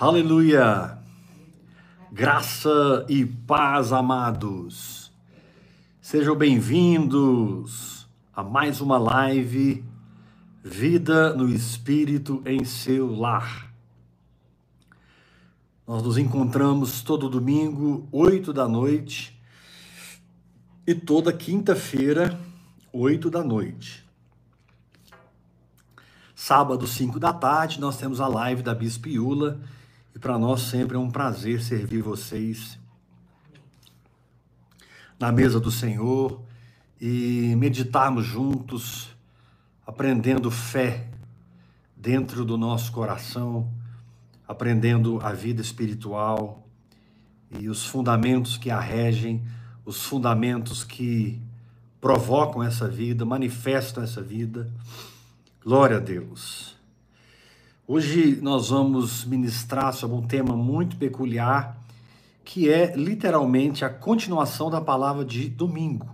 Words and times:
Aleluia! 0.00 0.96
Graça 2.10 3.04
e 3.06 3.26
paz, 3.26 3.92
amados. 3.92 5.12
Sejam 6.00 6.34
bem-vindos 6.34 8.08
a 8.32 8.42
mais 8.42 8.80
uma 8.80 8.96
live 8.96 9.84
Vida 10.64 11.34
no 11.34 11.50
Espírito 11.50 12.42
em 12.46 12.64
seu 12.64 13.14
lar. 13.14 13.70
Nós 15.86 16.02
nos 16.02 16.16
encontramos 16.16 17.02
todo 17.02 17.28
domingo, 17.28 18.08
oito 18.10 18.54
da 18.54 18.66
noite, 18.66 19.38
e 20.86 20.94
toda 20.94 21.30
quinta-feira, 21.30 22.40
oito 22.90 23.28
da 23.28 23.44
noite. 23.44 24.02
Sábado, 26.34 26.86
cinco 26.86 27.20
da 27.20 27.34
tarde, 27.34 27.78
nós 27.78 27.98
temos 27.98 28.18
a 28.18 28.26
live 28.26 28.62
da 28.62 28.74
Bispo 28.74 29.06
Iula, 29.06 29.60
e 30.14 30.18
para 30.18 30.38
nós 30.38 30.62
sempre 30.62 30.96
é 30.96 30.98
um 30.98 31.10
prazer 31.10 31.62
servir 31.62 32.02
vocês 32.02 32.78
na 35.18 35.30
mesa 35.30 35.60
do 35.60 35.70
Senhor 35.70 36.42
e 37.00 37.54
meditarmos 37.56 38.24
juntos, 38.24 39.14
aprendendo 39.86 40.50
fé 40.50 41.08
dentro 41.94 42.44
do 42.44 42.56
nosso 42.56 42.90
coração, 42.90 43.70
aprendendo 44.48 45.20
a 45.22 45.32
vida 45.32 45.60
espiritual 45.60 46.66
e 47.58 47.68
os 47.68 47.84
fundamentos 47.84 48.56
que 48.56 48.70
a 48.70 48.80
regem, 48.80 49.42
os 49.84 50.02
fundamentos 50.02 50.84
que 50.84 51.40
provocam 52.00 52.62
essa 52.62 52.88
vida, 52.88 53.24
manifestam 53.24 54.02
essa 54.02 54.22
vida. 54.22 54.72
Glória 55.62 55.98
a 55.98 56.00
Deus. 56.00 56.79
Hoje 57.92 58.38
nós 58.40 58.70
vamos 58.70 59.24
ministrar 59.24 59.92
sobre 59.92 60.16
um 60.16 60.24
tema 60.24 60.54
muito 60.54 60.96
peculiar, 60.96 61.76
que 62.44 62.70
é 62.70 62.94
literalmente 62.94 63.84
a 63.84 63.90
continuação 63.90 64.70
da 64.70 64.80
palavra 64.80 65.24
de 65.24 65.48
domingo. 65.48 66.08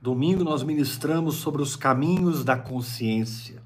Domingo 0.00 0.44
nós 0.44 0.62
ministramos 0.62 1.34
sobre 1.34 1.60
os 1.60 1.74
caminhos 1.74 2.44
da 2.44 2.56
consciência. 2.56 3.60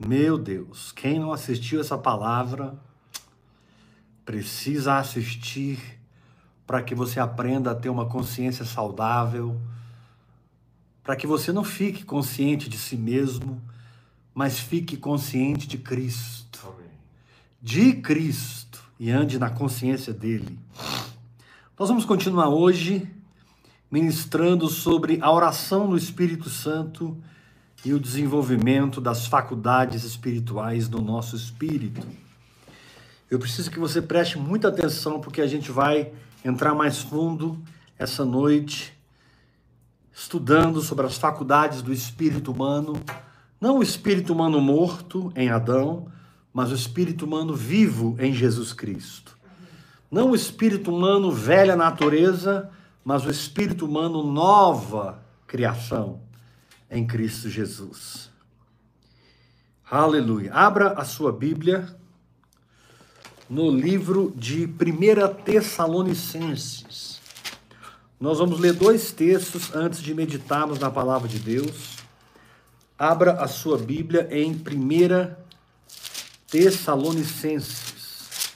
Meu 0.00 0.38
Deus, 0.38 0.90
quem 0.90 1.20
não 1.20 1.32
assistiu 1.32 1.82
essa 1.82 1.98
palavra 1.98 2.78
precisa 4.24 4.96
assistir 4.96 6.00
para 6.66 6.82
que 6.82 6.94
você 6.94 7.20
aprenda 7.20 7.72
a 7.72 7.74
ter 7.74 7.90
uma 7.90 8.06
consciência 8.06 8.64
saudável, 8.64 9.60
para 11.04 11.14
que 11.14 11.26
você 11.26 11.52
não 11.52 11.62
fique 11.62 12.06
consciente 12.06 12.70
de 12.70 12.78
si 12.78 12.96
mesmo, 12.96 13.60
mas 14.38 14.60
fique 14.60 14.96
consciente 14.96 15.66
de 15.66 15.76
Cristo. 15.76 16.72
De 17.60 17.94
Cristo 17.94 18.80
e 18.96 19.10
ande 19.10 19.36
na 19.36 19.50
consciência 19.50 20.14
dele. 20.14 20.56
Nós 21.76 21.88
vamos 21.88 22.04
continuar 22.04 22.48
hoje 22.48 23.10
ministrando 23.90 24.68
sobre 24.68 25.18
a 25.20 25.32
oração 25.32 25.88
no 25.88 25.96
Espírito 25.96 26.48
Santo 26.48 27.20
e 27.84 27.92
o 27.92 27.98
desenvolvimento 27.98 29.00
das 29.00 29.26
faculdades 29.26 30.04
espirituais 30.04 30.86
do 30.86 31.02
nosso 31.02 31.34
espírito. 31.34 32.06
Eu 33.28 33.40
preciso 33.40 33.72
que 33.72 33.80
você 33.80 34.00
preste 34.00 34.38
muita 34.38 34.68
atenção 34.68 35.20
porque 35.20 35.40
a 35.40 35.48
gente 35.48 35.72
vai 35.72 36.12
entrar 36.44 36.76
mais 36.76 37.00
fundo 37.00 37.60
essa 37.98 38.24
noite 38.24 38.96
estudando 40.12 40.80
sobre 40.80 41.06
as 41.06 41.18
faculdades 41.18 41.82
do 41.82 41.92
espírito 41.92 42.52
humano 42.52 43.02
não 43.60 43.78
o 43.78 43.82
espírito 43.82 44.32
humano 44.32 44.60
morto 44.60 45.32
em 45.34 45.48
Adão, 45.50 46.06
mas 46.52 46.70
o 46.70 46.74
espírito 46.74 47.24
humano 47.24 47.54
vivo 47.54 48.16
em 48.18 48.32
Jesus 48.32 48.72
Cristo. 48.72 49.36
Não 50.10 50.30
o 50.30 50.34
espírito 50.34 50.94
humano 50.94 51.30
velha 51.30 51.76
natureza, 51.76 52.70
mas 53.04 53.24
o 53.24 53.30
espírito 53.30 53.84
humano 53.84 54.22
nova 54.22 55.22
criação 55.46 56.20
em 56.90 57.06
Cristo 57.06 57.48
Jesus. 57.48 58.30
Aleluia. 59.90 60.52
Abra 60.52 60.92
a 60.92 61.04
sua 61.04 61.32
Bíblia 61.32 61.96
no 63.48 63.70
livro 63.70 64.32
de 64.36 64.66
1 64.66 65.42
Tessalonicenses. 65.42 67.20
Nós 68.20 68.38
vamos 68.38 68.58
ler 68.60 68.72
dois 68.74 69.12
textos 69.12 69.74
antes 69.74 70.02
de 70.02 70.12
meditarmos 70.12 70.78
na 70.78 70.90
palavra 70.90 71.28
de 71.28 71.38
Deus. 71.38 71.97
Abra 72.98 73.34
a 73.34 73.46
sua 73.46 73.78
Bíblia 73.78 74.26
em 74.28 74.50
1 74.50 75.36
Tessalonicenses. 76.50 78.50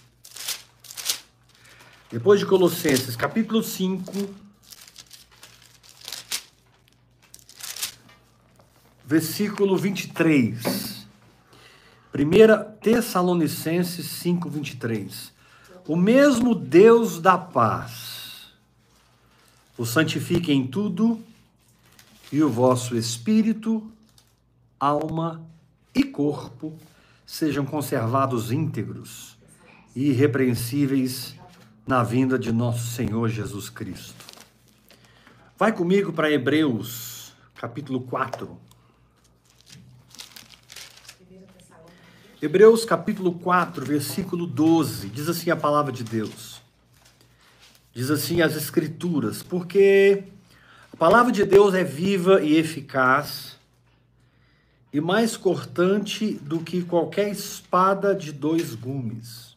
Depois 2.11 2.41
de 2.41 2.47
Colossenses, 2.47 3.15
capítulo 3.15 3.63
5, 3.63 4.35
versículo 9.05 9.77
23. 9.77 11.07
1 12.13 12.79
Tessalonicenses 12.81 14.07
5, 14.07 14.51
23. 14.51 15.33
O 15.87 15.95
mesmo 15.95 16.53
Deus 16.53 17.21
da 17.21 17.39
paz 17.39 18.51
o 19.79 19.87
santifique 19.87 20.51
em 20.51 20.67
tudo 20.67 21.23
e 22.33 22.43
o 22.43 22.51
vosso 22.51 22.97
espírito 22.97 23.89
alma 24.83 25.47
e 25.95 26.03
corpo 26.03 26.77
sejam 27.25 27.65
conservados 27.65 28.51
íntegros 28.51 29.39
e 29.95 30.11
irrepreensíveis 30.11 31.37
na 31.87 32.03
vinda 32.03 32.37
de 32.37 32.51
nosso 32.51 32.89
Senhor 32.89 33.29
Jesus 33.29 33.71
Cristo. 33.71 34.25
Vai 35.57 35.73
comigo 35.73 36.13
para 36.13 36.33
Hebreus, 36.33 37.33
capítulo 37.55 38.01
4. 38.01 38.59
Hebreus 42.43 42.85
capítulo 42.85 43.35
4, 43.35 43.87
versículo 43.87 44.49
12, 44.49 45.11
diz 45.11 45.29
assim 45.29 45.51
a 45.51 45.57
palavra 45.57 45.93
de 45.93 46.03
Deus. 46.03 46.61
Diz 47.95 48.11
assim 48.11 48.43
as 48.43 48.57
Escrituras, 48.57 49.45
porque 49.45 50.25
a 50.93 50.97
palavra 50.97 51.31
de 51.31 51.45
Deus 51.45 51.73
é 51.73 51.85
viva 51.85 52.43
e 52.43 52.57
eficaz 52.57 53.62
e 54.93 55.01
mais 55.01 55.37
cortante 55.37 56.35
do 56.35 56.61
que 56.61 56.83
qualquer 56.83 57.31
espada 57.31 58.15
de 58.15 58.31
dois 58.31 58.75
gumes, 58.75 59.57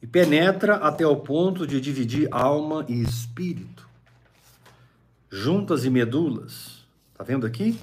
e 0.00 0.06
penetra 0.06 0.76
até 0.76 1.06
o 1.06 1.16
ponto 1.16 1.66
de 1.66 1.80
dividir 1.80 2.28
alma 2.30 2.84
e 2.88 3.02
espírito, 3.02 3.86
juntas 5.30 5.84
e 5.84 5.90
medulas. 5.90 6.84
Tá 7.14 7.24
vendo 7.24 7.46
aqui? 7.46 7.78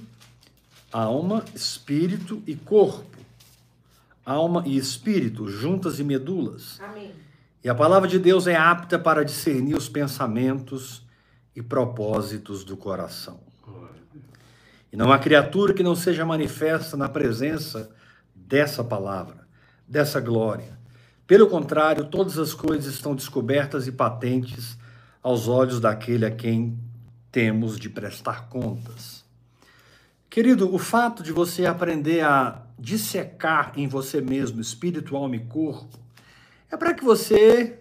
Alma, 0.92 1.46
espírito 1.56 2.42
e 2.46 2.56
corpo. 2.56 3.18
Alma 4.26 4.64
e 4.66 4.78
espírito, 4.78 5.48
juntas 5.48 6.00
e 6.00 6.04
medulas. 6.04 6.80
Amém. 6.80 7.12
E 7.64 7.70
a 7.70 7.76
palavra 7.76 8.08
de 8.08 8.18
Deus 8.18 8.48
é 8.48 8.56
apta 8.56 8.98
para 8.98 9.24
discernir 9.24 9.76
os 9.76 9.88
pensamentos 9.88 11.04
e 11.56 11.62
propósitos 11.62 12.64
do 12.64 12.76
coração. 12.76 13.51
E 14.92 14.98
não 14.98 15.12
há 15.12 15.18
criatura 15.18 15.74
que 15.74 15.84
não 15.84 15.96
seja 15.96 16.26
manifesta 16.26 16.98
na 16.98 17.08
presença 17.08 17.90
dessa 18.36 18.84
palavra, 18.84 19.48
dessa 19.88 20.20
glória. 20.20 20.78
Pelo 21.26 21.48
contrário, 21.48 22.06
todas 22.06 22.38
as 22.38 22.54
coisas 22.54 22.94
estão 22.94 23.16
descobertas 23.16 23.88
e 23.88 23.92
patentes 23.92 24.78
aos 25.24 25.48
olhos 25.48 25.80
daquele 25.80 26.26
a 26.26 26.32
quem 26.32 26.78
temos 27.32 27.80
de 27.80 27.90
prestar 27.90 28.50
contas. 28.50 29.24
Querido, 30.30 30.74
o 30.74 30.78
fato 30.78 31.24
de 31.24 31.32
você 31.32 31.66
aprender 31.66 32.22
a 32.26 32.64
dissecar 32.78 33.72
em 33.78 33.88
você 33.88 34.20
mesmo 34.20 34.60
espírito, 34.60 35.16
alma 35.16 35.38
e 35.38 35.40
corpo 35.40 35.98
é 36.70 36.76
para 36.76 36.94
que 36.94 37.04
você 37.04 37.80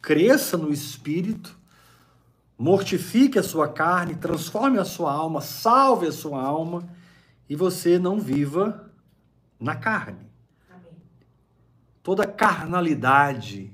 cresça 0.00 0.56
no 0.56 0.72
espírito 0.72 1.57
mortifique 2.58 3.38
a 3.38 3.42
sua 3.42 3.68
carne, 3.68 4.16
transforme 4.16 4.78
a 4.78 4.84
sua 4.84 5.12
alma, 5.12 5.40
salve 5.40 6.08
a 6.08 6.12
sua 6.12 6.42
alma 6.42 6.88
e 7.48 7.54
você 7.54 7.98
não 7.98 8.18
viva 8.18 8.90
na 9.60 9.76
carne. 9.76 10.26
Toda 12.02 12.26
carnalidade 12.26 13.72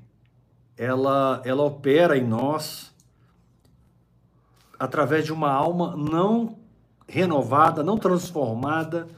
ela 0.76 1.40
ela 1.44 1.62
opera 1.62 2.18
em 2.18 2.26
nós 2.26 2.92
através 4.78 5.24
de 5.24 5.32
uma 5.32 5.50
alma 5.50 5.96
não 5.96 6.58
renovada, 7.08 7.82
não 7.82 7.96
transformada, 7.96 9.08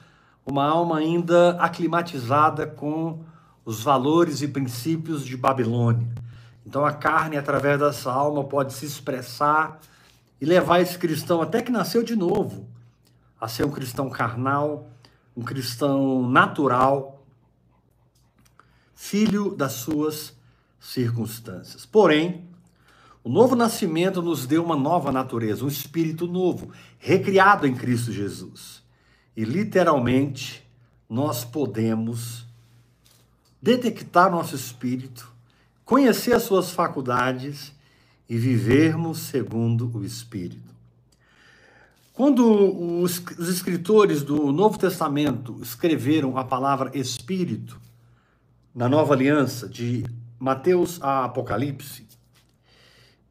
uma 0.44 0.64
alma 0.64 0.98
ainda 0.98 1.58
aclimatizada 1.60 2.66
com 2.66 3.24
os 3.64 3.82
valores 3.82 4.42
e 4.42 4.48
princípios 4.48 5.24
de 5.24 5.36
Babilônia. 5.36 6.06
Então 6.66 6.84
a 6.84 6.92
carne, 6.92 7.36
através 7.36 7.78
dessa 7.78 8.10
alma, 8.10 8.42
pode 8.42 8.72
se 8.72 8.84
expressar 8.84 9.80
e 10.40 10.44
levar 10.44 10.80
esse 10.80 10.98
cristão, 10.98 11.40
até 11.40 11.62
que 11.62 11.70
nasceu 11.70 12.02
de 12.02 12.16
novo, 12.16 12.68
a 13.40 13.46
ser 13.46 13.64
um 13.64 13.70
cristão 13.70 14.10
carnal, 14.10 14.90
um 15.36 15.42
cristão 15.42 16.28
natural, 16.28 17.24
filho 18.94 19.54
das 19.54 19.72
suas 19.72 20.34
circunstâncias. 20.80 21.86
Porém, 21.86 22.48
o 23.22 23.28
novo 23.28 23.54
nascimento 23.54 24.20
nos 24.22 24.46
deu 24.46 24.64
uma 24.64 24.76
nova 24.76 25.12
natureza, 25.12 25.64
um 25.64 25.68
espírito 25.68 26.26
novo, 26.26 26.72
recriado 26.98 27.66
em 27.66 27.74
Cristo 27.74 28.10
Jesus. 28.10 28.82
E 29.36 29.44
literalmente, 29.44 30.66
nós 31.08 31.44
podemos 31.44 32.46
detectar 33.60 34.30
nosso 34.30 34.54
espírito, 34.54 35.35
conhecer 35.86 36.34
as 36.34 36.42
suas 36.42 36.72
faculdades 36.72 37.72
e 38.28 38.36
vivermos 38.36 39.20
segundo 39.20 39.88
o 39.96 40.04
espírito. 40.04 40.74
Quando 42.12 43.00
os, 43.00 43.22
os 43.38 43.48
escritores 43.48 44.22
do 44.22 44.50
Novo 44.50 44.78
Testamento 44.78 45.60
escreveram 45.62 46.36
a 46.36 46.44
palavra 46.44 46.90
espírito, 46.98 47.80
na 48.74 48.88
nova 48.88 49.14
aliança, 49.14 49.68
de 49.68 50.04
Mateus 50.40 51.00
a 51.00 51.24
Apocalipse, 51.24 52.04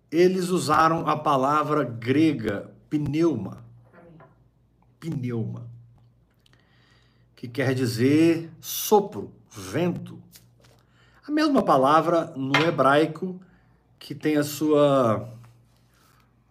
eles 0.10 0.50
usaram 0.50 1.08
a 1.08 1.18
palavra 1.18 1.84
grega 1.84 2.72
pneuma. 2.90 3.66
Pneuma. 5.00 5.68
Que 7.36 7.50
quer 7.50 7.74
dizer 7.76 8.50
sopro, 8.62 9.34
vento. 9.52 10.25
A 11.28 11.32
mesma 11.32 11.64
palavra 11.64 12.32
no 12.36 12.56
hebraico 12.58 13.42
que 13.98 14.14
tem 14.14 14.38
a 14.38 14.44
sua 14.44 15.28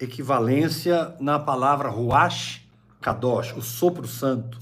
equivalência 0.01 1.15
na 1.21 1.39
palavra 1.39 1.89
Ruach 1.89 2.69
Kadosh, 3.01 3.55
o 3.57 3.63
sopro 3.63 4.09
santo. 4.09 4.59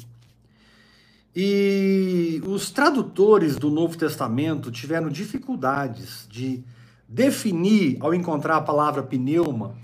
E 1.35 2.43
os 2.47 2.71
tradutores 2.71 3.57
do 3.57 3.71
Novo 3.71 3.97
Testamento 3.97 4.71
tiveram 4.71 5.09
dificuldades 5.09 6.27
de 6.29 6.63
definir, 7.09 7.97
ao 8.01 8.13
encontrar 8.13 8.59
a 8.59 8.63
palavra 8.63 9.03
pneuma, 9.03 9.75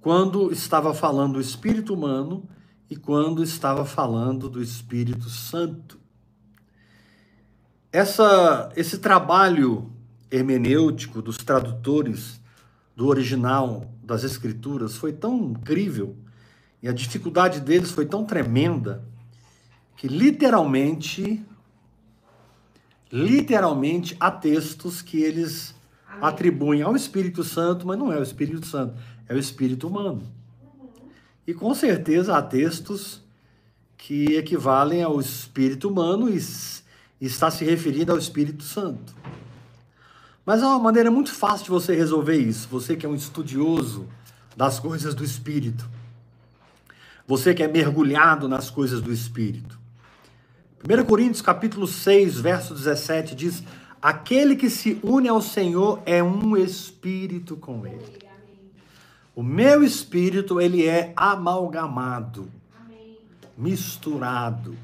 quando 0.00 0.52
estava 0.52 0.94
falando 0.94 1.34
do 1.34 1.40
espírito 1.40 1.92
humano 1.92 2.48
e 2.88 2.94
quando 2.94 3.42
estava 3.42 3.84
falando 3.84 4.48
do 4.48 4.62
Espírito 4.62 5.28
Santo. 5.28 6.01
Essa, 7.92 8.72
esse 8.74 8.96
trabalho 8.96 9.92
hermenêutico 10.30 11.20
dos 11.20 11.36
tradutores 11.36 12.40
do 12.96 13.06
original 13.06 13.92
das 14.02 14.24
Escrituras 14.24 14.96
foi 14.96 15.12
tão 15.12 15.50
incrível 15.50 16.16
e 16.82 16.88
a 16.88 16.92
dificuldade 16.92 17.60
deles 17.60 17.90
foi 17.90 18.06
tão 18.06 18.24
tremenda 18.24 19.04
que 19.94 20.08
literalmente, 20.08 21.44
literalmente 23.12 24.16
há 24.18 24.30
textos 24.30 25.02
que 25.02 25.22
eles 25.22 25.74
atribuem 26.18 26.80
ao 26.80 26.96
Espírito 26.96 27.44
Santo, 27.44 27.86
mas 27.86 27.98
não 27.98 28.10
é 28.10 28.18
o 28.18 28.22
Espírito 28.22 28.66
Santo, 28.66 28.94
é 29.28 29.34
o 29.34 29.38
Espírito 29.38 29.86
humano. 29.86 30.22
E 31.46 31.52
com 31.52 31.74
certeza 31.74 32.38
há 32.38 32.40
textos 32.40 33.20
que 33.98 34.34
equivalem 34.34 35.02
ao 35.02 35.20
Espírito 35.20 35.90
humano 35.90 36.28
e 36.28 36.40
está 37.26 37.50
se 37.50 37.64
referindo 37.64 38.12
ao 38.12 38.18
Espírito 38.18 38.62
Santo. 38.64 39.14
Mas 40.44 40.62
há 40.62 40.68
uma 40.68 40.78
maneira 40.78 41.10
muito 41.10 41.32
fácil 41.32 41.64
de 41.66 41.70
você 41.70 41.94
resolver 41.94 42.36
isso. 42.36 42.68
Você 42.68 42.96
que 42.96 43.06
é 43.06 43.08
um 43.08 43.14
estudioso 43.14 44.08
das 44.56 44.80
coisas 44.80 45.14
do 45.14 45.24
Espírito. 45.24 45.88
Você 47.26 47.54
que 47.54 47.62
é 47.62 47.68
mergulhado 47.68 48.48
nas 48.48 48.70
coisas 48.70 49.00
do 49.00 49.12
Espírito. 49.12 49.78
1 50.84 51.04
Coríntios 51.04 51.40
capítulo 51.40 51.86
6, 51.86 52.40
verso 52.40 52.74
17 52.74 53.36
diz: 53.36 53.62
Aquele 54.00 54.56
que 54.56 54.68
se 54.68 54.98
une 55.00 55.28
ao 55.28 55.40
Senhor 55.40 56.02
é 56.04 56.20
um 56.20 56.56
espírito 56.56 57.56
com 57.56 57.86
ele. 57.86 58.18
O 59.34 59.44
meu 59.44 59.84
espírito, 59.84 60.60
ele 60.60 60.86
é 60.86 61.12
amalgamado, 61.14 62.50
misturado. 63.56 64.76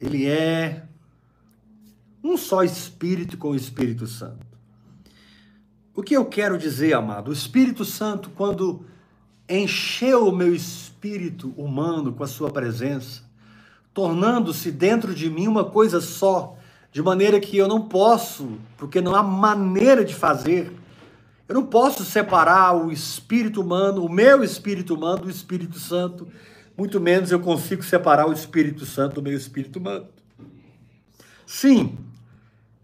Ele 0.00 0.26
é 0.26 0.87
um 2.22 2.36
só 2.36 2.62
espírito 2.62 3.36
com 3.36 3.50
o 3.50 3.56
Espírito 3.56 4.06
Santo. 4.06 4.46
O 5.94 6.02
que 6.02 6.16
eu 6.16 6.24
quero 6.24 6.56
dizer, 6.56 6.94
amado? 6.94 7.28
O 7.28 7.32
Espírito 7.32 7.84
Santo, 7.84 8.30
quando 8.30 8.84
encheu 9.48 10.28
o 10.28 10.36
meu 10.36 10.54
espírito 10.54 11.52
humano 11.56 12.12
com 12.12 12.22
a 12.22 12.26
sua 12.26 12.50
presença, 12.50 13.22
tornando-se 13.94 14.70
dentro 14.70 15.14
de 15.14 15.30
mim 15.30 15.48
uma 15.48 15.64
coisa 15.64 16.00
só, 16.00 16.56
de 16.92 17.02
maneira 17.02 17.40
que 17.40 17.56
eu 17.56 17.66
não 17.66 17.88
posso, 17.88 18.58
porque 18.76 19.00
não 19.00 19.14
há 19.14 19.22
maneira 19.22 20.04
de 20.04 20.14
fazer. 20.14 20.72
Eu 21.48 21.54
não 21.54 21.66
posso 21.66 22.04
separar 22.04 22.76
o 22.76 22.92
espírito 22.92 23.60
humano, 23.60 24.04
o 24.04 24.12
meu 24.12 24.44
espírito 24.44 24.94
humano, 24.94 25.22
do 25.22 25.30
Espírito 25.30 25.78
Santo, 25.78 26.28
muito 26.76 27.00
menos 27.00 27.32
eu 27.32 27.40
consigo 27.40 27.82
separar 27.82 28.28
o 28.28 28.32
Espírito 28.32 28.86
Santo 28.86 29.16
do 29.16 29.22
meu 29.22 29.36
espírito 29.36 29.80
humano. 29.80 30.06
Sim, 31.44 31.98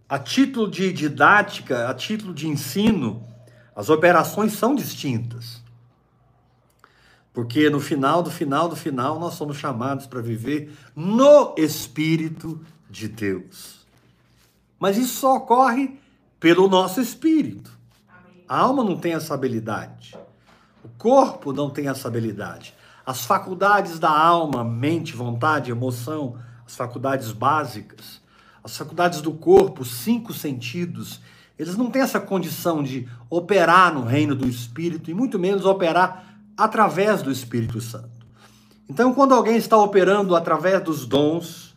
a 0.08 0.18
título 0.18 0.70
de 0.70 0.92
didática, 0.92 1.88
a 1.88 1.94
título 1.94 2.34
de 2.34 2.48
ensino, 2.48 3.26
as 3.74 3.88
operações 3.88 4.52
são 4.52 4.74
distintas. 4.74 5.62
Porque 7.32 7.68
no 7.68 7.80
final 7.80 8.22
do 8.22 8.30
final 8.30 8.68
do 8.68 8.76
final 8.76 9.18
nós 9.18 9.34
somos 9.34 9.56
chamados 9.56 10.06
para 10.06 10.20
viver 10.20 10.72
no 10.94 11.54
Espírito 11.56 12.64
de 12.88 13.08
Deus. 13.08 13.84
Mas 14.78 14.96
isso 14.96 15.16
só 15.16 15.36
ocorre 15.36 15.98
pelo 16.38 16.68
nosso 16.68 17.00
espírito. 17.00 17.72
A 18.46 18.58
alma 18.58 18.84
não 18.84 18.96
tem 18.96 19.14
essa 19.14 19.34
habilidade. 19.34 20.16
O 20.84 20.88
corpo 20.98 21.52
não 21.52 21.70
tem 21.70 21.88
essa 21.88 22.06
habilidade. 22.06 22.74
As 23.04 23.24
faculdades 23.24 23.98
da 23.98 24.10
alma, 24.10 24.62
mente, 24.62 25.16
vontade, 25.16 25.70
emoção, 25.70 26.38
as 26.66 26.76
faculdades 26.76 27.32
básicas, 27.32 28.20
as 28.64 28.76
faculdades 28.78 29.20
do 29.20 29.32
corpo, 29.32 29.82
os 29.82 29.90
cinco 29.90 30.32
sentidos, 30.32 31.20
eles 31.58 31.76
não 31.76 31.90
têm 31.90 32.00
essa 32.00 32.18
condição 32.18 32.82
de 32.82 33.06
operar 33.28 33.92
no 33.92 34.02
reino 34.02 34.34
do 34.34 34.48
espírito 34.48 35.10
e 35.10 35.14
muito 35.14 35.38
menos 35.38 35.66
operar 35.66 36.38
através 36.56 37.22
do 37.22 37.30
Espírito 37.30 37.80
Santo. 37.80 38.08
Então, 38.88 39.12
quando 39.12 39.34
alguém 39.34 39.56
está 39.56 39.76
operando 39.76 40.34
através 40.34 40.82
dos 40.82 41.06
dons 41.06 41.74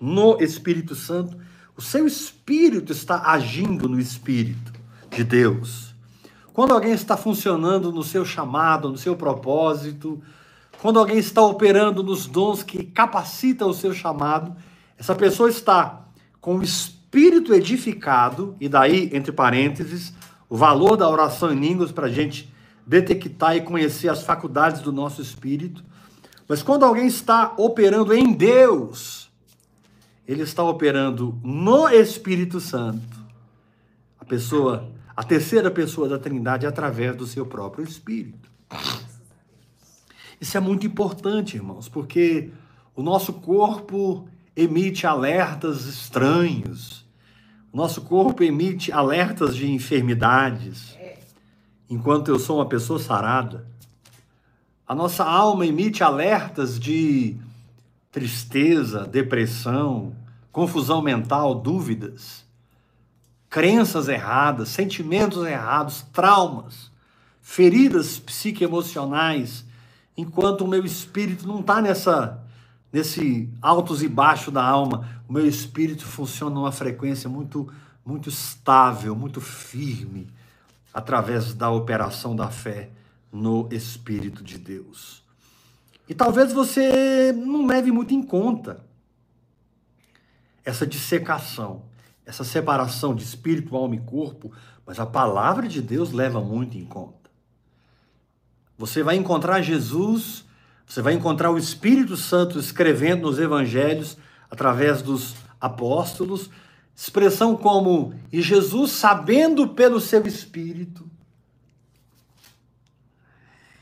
no 0.00 0.40
Espírito 0.42 0.94
Santo, 0.94 1.36
o 1.76 1.82
seu 1.82 2.06
espírito 2.06 2.92
está 2.92 3.30
agindo 3.30 3.88
no 3.88 3.98
Espírito 3.98 4.72
de 5.10 5.24
Deus. 5.24 5.94
Quando 6.52 6.72
alguém 6.72 6.92
está 6.92 7.16
funcionando 7.16 7.90
no 7.90 8.02
seu 8.02 8.24
chamado, 8.24 8.88
no 8.88 8.96
seu 8.96 9.16
propósito, 9.16 10.22
quando 10.80 10.98
alguém 10.98 11.18
está 11.18 11.42
operando 11.42 12.02
nos 12.02 12.26
dons 12.26 12.62
que 12.62 12.84
capacitam 12.84 13.68
o 13.68 13.74
seu 13.74 13.92
chamado, 13.92 14.54
essa 14.96 15.14
pessoa 15.14 15.48
está 15.48 16.03
com 16.44 16.58
o 16.58 16.62
espírito 16.62 17.54
edificado, 17.54 18.54
e 18.60 18.68
daí, 18.68 19.08
entre 19.14 19.32
parênteses, 19.32 20.12
o 20.46 20.58
valor 20.58 20.94
da 20.94 21.08
oração 21.08 21.50
em 21.50 21.58
línguas 21.58 21.90
para 21.90 22.06
a 22.06 22.10
gente 22.10 22.52
detectar 22.86 23.56
e 23.56 23.62
conhecer 23.62 24.10
as 24.10 24.22
faculdades 24.22 24.82
do 24.82 24.92
nosso 24.92 25.22
espírito. 25.22 25.82
Mas 26.46 26.62
quando 26.62 26.84
alguém 26.84 27.06
está 27.06 27.54
operando 27.56 28.12
em 28.12 28.34
Deus, 28.34 29.32
ele 30.28 30.42
está 30.42 30.62
operando 30.62 31.40
no 31.42 31.88
Espírito 31.88 32.60
Santo. 32.60 33.24
A 34.20 34.24
pessoa, 34.26 34.92
a 35.16 35.24
terceira 35.24 35.70
pessoa 35.70 36.10
da 36.10 36.18
Trindade 36.18 36.66
através 36.66 37.16
do 37.16 37.26
seu 37.26 37.46
próprio 37.46 37.82
espírito. 37.82 38.50
Isso 40.38 40.58
é 40.58 40.60
muito 40.60 40.86
importante, 40.86 41.56
irmãos, 41.56 41.88
porque 41.88 42.50
o 42.94 43.02
nosso 43.02 43.32
corpo 43.32 44.28
emite 44.56 45.06
alertas 45.06 45.86
estranhos. 45.86 47.04
Nosso 47.72 48.02
corpo 48.02 48.42
emite 48.42 48.92
alertas 48.92 49.56
de 49.56 49.70
enfermidades 49.70 50.96
enquanto 51.88 52.28
eu 52.28 52.38
sou 52.38 52.58
uma 52.58 52.66
pessoa 52.66 52.98
sarada. 52.98 53.66
A 54.86 54.94
nossa 54.94 55.24
alma 55.24 55.66
emite 55.66 56.02
alertas 56.02 56.78
de 56.78 57.36
tristeza, 58.10 59.06
depressão, 59.06 60.14
confusão 60.52 61.02
mental, 61.02 61.54
dúvidas, 61.54 62.44
crenças 63.50 64.08
erradas, 64.08 64.68
sentimentos 64.68 65.44
errados, 65.44 66.02
traumas, 66.12 66.90
feridas 67.40 68.18
psicoemocionais, 68.18 69.64
enquanto 70.16 70.62
o 70.62 70.68
meu 70.68 70.84
espírito 70.84 71.46
não 71.46 71.60
está 71.60 71.80
nessa 71.82 72.40
nesse 72.94 73.50
altos 73.60 74.04
e 74.04 74.08
baixos 74.08 74.54
da 74.54 74.64
alma, 74.64 75.20
o 75.28 75.32
meu 75.32 75.44
espírito 75.48 76.06
funciona 76.06 76.54
numa 76.54 76.70
frequência 76.70 77.28
muito 77.28 77.68
muito 78.06 78.28
estável, 78.28 79.16
muito 79.16 79.40
firme, 79.40 80.28
através 80.92 81.54
da 81.54 81.70
operação 81.70 82.36
da 82.36 82.50
fé 82.50 82.90
no 83.32 83.66
Espírito 83.72 84.44
de 84.44 84.58
Deus. 84.58 85.24
E 86.06 86.14
talvez 86.14 86.52
você 86.52 87.32
não 87.32 87.66
leve 87.66 87.90
muito 87.90 88.12
em 88.12 88.22
conta 88.22 88.84
essa 90.62 90.86
dissecação, 90.86 91.82
essa 92.26 92.44
separação 92.44 93.14
de 93.14 93.24
espírito, 93.24 93.74
alma 93.74 93.96
e 93.96 94.00
corpo, 94.00 94.52
mas 94.86 95.00
a 95.00 95.06
palavra 95.06 95.66
de 95.66 95.80
Deus 95.80 96.12
leva 96.12 96.42
muito 96.42 96.76
em 96.76 96.84
conta. 96.84 97.30
Você 98.76 99.02
vai 99.02 99.16
encontrar 99.16 99.62
Jesus, 99.62 100.44
você 100.86 101.02
vai 101.02 101.14
encontrar 101.14 101.50
o 101.50 101.58
Espírito 101.58 102.16
Santo 102.16 102.58
escrevendo 102.58 103.22
nos 103.22 103.38
evangelhos 103.38 104.16
através 104.50 105.02
dos 105.02 105.34
apóstolos, 105.60 106.50
expressão 106.94 107.56
como 107.56 108.14
e 108.32 108.40
Jesus 108.40 108.92
sabendo 108.92 109.68
pelo 109.68 110.00
seu 110.00 110.26
espírito 110.26 111.04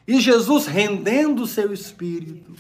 e 0.07 0.21
Jesus 0.21 0.67
rendendo 0.67 1.43
o 1.43 1.47
seu 1.47 1.73
espírito. 1.73 2.53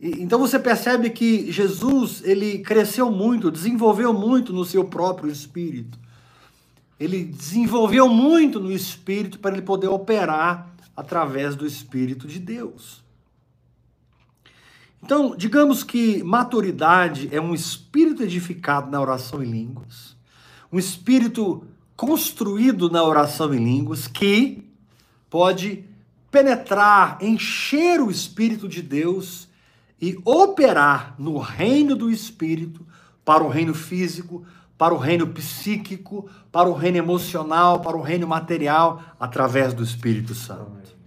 E, 0.00 0.22
então 0.22 0.38
você 0.38 0.58
percebe 0.58 1.10
que 1.10 1.50
Jesus, 1.50 2.22
ele 2.24 2.58
cresceu 2.60 3.10
muito, 3.10 3.50
desenvolveu 3.50 4.12
muito 4.12 4.52
no 4.52 4.64
seu 4.64 4.84
próprio 4.84 5.30
espírito. 5.30 5.98
Ele 6.98 7.24
desenvolveu 7.24 8.08
muito 8.08 8.60
no 8.60 8.70
espírito 8.70 9.38
para 9.38 9.54
ele 9.54 9.62
poder 9.62 9.88
operar 9.88 10.74
através 10.94 11.54
do 11.56 11.66
espírito 11.66 12.26
de 12.26 12.38
Deus. 12.38 13.02
Então, 15.02 15.34
digamos 15.36 15.82
que 15.82 16.22
maturidade 16.22 17.28
é 17.32 17.40
um 17.40 17.54
espírito 17.54 18.22
edificado 18.22 18.90
na 18.90 19.00
oração 19.00 19.42
em 19.42 19.50
línguas, 19.50 20.16
um 20.72 20.78
espírito 20.78 21.64
construído 21.96 22.90
na 22.90 23.02
oração 23.02 23.52
em 23.52 23.62
línguas 23.62 24.06
que 24.06 24.64
pode 25.28 25.84
penetrar, 26.30 27.18
encher 27.20 28.00
o 28.00 28.10
Espírito 28.10 28.68
de 28.68 28.82
Deus 28.82 29.48
e 30.00 30.18
operar 30.24 31.14
no 31.18 31.38
reino 31.38 31.96
do 31.96 32.10
Espírito 32.10 32.86
para 33.24 33.44
o 33.44 33.48
reino 33.48 33.74
físico, 33.74 34.44
para 34.78 34.94
o 34.94 34.96
reino 34.96 35.26
psíquico, 35.26 36.28
para 36.50 36.68
o 36.68 36.72
reino 36.72 36.98
emocional, 36.98 37.80
para 37.80 37.96
o 37.96 38.02
reino 38.02 38.26
material, 38.26 39.02
através 39.18 39.74
do 39.74 39.82
Espírito 39.82 40.34
Santo. 40.34 40.99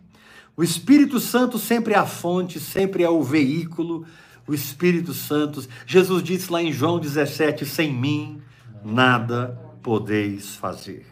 O 0.55 0.63
Espírito 0.63 1.19
Santo 1.19 1.57
sempre 1.57 1.93
é 1.93 1.97
a 1.97 2.05
fonte, 2.05 2.59
sempre 2.59 3.03
é 3.03 3.09
o 3.09 3.23
veículo. 3.23 4.05
O 4.47 4.53
Espírito 4.53 5.13
Santo, 5.13 5.67
Jesus 5.85 6.21
disse 6.21 6.51
lá 6.51 6.61
em 6.61 6.71
João 6.71 6.99
17: 6.99 7.65
sem 7.65 7.91
mim 7.91 8.39
nada 8.83 9.59
podeis 9.81 10.55
fazer. 10.55 11.07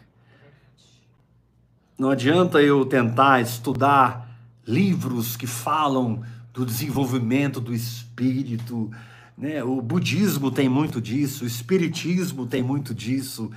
Não 1.98 2.10
adianta 2.10 2.62
eu 2.62 2.84
tentar 2.84 3.40
estudar 3.40 4.28
livros 4.66 5.36
que 5.36 5.46
falam 5.46 6.22
do 6.52 6.64
desenvolvimento 6.64 7.60
do 7.60 7.74
espírito. 7.74 8.90
Né? 9.36 9.62
O 9.64 9.80
budismo 9.82 10.50
tem 10.50 10.68
muito 10.68 11.00
disso, 11.00 11.44
o 11.44 11.46
espiritismo 11.46 12.46
tem 12.46 12.62
muito 12.62 12.94
disso. 12.94 13.50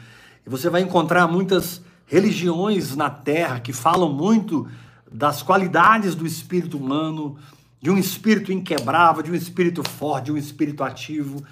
E 0.45 0.49
você 0.49 0.69
vai 0.69 0.81
encontrar 0.81 1.27
muitas 1.27 1.81
religiões 2.07 2.95
na 2.95 3.09
Terra 3.09 3.59
que 3.59 3.73
falam 3.73 4.11
muito 4.11 4.67
das 5.15 5.41
qualidades 5.41 6.13
do 6.15 6.25
espírito 6.25 6.77
humano, 6.77 7.38
de 7.81 7.89
um 7.89 7.98
espírito 7.98 8.51
inquebrável, 8.51 9.24
de 9.24 9.31
um 9.31 9.36
espírito 9.36 9.88
forte, 9.88 10.25
de 10.25 10.31
um 10.31 10.38
espírito 10.38 10.84
ativo, 10.84 11.43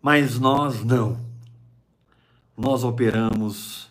mas 0.00 0.38
nós 0.38 0.84
não. 0.84 1.18
Nós 2.56 2.84
operamos 2.84 3.90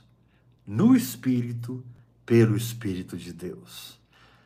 no 0.65 0.95
espírito 0.95 1.83
pelo 2.31 2.55
Espírito 2.55 3.17
de 3.17 3.33
Deus. 3.33 3.99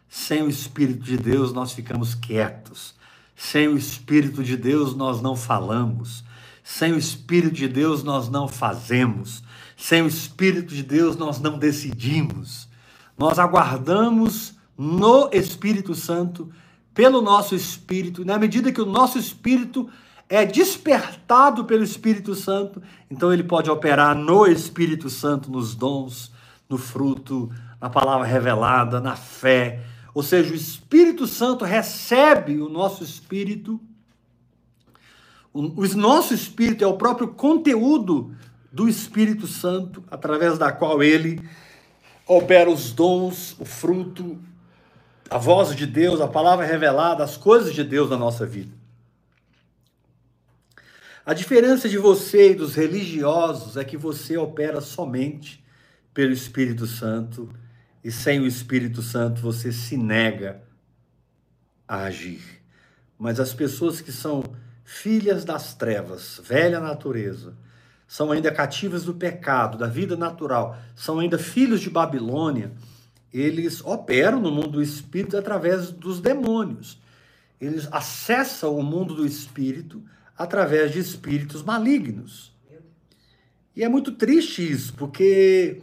Sem 0.10 0.42
o 0.42 0.50
Espírito 0.50 1.04
de 1.04 1.18
Deus, 1.18 1.54
nós 1.54 1.72
ficamos 1.72 2.16
quietos. 2.16 2.96
Sem 3.36 3.68
o 3.68 3.78
Espírito 3.78 4.44
de 4.44 4.58
Deus, 4.58 4.96
nós 4.96 5.22
não 5.22 5.36
falamos. 5.36 6.24
Sem 6.64 6.94
o 6.94 6.98
Espírito 6.98 7.54
de 7.54 7.68
Deus, 7.68 8.04
nós 8.04 8.28
não 8.28 8.48
fazemos. 8.48 9.44
Sem 9.78 10.02
o 10.02 10.08
Espírito 10.08 10.74
de 10.74 10.82
Deus, 10.82 11.16
nós 11.16 11.40
não 11.40 11.60
decidimos. 11.60 12.68
Nós 13.16 13.38
aguardamos 13.38 14.55
no 14.78 15.30
Espírito 15.32 15.96
Santo, 15.96 16.52
pelo 16.94 17.22
nosso 17.22 17.56
Espírito, 17.56 18.24
na 18.24 18.38
medida 18.38 18.72
que 18.72 18.82
o 18.82 18.86
nosso 18.86 19.18
Espírito 19.18 19.90
é 20.28 20.46
despertado 20.46 21.66
pelo 21.66 21.84
Espírito 21.84 22.34
Santo, 22.34 22.82
então 23.10 23.32
ele 23.32 23.44
pode 23.44 23.70
operar 23.70 24.16
no 24.16 24.46
Espírito 24.48 25.10
Santo, 25.10 25.52
nos 25.52 25.76
dons, 25.76 26.32
no 26.70 26.78
fruto, 26.78 27.52
na 27.80 27.90
palavra 27.90 28.26
revelada, 28.26 29.00
na 29.00 29.16
fé. 29.16 29.84
Ou 30.14 30.24
seja, 30.24 30.52
o 30.52 30.56
Espírito 30.56 31.28
Santo 31.28 31.64
recebe 31.64 32.60
o 32.60 32.70
nosso 32.70 33.04
espírito. 33.04 33.80
O, 35.54 35.88
nosso 35.96 36.34
espírito 36.34 36.84
é 36.84 36.88
o 36.88 36.98
próprio 36.98 37.30
conteúdo 37.30 38.36
do 38.72 38.90
Espírito 38.90 39.48
Santo, 39.48 40.04
através 40.12 40.58
da 40.58 40.70
qual 40.70 41.02
ele 41.02 41.42
opera 42.28 42.70
os 42.70 42.92
dons, 42.92 43.56
o 43.58 43.64
fruto, 43.64 44.38
a 45.30 45.38
voz 45.38 45.76
de 45.76 45.86
Deus, 45.86 46.22
a 46.22 46.28
palavra 46.28 46.66
revelada, 46.66 47.24
as 47.24 47.38
coisas 47.38 47.74
de 47.74 47.84
Deus 47.84 48.10
na 48.10 48.18
nossa 48.18 48.46
vida. 48.46 48.74
A 51.26 51.34
diferença 51.34 51.90
de 51.90 51.98
você 51.98 52.52
e 52.52 52.56
dos 52.56 52.76
religiosos 52.76 53.78
é 53.78 53.84
que 53.84 53.98
você 53.98 54.38
opera 54.38 54.80
somente 54.80 55.64
pelo 56.14 56.32
Espírito 56.32 56.86
Santo 56.86 57.50
e 58.04 58.12
sem 58.12 58.40
o 58.40 58.46
Espírito 58.46 59.02
Santo 59.02 59.42
você 59.42 59.72
se 59.72 59.98
nega 59.98 60.62
a 61.88 62.04
agir. 62.04 62.62
Mas 63.18 63.40
as 63.40 63.54
pessoas 63.54 64.02
que 64.02 64.12
são 64.12 64.44
filhas 64.84 65.44
das 65.44 65.74
trevas, 65.74 66.40
velha 66.44 66.80
natureza, 66.80 67.56
são 68.08 68.32
ainda 68.32 68.52
cativas 68.52 69.04
do 69.04 69.16
pecado, 69.16 69.80
da 69.80 69.88
vida 69.88 70.16
natural, 70.16 70.78
são 70.96 71.20
ainda 71.20 71.40
filhos 71.40 71.82
de 71.82 71.90
Babilônia, 71.90 72.72
eles 73.34 73.84
operam 73.84 74.40
no 74.40 74.52
mundo 74.52 74.70
do 74.70 74.82
espírito 74.82 75.38
através 75.38 75.92
dos 75.92 76.20
demônios. 76.20 77.00
Eles 77.60 77.88
acessam 77.92 78.78
o 78.78 78.84
mundo 78.84 79.14
do 79.14 79.26
espírito 79.26 80.04
através 80.38 80.92
de 80.92 81.00
espíritos 81.00 81.64
malignos. 81.64 82.54
E 83.76 83.84
é 83.84 83.90
muito 83.90 84.12
triste 84.14 84.70
isso, 84.70 84.94
porque 84.94 85.82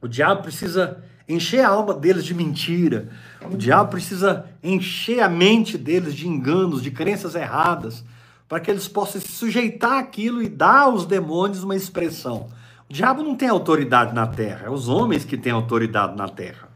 o 0.00 0.06
diabo 0.06 0.42
precisa 0.42 1.02
encher 1.28 1.64
a 1.64 1.68
alma 1.68 1.94
deles 1.94 2.24
de 2.24 2.34
mentira. 2.34 3.08
O 3.50 3.56
diabo 3.56 3.90
precisa 3.90 4.46
encher 4.62 5.20
a 5.20 5.28
mente 5.28 5.76
deles 5.76 6.14
de 6.14 6.28
enganos, 6.28 6.82
de 6.82 6.90
crenças 6.90 7.34
erradas, 7.34 8.04
para 8.48 8.60
que 8.60 8.70
eles 8.70 8.86
possam 8.86 9.20
se 9.20 9.28
sujeitar 9.32 9.98
àquilo 9.98 10.42
e 10.42 10.48
dar 10.48 10.82
aos 10.82 11.06
demônios 11.06 11.64
uma 11.64 11.74
expressão. 11.74 12.48
O 12.88 12.92
diabo 12.92 13.22
não 13.22 13.34
tem 13.34 13.48
autoridade 13.48 14.14
na 14.14 14.26
terra, 14.26 14.66
é 14.66 14.70
os 14.70 14.88
homens 14.88 15.24
que 15.24 15.36
têm 15.36 15.52
autoridade 15.52 16.16
na 16.16 16.28
terra. 16.28 16.68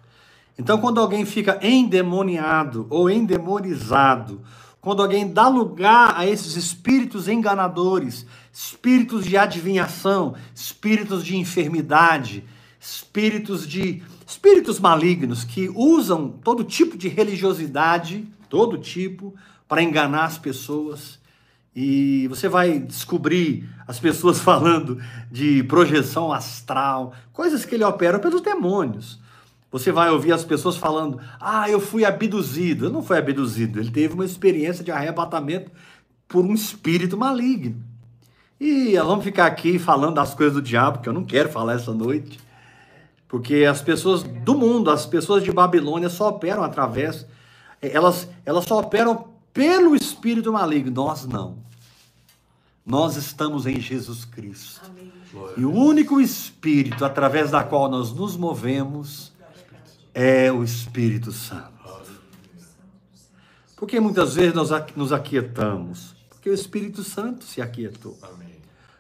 Então, 0.59 0.79
quando 0.79 0.99
alguém 0.99 1.25
fica 1.25 1.59
endemoniado 1.63 2.87
ou 2.91 3.09
endemonizado, 3.09 4.41
quando 4.81 5.03
alguém 5.03 5.33
dá 5.33 5.49
lugar 5.49 6.15
a 6.17 6.27
esses 6.27 6.57
espíritos 6.57 7.29
enganadores, 7.29 8.27
espíritos 8.53 9.25
de 9.25 9.37
adivinhação, 9.37 10.35
espíritos 10.55 11.25
de 11.25 11.37
enfermidade, 11.37 12.45
espíritos 12.81 13.67
de 13.67 14.03
espíritos 14.27 14.81
malignos 14.81 15.45
que 15.45 15.71
usam 15.75 16.29
todo 16.29 16.65
tipo 16.65 16.97
de 16.97 17.09
religiosidade, 17.09 18.27
todo 18.49 18.79
tipo, 18.79 19.35
para 19.67 19.83
enganar 19.83 20.25
as 20.25 20.39
pessoas. 20.39 21.19
E 21.81 22.27
você 22.27 22.49
vai 22.49 22.81
descobrir 22.81 23.69
as 23.87 24.01
pessoas 24.01 24.41
falando 24.43 25.01
de 25.31 25.63
projeção 25.63 26.33
astral, 26.33 27.15
coisas 27.33 27.65
que 27.65 27.77
ele 27.77 27.85
opera 27.85 28.19
pelos 28.19 28.41
demônios. 28.41 29.21
Você 29.71 29.93
vai 29.93 30.11
ouvir 30.11 30.33
as 30.33 30.43
pessoas 30.43 30.77
falando: 30.77 31.21
"Ah, 31.41 31.71
eu 31.71 31.79
fui 31.79 32.05
abduzido". 32.05 32.87
Ele 32.87 32.93
não 32.93 33.03
foi 33.03 33.19
abduzido, 33.19 33.79
ele 33.79 33.93
teve 33.93 34.15
uma 34.15 34.25
experiência 34.25 34.83
de 34.83 34.91
arrebatamento 34.91 35.71
por 36.27 36.45
um 36.45 36.53
espírito 36.53 37.17
maligno. 37.17 37.81
E 38.59 38.97
vamos 38.97 39.23
ficar 39.23 39.47
aqui 39.47 39.79
falando 39.79 40.17
das 40.17 40.35
coisas 40.35 40.55
do 40.55 40.63
diabo, 40.63 40.99
que 40.99 41.09
eu 41.09 41.13
não 41.13 41.25
quero 41.25 41.49
falar 41.49 41.75
essa 41.75 41.95
noite. 41.95 42.41
Porque 43.29 43.65
as 43.65 43.81
pessoas 43.81 44.25
do 44.25 44.57
mundo, 44.57 44.91
as 44.91 45.07
pessoas 45.07 45.45
de 45.45 45.53
Babilônia 45.53 46.09
só 46.09 46.31
operam 46.31 46.65
através, 46.65 47.25
elas, 47.81 48.29
elas 48.45 48.65
só 48.65 48.81
operam 48.81 49.29
pelo 49.53 49.95
espírito 49.95 50.53
maligno. 50.53 50.91
Nós 50.91 51.25
não. 51.25 51.68
Nós 52.89 53.17
estamos 53.17 53.67
em 53.67 53.79
Jesus 53.79 54.25
Cristo. 54.25 54.81
Amém. 54.87 55.13
E 55.59 55.65
o 55.65 55.71
único 55.71 56.19
espírito 56.23 57.05
através 57.05 57.51
da 57.51 57.63
qual 57.63 57.87
nós 57.91 58.15
nos 58.15 58.35
movemos 58.35 59.31
é 60.15 60.51
o 60.51 60.65
Espírito 60.65 61.31
Santo. 61.31 61.79
Porque 63.77 64.01
muitas 64.01 64.35
vezes 64.35 64.55
nós 64.55 64.71
nos 64.97 65.13
aquietamos? 65.13 66.17
Porque 66.31 66.49
o 66.49 66.55
Espírito 66.55 67.05
Santo 67.05 67.45
se 67.45 67.61
aquietou. 67.61 68.17
Amém. 68.23 68.57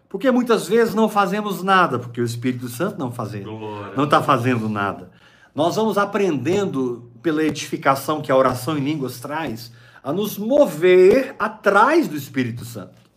Porque 0.06 0.30
muitas 0.30 0.68
vezes 0.68 0.94
não 0.94 1.08
fazemos 1.08 1.62
nada, 1.62 1.98
porque 1.98 2.20
o 2.20 2.24
Espírito 2.24 2.68
Santo 2.68 2.98
não 2.98 3.10
fazendo, 3.10 3.50
não 3.96 4.04
está 4.04 4.22
fazendo 4.22 4.68
nada. 4.68 5.10
Nós 5.54 5.76
vamos 5.76 5.96
aprendendo 5.96 7.10
pela 7.22 7.42
edificação 7.42 8.20
que 8.20 8.30
a 8.30 8.36
oração 8.36 8.76
em 8.76 8.84
línguas 8.84 9.18
traz, 9.18 9.72
a 10.04 10.12
nos 10.12 10.36
mover 10.36 11.34
atrás 11.38 12.06
do 12.06 12.16
Espírito 12.16 12.66
Santo. 12.66 13.07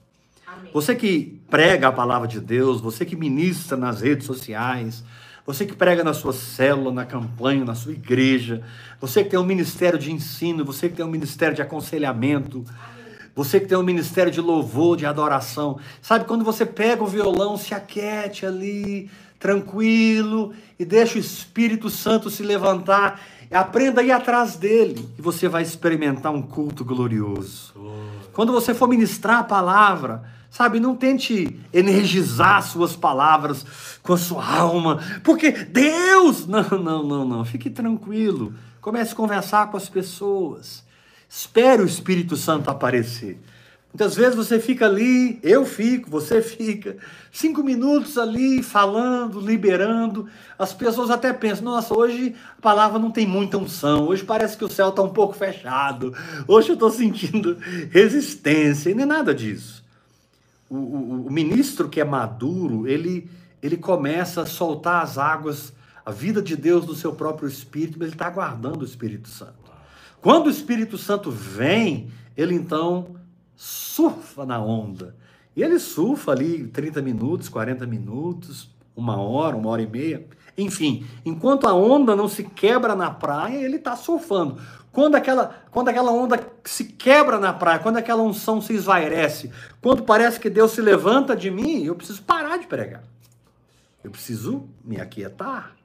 Você 0.74 0.96
que 0.96 1.41
prega 1.50 1.88
a 1.88 1.91
palavra 1.91 2.27
de 2.27 2.39
Deus, 2.39 2.80
você 2.80 3.06
que 3.06 3.15
ministra 3.15 3.75
nas 3.77 4.01
redes 4.01 4.25
sociais, 4.25 5.03
você 5.46 5.65
que 5.65 5.74
prega 5.74 6.03
na 6.03 6.13
sua 6.13 6.34
célula, 6.34 6.91
na 6.91 7.06
campanha, 7.06 7.65
na 7.65 7.75
sua 7.75 7.91
igreja, 7.91 8.63
você 9.00 9.24
que 9.24 9.32
tem 9.32 9.39
um 9.39 9.46
ministério 9.46 9.98
de 10.00 10.12
ensino, 10.12 10.63
você 10.63 10.88
que 10.88 10.96
tem 10.96 11.06
um 11.06 11.10
ministério 11.10 11.56
de 11.56 11.62
aconselhamento, 11.62 12.63
você 13.36 13.60
que 13.60 13.68
tem 13.68 13.77
um 13.77 13.84
ministério 13.84 14.32
de 14.32 14.39
louvor, 14.39 14.98
de 14.98 15.06
adoração. 15.06 15.80
Sabe, 16.01 16.25
quando 16.25 16.46
você 16.46 16.65
pega 16.65 17.03
o 17.03 17.08
violão, 17.08 17.58
se 17.58 17.74
aquete 17.74 18.46
ali, 18.46 19.10
tranquilo, 19.39 20.53
e 20.77 20.86
deixa 20.86 21.18
o 21.18 21.20
Espírito 21.20 21.89
Santo 21.89 22.30
se 22.30 22.44
levantar, 22.44 23.20
aprenda 23.51 24.01
a 24.01 24.03
ir 24.03 24.12
atrás 24.12 24.56
dele, 24.56 25.10
e 25.18 25.22
você 25.22 25.48
vai 25.48 25.63
experimentar 25.63 26.32
um 26.32 26.41
culto 26.41 26.86
glorioso. 26.86 27.74
Quando 28.32 28.53
você 28.53 28.74
for 28.74 28.88
ministrar 28.88 29.39
a 29.39 29.44
palavra, 29.44 30.24
sabe, 30.51 30.81
não 30.81 30.96
tente 30.96 31.58
energizar 31.74 32.62
suas 32.62 32.93
palavras 32.93 33.65
com 34.03 34.13
a 34.13 34.17
sua 34.17 34.46
alma, 34.46 35.00
porque 35.24 35.51
Deus, 35.51 36.46
não, 36.46 36.70
não, 36.70 37.03
não, 37.03 37.25
não, 37.25 37.46
fique 37.46 37.70
tranquilo. 37.70 38.53
Comece 38.81 39.13
a 39.13 39.15
conversar 39.15 39.72
com 39.72 39.77
as 39.77 39.88
pessoas. 39.88 40.84
Espere 41.29 41.81
o 41.81 41.86
Espírito 41.86 42.36
Santo 42.36 42.70
aparecer. 42.70 43.39
Muitas 43.93 44.15
vezes 44.15 44.36
você 44.36 44.60
fica 44.60 44.86
ali, 44.86 45.39
eu 45.43 45.65
fico, 45.65 46.10
você 46.10 46.41
fica, 46.43 46.98
cinco 47.31 47.63
minutos 47.63 48.17
ali 48.17 48.62
falando, 48.62 49.39
liberando. 49.39 50.27
As 50.60 50.74
pessoas 50.74 51.10
até 51.10 51.31
pensam: 51.31 51.65
nossa, 51.65 51.98
hoje 51.98 52.36
a 52.58 52.62
palavra 52.62 53.00
não 53.00 53.12
tem 53.12 53.27
muita 53.27 53.58
unção, 53.58 54.08
hoje 54.08 54.24
parece 54.24 54.58
que 54.58 54.65
o 54.65 54.70
céu 54.70 54.89
está 54.89 55.01
um 55.01 55.10
pouco 55.10 55.34
fechado, 55.34 56.13
hoje 56.48 56.70
eu 56.70 56.74
estou 56.74 56.89
sentindo 56.89 57.58
resistência, 57.91 58.89
e 58.89 58.93
não 58.93 59.03
é 59.03 59.05
nada 59.05 59.34
disso. 59.34 59.81
O, 60.72 60.78
o, 60.78 61.28
o 61.28 61.32
ministro 61.32 61.90
que 61.90 62.00
é 62.00 62.06
maduro, 62.06 62.88
ele, 62.88 63.30
ele 63.62 63.75
começa 63.75 64.44
a 64.44 64.46
soltar 64.46 65.04
as 65.04 65.18
águas, 65.18 65.74
a 66.06 66.12
vida 66.12 66.42
de 66.42 66.56
Deus 66.56 66.86
no 66.88 66.96
seu 66.96 67.12
próprio 67.12 67.50
espírito, 67.50 67.98
mas 68.00 68.08
ele 68.08 68.16
está 68.16 68.28
aguardando 68.28 68.80
o 68.80 68.86
Espírito 68.86 69.28
Santo. 69.28 69.54
Quando 70.22 70.48
o 70.48 70.50
Espírito 70.50 70.98
Santo 70.98 71.30
vem, 71.30 72.10
ele 72.38 72.56
então 72.56 73.16
surfa 73.56 74.46
na 74.46 74.63
onda. 74.63 75.16
E 75.56 75.62
ele 75.62 75.78
surfa 75.78 76.32
ali 76.32 76.68
30 76.68 77.01
minutos, 77.01 77.50
40 77.50 77.86
minutos, 77.86 78.70
uma 78.96 79.20
hora, 79.22 79.58
uma 79.58 79.70
hora 79.70 79.82
e 79.82 79.88
meia. 79.88 80.25
Enfim, 80.58 81.06
enquanto 81.25 81.68
a 81.68 81.74
onda 81.74 82.16
não 82.16 82.28
se 82.28 82.44
quebra 82.44 82.96
na 82.96 83.12
praia, 83.12 83.58
ele 83.58 83.75
está 83.75 83.96
surfando. 83.96 84.58
Quando 84.91 85.15
aquela, 85.15 85.55
quando 85.71 85.89
aquela 85.89 86.12
onda 86.12 86.39
se 86.65 86.83
quebra 86.83 87.39
na 87.39 87.53
praia, 87.53 87.79
quando 87.79 87.98
aquela 87.98 88.21
unção 88.21 88.62
se 88.62 88.74
esvairece, 88.74 89.51
quando 89.81 90.03
parece 90.03 90.39
que 90.39 90.50
Deus 90.50 90.71
se 90.71 90.81
levanta 90.81 91.36
de 91.36 91.50
mim, 91.50 91.83
eu 91.83 91.95
preciso 91.95 92.21
parar 92.24 92.57
de 92.57 92.67
pregar. 92.67 93.03
Eu 94.03 94.12
preciso 94.12 94.67
me 94.83 95.00
aquietar. 95.00 95.75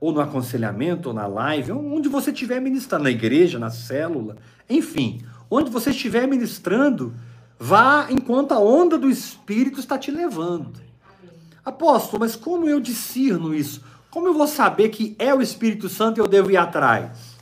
Ou 0.00 0.12
no 0.12 0.20
aconselhamento, 0.20 1.10
ou 1.10 1.14
na 1.14 1.26
live, 1.26 1.72
onde 1.72 2.08
você 2.08 2.30
estiver 2.30 2.60
ministrando, 2.60 3.04
na 3.04 3.10
igreja, 3.10 3.58
na 3.58 3.70
célula, 3.70 4.36
enfim, 4.68 5.24
Onde 5.50 5.70
você 5.70 5.90
estiver 5.90 6.26
ministrando, 6.26 7.14
vá 7.58 8.08
enquanto 8.10 8.52
a 8.52 8.58
onda 8.58 8.98
do 8.98 9.08
Espírito 9.08 9.78
está 9.78 9.98
te 9.98 10.10
levando. 10.10 10.72
Apóstolo, 11.64 12.20
mas 12.20 12.36
como 12.36 12.68
eu 12.68 12.80
discerno 12.80 13.54
isso? 13.54 13.82
Como 14.10 14.26
eu 14.26 14.34
vou 14.34 14.46
saber 14.46 14.88
que 14.88 15.14
é 15.18 15.34
o 15.34 15.40
Espírito 15.40 15.88
Santo 15.88 16.18
e 16.18 16.20
eu 16.20 16.26
devo 16.26 16.50
ir 16.50 16.56
atrás? 16.56 17.33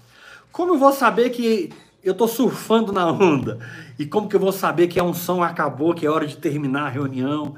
Como 0.53 0.75
eu 0.75 0.79
vou 0.79 0.93
saber 0.93 1.31
que 1.31 1.71
eu 2.05 2.13
estou 2.13 2.29
surfando 2.29 2.93
na 2.93 3.11
onda? 3.11 3.59
E 3.99 4.05
como 4.05 4.29
que 4.29 4.37
eu 4.37 4.41
vou 4.41 4.53
saber 4.53 4.87
que 4.87 5.01
a 5.01 5.05
unção 5.05 5.43
acabou, 5.43 5.95
que 5.95 6.05
é 6.05 6.11
hora 6.11 6.27
de 6.27 6.37
terminar 6.37 6.87
a 6.87 6.91
reunião 6.91 7.55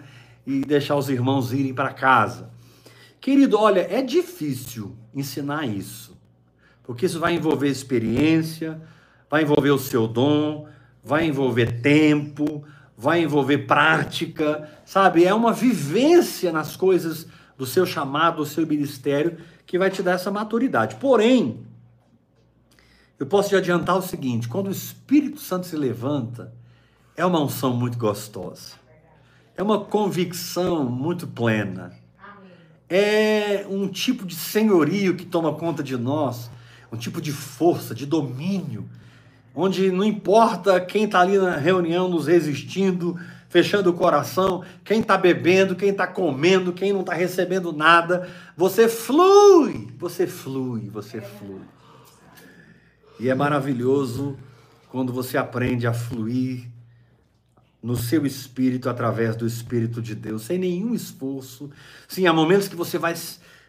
e 0.47 0.61
deixar 0.61 0.95
os 0.95 1.11
irmãos 1.11 1.53
irem 1.53 1.75
para 1.75 1.92
casa? 1.92 2.49
Querido, 3.21 3.59
olha, 3.59 3.81
é 3.90 4.01
difícil 4.01 4.95
ensinar 5.12 5.66
isso, 5.66 6.16
porque 6.85 7.07
isso 7.07 7.19
vai 7.19 7.35
envolver 7.35 7.69
experiência, 7.69 8.81
vai 9.29 9.42
envolver 9.42 9.71
o 9.71 9.79
seu 9.79 10.07
dom, 10.07 10.69
vai 11.03 11.27
envolver 11.27 11.81
tempo, 11.81 12.62
vai 12.97 13.23
envolver 13.23 13.66
prática, 13.66 14.71
sabe? 14.85 15.25
É 15.25 15.35
uma 15.35 15.53
vivência 15.53 16.53
nas 16.53 16.77
coisas 16.77 17.27
do 17.59 17.66
seu 17.66 17.85
chamado, 17.85 18.37
do 18.37 18.47
seu 18.47 18.64
ministério, 18.64 19.37
que 19.66 19.79
vai 19.79 19.90
te 19.90 20.01
dar 20.03 20.12
essa 20.12 20.31
maturidade. 20.31 20.97
Porém, 20.97 21.64
eu 23.25 23.27
posso 23.27 23.49
te 23.49 23.57
adiantar 23.57 23.97
o 23.97 24.03
seguinte: 24.03 24.47
quando 24.47 24.67
o 24.67 24.71
Espírito 24.71 25.41
Santo 25.41 25.67
se 25.67 25.75
levanta, 25.77 26.53
é 27.17 27.25
uma 27.25 27.41
unção 27.41 27.75
muito 27.75 27.97
gostosa, 27.97 28.75
é 29.57 29.63
uma 29.63 29.81
convicção 29.81 30.85
muito 30.85 31.27
plena, 31.27 31.95
é 32.87 33.65
um 33.67 33.89
tipo 33.89 34.27
de 34.27 34.35
senhorio 34.35 35.17
que 35.17 35.25
toma 35.25 35.55
conta 35.55 35.83
de 35.83 35.97
nós, 35.97 36.51
um 36.93 36.99
tipo 36.99 37.19
de 37.19 37.33
força, 37.33 37.95
de 37.95 38.05
domínio 38.05 38.87
onde 39.55 39.91
não 39.91 40.05
importa 40.05 40.79
quem 40.81 41.05
está 41.05 41.21
ali 41.21 41.39
na 41.39 41.57
reunião 41.57 42.09
nos 42.09 42.27
resistindo, 42.27 43.17
fechando 43.49 43.89
o 43.89 43.95
coração, 43.95 44.65
quem 44.85 45.01
está 45.01 45.17
bebendo, 45.17 45.77
quem 45.77 45.91
está 45.91 46.07
comendo, 46.07 46.73
quem 46.73 46.93
não 46.93 47.01
está 47.01 47.15
recebendo 47.15 47.73
nada, 47.73 48.29
você 48.57 48.89
flui, 48.89 49.89
você 49.97 50.27
flui, 50.27 50.91
você 50.91 51.21
flui. 51.21 51.63
E 53.18 53.29
é 53.29 53.35
maravilhoso 53.35 54.37
quando 54.90 55.12
você 55.12 55.37
aprende 55.37 55.87
a 55.87 55.92
fluir 55.92 56.68
no 57.83 57.96
seu 57.96 58.24
espírito 58.24 58.88
através 58.88 59.37
do 59.37 59.46
Espírito 59.46 60.00
de 60.00 60.14
Deus, 60.14 60.42
sem 60.42 60.59
nenhum 60.59 60.94
esforço. 60.94 61.70
Sim, 62.09 62.27
há 62.27 62.33
momentos 62.33 62.66
que 62.66 62.74
você 62.74 62.96
vai 62.96 63.14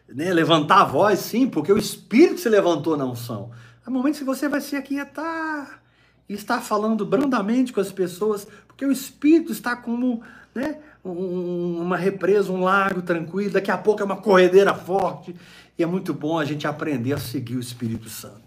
né, 0.08 0.32
levantar 0.32 0.80
a 0.80 0.84
voz, 0.84 1.18
sim, 1.18 1.46
porque 1.46 1.70
o 1.70 1.76
Espírito 1.76 2.40
se 2.40 2.48
levantou 2.48 2.96
na 2.96 3.04
unção. 3.04 3.50
Há 3.84 3.90
momentos 3.90 4.18
que 4.18 4.24
você 4.24 4.48
vai 4.48 4.62
se 4.62 4.74
aquietar 4.74 5.82
e 6.28 6.32
estar 6.32 6.60
falando 6.60 7.04
brandamente 7.04 7.74
com 7.74 7.80
as 7.80 7.92
pessoas, 7.92 8.46
porque 8.66 8.86
o 8.86 8.90
Espírito 8.90 9.52
está 9.52 9.76
como 9.76 10.22
né, 10.54 10.78
um, 11.04 11.82
uma 11.82 11.96
represa, 11.98 12.50
um 12.50 12.62
lago 12.62 13.02
tranquilo, 13.02 13.52
daqui 13.52 13.70
a 13.70 13.76
pouco 13.76 14.00
é 14.00 14.04
uma 14.04 14.16
corredeira 14.16 14.72
forte, 14.72 15.36
e 15.78 15.82
é 15.82 15.86
muito 15.86 16.14
bom 16.14 16.38
a 16.38 16.44
gente 16.44 16.66
aprender 16.66 17.12
a 17.12 17.18
seguir 17.18 17.56
o 17.56 17.60
Espírito 17.60 18.08
Santo. 18.08 18.45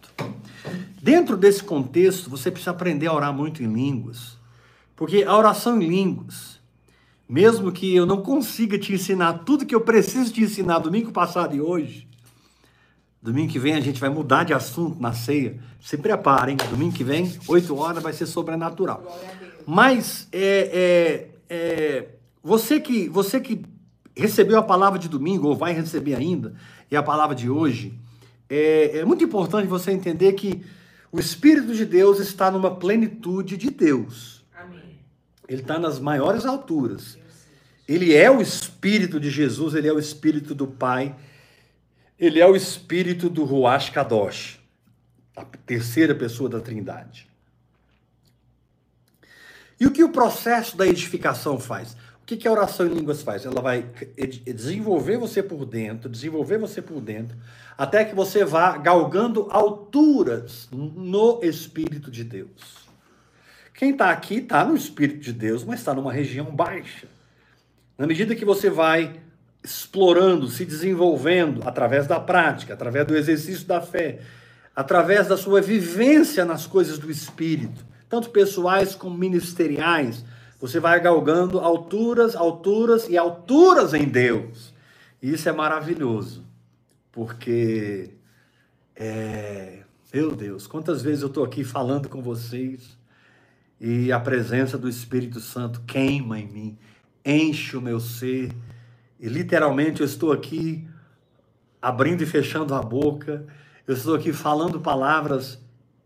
Dentro 1.01 1.38
desse 1.38 1.63
contexto, 1.63 2.29
você 2.29 2.51
precisa 2.51 2.71
aprender 2.71 3.08
a 3.08 3.13
orar 3.13 3.34
muito 3.34 3.63
em 3.63 3.71
línguas, 3.71 4.38
porque 4.95 5.23
a 5.23 5.36
oração 5.36 5.82
em 5.82 5.88
línguas, 5.88 6.60
mesmo 7.27 7.71
que 7.71 7.95
eu 7.95 8.05
não 8.05 8.21
consiga 8.21 8.77
te 8.77 8.93
ensinar 8.93 9.39
tudo 9.45 9.65
que 9.65 9.75
eu 9.75 9.82
preciso 9.82 10.34
te 10.34 10.41
ensinar 10.41 10.79
domingo 10.79 11.12
passado 11.12 11.55
e 11.55 11.62
hoje, 11.62 12.10
Domingo 13.21 13.51
que 13.51 13.60
vem 13.60 13.73
a 13.73 13.82
gente 13.82 13.99
vai 13.99 14.10
mudar 14.10 14.45
de 14.45 14.53
assunto 14.53 15.01
na 15.01 15.12
ceia. 15.12 15.60
Se 15.82 15.97
preparem, 15.97 16.55
domingo 16.69 16.93
que 16.93 17.03
vem, 17.03 17.29
8 17.47 17.75
horas, 17.75 18.01
vai 18.01 18.13
ser 18.13 18.25
sobrenatural. 18.25 19.03
Mas 19.65 20.27
é, 20.32 21.27
é, 21.49 21.53
é, 21.53 22.08
você, 22.41 22.79
que, 22.79 23.10
você 23.10 23.41
que 23.41 23.62
recebeu 24.15 24.58
a 24.58 24.63
palavra 24.63 24.97
de 24.97 25.10
domingo, 25.10 25.49
ou 25.49 25.55
vai 25.55 25.73
receber 25.73 26.15
ainda, 26.15 26.53
e 26.89 26.95
a 26.95 27.03
palavra 27.03 27.36
de 27.36 27.49
hoje, 27.49 27.93
é, 28.49 28.99
é 28.99 29.05
muito 29.05 29.23
importante 29.23 29.67
você 29.67 29.91
entender 29.91 30.33
que 30.33 30.63
o 31.12 31.19
Espírito 31.19 31.73
de 31.73 31.85
Deus 31.85 32.19
está 32.19 32.49
numa 32.49 32.75
plenitude 32.75 33.57
de 33.57 33.69
Deus. 33.69 34.45
Amém. 34.55 34.99
Ele 35.47 35.62
está 35.62 35.77
nas 35.79 35.99
maiores 35.99 36.45
alturas. 36.45 37.17
Ele 37.88 38.15
é 38.15 38.29
o 38.29 38.41
Espírito 38.41 39.19
de 39.19 39.29
Jesus, 39.29 39.73
ele 39.73 39.88
é 39.88 39.93
o 39.93 39.99
Espírito 39.99 40.53
do 40.53 40.67
Pai 40.67 41.15
ele 42.19 42.41
é 42.41 42.45
o 42.45 42.55
espírito 42.55 43.29
do 43.29 43.45
Ruach 43.45 43.91
Kadosh, 43.91 44.59
a 45.35 45.45
terceira 45.45 46.13
pessoa 46.13 46.49
da 46.49 46.59
Trindade. 46.59 47.29
E 49.79 49.88
o 49.88 49.91
que 49.91 50.03
o 50.03 50.12
processo 50.12 50.75
da 50.75 50.85
edificação 50.85 51.57
faz? 51.57 51.95
O 52.32 52.38
que 52.38 52.48
a 52.48 52.52
oração 52.52 52.86
em 52.86 52.94
línguas 52.94 53.24
faz? 53.24 53.44
Ela 53.44 53.60
vai 53.60 53.88
desenvolver 54.46 55.18
você 55.18 55.42
por 55.42 55.65
dentro, 55.65 56.08
desenvolver 56.08 56.60
você 56.60 56.80
por 56.80 57.02
dentro, 57.02 57.36
até 57.76 58.06
que 58.06 58.13
você 58.13 58.46
vá 58.46 58.78
galgando 58.78 59.48
alturas 59.50 60.70
no 60.72 61.39
Espírito 61.42 62.12
de 62.12 62.24
Deus. 62.24 62.88
Quem 63.74 63.94
está 63.94 64.12
aqui 64.12 64.36
está 64.36 64.63
no 64.63 64.76
Espírito 64.76 65.22
de 65.22 65.34
Deus, 65.34 65.63
mas 65.63 65.80
está 65.80 65.92
numa 65.92 66.13
região 66.13 66.46
baixa. 66.46 67.08
Na 67.98 68.06
medida 68.06 68.36
que 68.36 68.46
você 68.46 68.70
vai 68.70 69.20
explorando, 69.63 70.50
se 70.50 70.65
desenvolvendo 70.65 71.68
através 71.68 72.06
da 72.06 72.20
prática, 72.20 72.76
através 72.76 73.08
do 73.08 73.18
exercício 73.18 73.65
da 73.65 73.82
fé, 73.82 74.20
através 74.76 75.28
da 75.28 75.36
sua 75.36 75.62
vivência 75.62 76.46
nas 76.46 76.68
coisas 76.68 77.00
do 77.00 77.10
espírito, 77.10 77.84
tanto 78.08 78.30
pessoais 78.30 78.94
como 78.94 79.18
ministeriais. 79.18 80.24
Você 80.60 80.80
vai 80.80 81.00
galgando 81.00 81.60
alturas, 81.60 82.36
alturas 82.36 83.08
e 83.08 83.17
alturas 83.17 83.93
em 83.93 84.06
Deus. 84.06 84.74
E 85.22 85.32
isso 85.34 85.48
é 85.48 85.52
maravilhoso, 85.52 86.45
porque 87.12 88.13
é, 88.95 89.84
meu 90.13 90.36
Deus, 90.36 90.67
quantas 90.67 91.02
vezes 91.02 91.22
eu 91.22 91.28
estou 91.28 91.43
aqui 91.43 91.63
falando 91.63 92.10
com 92.10 92.22
vocês 92.22 92.98
e 93.80 94.12
a 94.12 94.19
presença 94.19 94.78
do 94.78 94.89
Espírito 94.89 95.39
Santo 95.39 95.82
queima 95.88 96.39
em 96.39 96.48
mim, 96.48 96.78
enche 97.26 97.78
o 97.78 97.82
meu 97.82 98.00
ser. 98.00 98.52
E 99.19 99.30
literalmente 99.30 100.02
eu 100.02 100.06
estou 100.06 100.34
aqui 100.34 100.86
abrindo 101.82 102.22
e 102.22 102.26
fechando 102.26 102.74
a 102.76 102.82
boca, 102.82 103.45
eu 103.88 103.93
estou 103.93 104.15
aqui 104.15 104.34
falando 104.34 104.82
palavras 104.82 105.58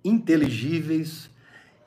inteligíveis, 0.06 1.30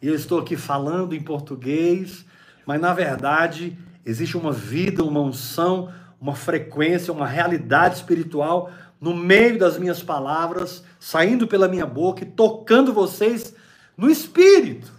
eu 0.03 0.15
estou 0.15 0.41
aqui 0.41 0.57
falando 0.57 1.15
em 1.15 1.23
português, 1.23 2.25
mas 2.67 2.81
na 2.81 2.93
verdade 2.93 3.79
existe 4.05 4.37
uma 4.37 4.53
vida, 4.53 5.05
uma 5.05 5.21
unção, 5.21 5.93
uma 6.21 6.35
frequência, 6.35 7.13
uma 7.13 7.27
realidade 7.27 7.97
espiritual 7.97 8.71
no 9.01 9.15
meio 9.15 9.59
das 9.59 9.79
minhas 9.79 10.03
palavras, 10.03 10.83
saindo 10.99 11.47
pela 11.47 11.69
minha 11.69 11.87
boca 11.87 12.23
e 12.23 12.27
tocando 12.27 12.93
vocês 12.93 13.55
no 13.97 14.11
espírito. 14.11 14.93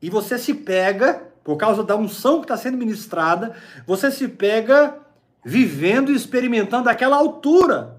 E 0.00 0.08
você 0.08 0.38
se 0.38 0.54
pega, 0.54 1.22
por 1.42 1.56
causa 1.56 1.82
da 1.82 1.96
unção 1.96 2.38
que 2.38 2.44
está 2.44 2.56
sendo 2.56 2.76
ministrada, 2.76 3.56
você 3.86 4.10
se 4.10 4.28
pega 4.28 4.98
vivendo 5.44 6.12
e 6.12 6.14
experimentando 6.14 6.88
aquela 6.88 7.16
altura 7.16 7.96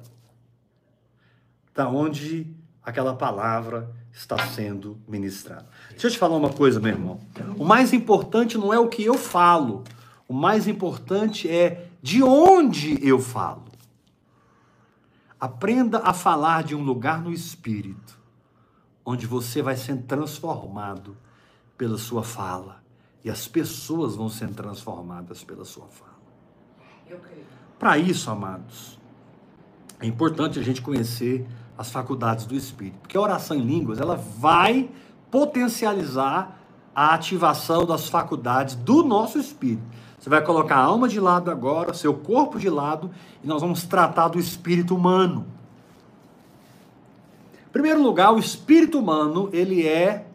da 1.74 1.90
onde 1.90 2.48
aquela 2.84 3.16
palavra 3.16 3.90
está 4.14 4.38
sendo 4.48 4.98
ministrada. 5.08 5.68
Deixa 5.92 6.08
eu 6.08 6.12
te 6.12 6.18
falar 6.18 6.36
uma 6.36 6.52
coisa, 6.52 6.80
meu 6.80 6.92
irmão. 6.92 7.20
O 7.58 7.66
mais 7.66 7.94
importante 7.94 8.58
não 8.58 8.74
é 8.74 8.80
o 8.80 8.88
que 8.88 9.04
eu 9.04 9.18
falo, 9.18 9.84
o 10.28 10.34
mais 10.34 10.68
importante 10.68 11.50
é 11.50 11.88
de 12.02 12.22
onde 12.22 13.00
eu 13.06 13.20
falo. 13.20 13.66
Aprenda 15.40 16.00
a 16.00 16.14
falar 16.14 16.64
de 16.64 16.76
um 16.76 16.84
lugar 16.84 17.22
no 17.22 17.32
espírito, 17.32 18.20
onde 19.06 19.26
você 19.26 19.62
vai 19.62 19.78
sendo 19.78 20.04
transformado 20.04 21.16
pela 21.78 21.98
sua 21.98 22.24
fala 22.24 22.84
e 23.24 23.30
as 23.30 23.48
pessoas 23.48 24.16
vão 24.16 24.30
sendo 24.30 24.54
transformadas 24.54 25.44
pela 25.44 25.66
sua 25.66 25.88
fala. 25.88 26.10
Para 27.78 27.98
isso, 27.98 28.30
amados, 28.30 29.00
é 30.02 30.08
importante 30.08 30.60
a 30.60 30.64
gente 30.64 30.82
conhecer 30.82 31.46
as 31.78 31.92
faculdades 31.92 32.46
do 32.46 32.56
espírito, 32.56 33.00
porque 33.00 33.18
a 33.18 33.22
oração 33.22 33.56
em 33.56 33.62
línguas 33.62 34.00
ela 34.00 34.16
vai 34.16 34.90
potencializar 35.32 36.60
a 36.96 37.14
ativação 37.14 37.86
das 37.86 38.10
faculdades 38.10 38.76
do 38.76 39.04
nosso 39.04 39.38
espírito. 39.38 39.84
Você 40.20 40.30
vai 40.30 40.44
colocar 40.44 40.76
a 40.76 40.84
alma 40.84 41.08
de 41.08 41.20
lado 41.20 41.50
agora, 41.50 41.94
seu 41.94 42.14
corpo 42.14 42.60
de 42.60 42.70
lado, 42.70 43.10
e 43.42 43.48
nós 43.48 43.62
vamos 43.62 43.84
tratar 43.84 44.28
do 44.28 44.40
espírito 44.40 44.96
humano. 44.96 45.46
Em 47.68 47.72
primeiro 47.72 48.02
lugar, 48.02 48.34
o 48.34 48.40
espírito 48.40 49.00
humano, 49.00 49.50
ele 49.54 49.88
é 49.88 50.26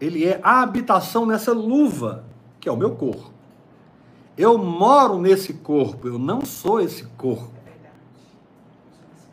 ele 0.00 0.24
é 0.24 0.38
a 0.42 0.62
habitação 0.62 1.24
nessa 1.24 1.52
luva, 1.52 2.24
que 2.60 2.68
é 2.68 2.72
o 2.72 2.76
meu 2.76 2.92
corpo. 2.92 3.30
Eu 4.36 4.58
moro 4.58 5.18
nesse 5.18 5.54
corpo, 5.54 6.06
eu 6.06 6.18
não 6.18 6.44
sou 6.44 6.80
esse 6.80 7.04
corpo. 7.16 7.55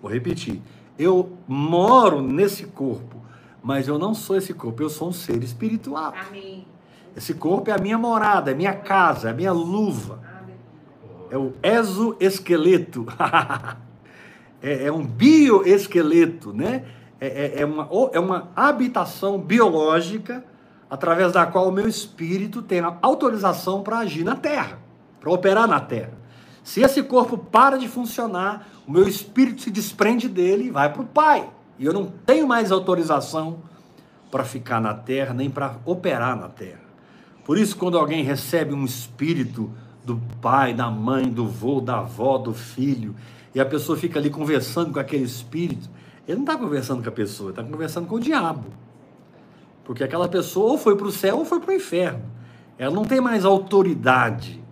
Vou 0.04 0.12
repetir. 0.12 0.62
Eu 1.00 1.32
moro 1.48 2.22
nesse 2.22 2.66
corpo, 2.66 3.22
mas 3.64 3.88
eu 3.88 3.98
não 3.98 4.14
sou 4.14 4.36
esse 4.36 4.54
corpo, 4.54 4.84
eu 4.84 4.90
sou 4.90 5.08
um 5.08 5.14
ser 5.14 5.42
espiritual. 5.42 6.14
Amém. 6.28 6.68
Esse 7.16 7.34
corpo 7.34 7.70
é 7.70 7.74
a 7.74 7.78
minha 7.78 7.98
morada, 7.98 8.52
é 8.52 8.54
a 8.54 8.58
minha 8.58 8.74
casa, 8.74 9.30
é 9.30 9.32
a 9.32 9.34
minha 9.34 9.54
luva. 9.54 10.20
É 11.32 11.38
o 11.38 11.54
exoesqueleto. 11.64 13.08
é, 14.62 14.88
é 14.88 14.92
um 14.92 15.06
bioesqueleto, 15.06 16.52
né? 16.52 16.84
É, 17.18 17.28
é, 17.28 17.62
é, 17.62 17.66
uma, 17.66 17.88
é 18.12 18.20
uma 18.20 18.50
habitação 18.54 19.40
biológica 19.40 20.44
através 20.90 21.32
da 21.32 21.46
qual 21.46 21.70
o 21.70 21.72
meu 21.72 21.88
espírito 21.88 22.62
tem 22.62 22.82
autorização 23.02 23.82
para 23.82 24.00
agir 24.00 24.26
na 24.26 24.36
terra, 24.36 24.80
para 25.22 25.32
operar 25.32 25.66
na 25.66 25.80
terra. 25.80 26.23
Se 26.64 26.82
esse 26.82 27.04
corpo 27.04 27.38
para 27.38 27.78
de 27.78 27.88
funcionar, 27.88 28.68
o 28.88 28.92
meu 28.92 29.08
espírito 29.08 29.62
se 29.62 29.70
desprende 29.70 30.30
dele 30.30 30.66
e 30.66 30.72
vai 30.72 30.92
para 30.92 31.02
o 31.02 31.06
Pai. 31.06 31.50
E 31.78 31.86
eu 31.86 31.94
não 31.94 32.06
tenho 32.26 32.48
mais 32.48 32.72
autorização 32.72 33.58
para 34.32 34.44
ficar 34.44 34.80
na 34.80 34.94
terra, 34.94 35.34
nem 35.34 35.50
para 35.50 35.78
operar 35.86 36.36
na 36.36 36.48
terra. 36.48 36.82
Por 37.44 37.58
isso, 37.58 37.76
quando 37.76 37.98
alguém 37.98 38.24
recebe 38.24 38.74
um 38.74 38.86
espírito 38.86 39.70
do 40.04 40.20
pai, 40.42 40.74
da 40.74 40.90
mãe, 40.90 41.30
do 41.30 41.46
vô, 41.46 41.82
da 41.82 42.00
avó, 42.00 42.38
do 42.38 42.54
filho, 42.54 43.16
e 43.54 43.60
a 43.60 43.66
pessoa 43.66 43.98
fica 43.98 44.20
ali 44.20 44.30
conversando 44.30 44.92
com 44.92 45.00
aquele 45.00 45.24
espírito, 45.24 45.90
ele 46.28 46.38
não 46.38 46.46
está 46.46 46.58
conversando 46.58 47.04
com 47.04 47.10
a 47.10 47.12
pessoa, 47.12 47.50
está 47.50 47.64
conversando 47.64 48.08
com 48.08 48.16
o 48.16 48.20
diabo. 48.20 48.70
Porque 49.84 50.04
aquela 50.04 50.30
pessoa 50.30 50.72
ou 50.72 50.78
foi 50.78 50.96
para 50.96 51.08
o 51.08 51.12
céu 51.12 51.40
ou 51.40 51.46
foi 51.46 51.60
para 51.60 51.72
o 51.72 51.76
inferno. 51.76 52.24
Ela 52.78 52.96
não 52.96 53.04
tem 53.04 53.20
mais 53.20 53.44
autoridade 53.44 54.63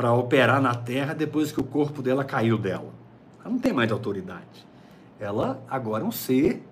para 0.00 0.14
operar 0.14 0.62
na 0.62 0.74
terra 0.74 1.12
depois 1.12 1.52
que 1.52 1.60
o 1.60 1.62
corpo 1.62 2.00
dela 2.00 2.24
caiu 2.24 2.56
dela. 2.56 2.90
Ela 3.38 3.50
não 3.50 3.58
tem 3.58 3.70
mais 3.70 3.92
autoridade. 3.92 4.66
Ela 5.18 5.62
agora 5.68 6.02
é 6.02 6.06
um 6.06 6.10
ser 6.10 6.66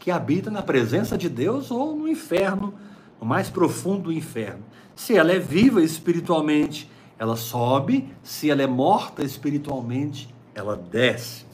que 0.00 0.10
habita 0.10 0.50
na 0.50 0.62
presença 0.62 1.16
de 1.16 1.28
Deus 1.28 1.70
ou 1.70 1.94
no 1.94 2.08
inferno, 2.08 2.74
no 3.20 3.24
mais 3.24 3.48
profundo 3.48 4.02
do 4.02 4.12
inferno. 4.12 4.64
Se 4.96 5.16
ela 5.16 5.30
é 5.30 5.38
viva 5.38 5.80
espiritualmente, 5.80 6.90
ela 7.16 7.36
sobe, 7.36 8.12
se 8.20 8.50
ela 8.50 8.62
é 8.62 8.66
morta 8.66 9.22
espiritualmente, 9.22 10.34
ela 10.52 10.76
desce. 10.76 11.46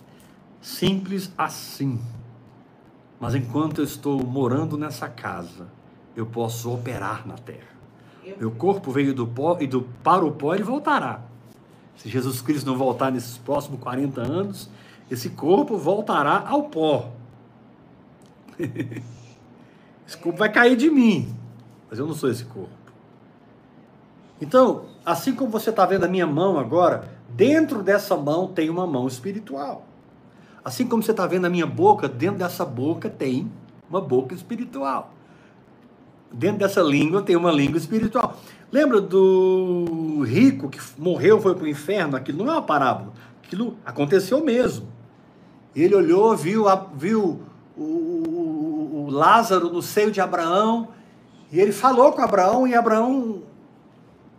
Simples 0.63 1.31
assim. 1.37 2.01
Mas 3.21 3.35
enquanto 3.35 3.83
eu 3.83 3.85
estou 3.85 4.25
morando 4.25 4.79
nessa 4.79 5.11
casa, 5.11 5.69
eu 6.17 6.25
posso 6.25 6.73
operar 6.73 7.29
na 7.29 7.35
terra. 7.35 7.78
Meu 8.39 8.51
corpo 8.51 8.91
veio 8.91 9.15
do 9.15 9.27
pó 9.27 9.57
e 9.61 9.67
do, 9.67 9.83
para 10.03 10.25
o 10.25 10.33
pó 10.33 10.55
ele 10.55 10.65
voltará. 10.65 11.23
Se 11.97 12.09
Jesus 12.09 12.41
Cristo 12.41 12.67
não 12.67 12.77
voltar 12.77 13.11
nesses 13.11 13.39
próximos 13.39 13.81
40 13.81 14.21
anos, 14.21 14.71
esse 15.11 15.31
corpo 15.31 15.77
voltará 15.77 16.45
ao 16.47 16.65
pó. 16.65 17.11
esse 20.07 20.17
corpo 20.17 20.39
vai 20.39 20.51
cair 20.51 20.77
de 20.77 20.91
mim, 20.91 21.35
mas 21.89 21.99
eu 21.99 22.07
não 22.07 22.15
sou 22.15 22.31
esse 22.31 22.45
corpo. 22.45 22.71
Então, 24.41 24.85
assim 25.05 25.35
como 25.35 25.51
você 25.51 25.71
está 25.71 25.85
vendo 25.85 26.05
a 26.05 26.09
minha 26.09 26.27
mão 26.27 26.59
agora, 26.59 27.11
dentro 27.29 27.83
dessa 27.83 28.17
mão 28.17 28.47
tem 28.47 28.71
uma 28.71 28.87
mão 28.87 29.09
espiritual. 29.09 29.85
Assim 30.65 30.87
como 30.87 31.03
você 31.03 31.11
está 31.11 31.27
vendo 31.27 31.47
a 31.47 31.51
minha 31.51 31.67
boca, 31.67 32.09
dentro 32.09 32.39
dessa 32.39 32.65
boca 32.65 33.09
tem 33.09 33.51
uma 33.89 34.01
boca 34.01 34.35
espiritual. 34.35 35.13
Dentro 36.33 36.59
dessa 36.59 36.83
língua 36.83 37.23
tem 37.23 37.37
uma 37.37 37.51
língua 37.51 37.79
espiritual. 37.79 38.39
Lembra 38.71 39.01
do 39.01 40.23
rico 40.27 40.69
que 40.69 40.79
morreu, 40.99 41.41
foi 41.41 41.55
para 41.55 41.65
o 41.65 41.69
inferno? 41.69 42.17
Aquilo 42.17 42.45
não 42.45 42.53
é 42.53 42.57
uma 42.57 42.63
parábola. 42.63 43.13
Aquilo 43.43 43.77
aconteceu 43.85 44.45
mesmo. 44.45 44.87
Ele 45.75 45.95
olhou, 45.95 46.37
viu, 46.37 46.65
viu 46.95 47.41
o, 47.77 47.83
o, 47.83 49.05
o 49.07 49.11
Lázaro 49.11 49.71
no 49.71 49.81
seio 49.81 50.11
de 50.11 50.21
Abraão, 50.21 50.89
e 51.51 51.59
ele 51.59 51.73
falou 51.73 52.13
com 52.13 52.21
Abraão, 52.21 52.67
e 52.67 52.75
Abraão 52.75 53.43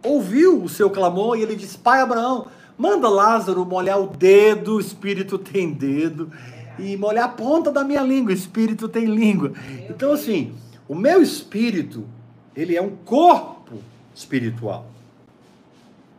ouviu 0.03 0.63
o 0.63 0.69
seu 0.69 0.89
clamor 0.89 1.37
e 1.37 1.41
ele 1.41 1.55
disse: 1.55 1.77
Pai 1.77 2.01
Abraão, 2.01 2.45
manda 2.77 3.09
Lázaro 3.09 3.65
molhar 3.65 3.99
o 3.99 4.07
dedo, 4.07 4.75
o 4.75 4.79
espírito 4.79 5.37
tem 5.37 5.71
dedo, 5.71 6.31
e 6.77 6.95
molhar 6.97 7.25
a 7.25 7.29
ponta 7.29 7.71
da 7.71 7.83
minha 7.83 8.01
língua, 8.01 8.31
o 8.31 8.35
espírito 8.35 8.87
tem 8.87 9.05
língua. 9.05 9.53
Então, 9.89 10.13
assim, 10.13 10.53
o 10.89 10.95
meu 10.95 11.21
espírito, 11.21 12.07
ele 12.55 12.75
é 12.75 12.81
um 12.81 12.95
corpo 12.95 13.77
espiritual 14.13 14.87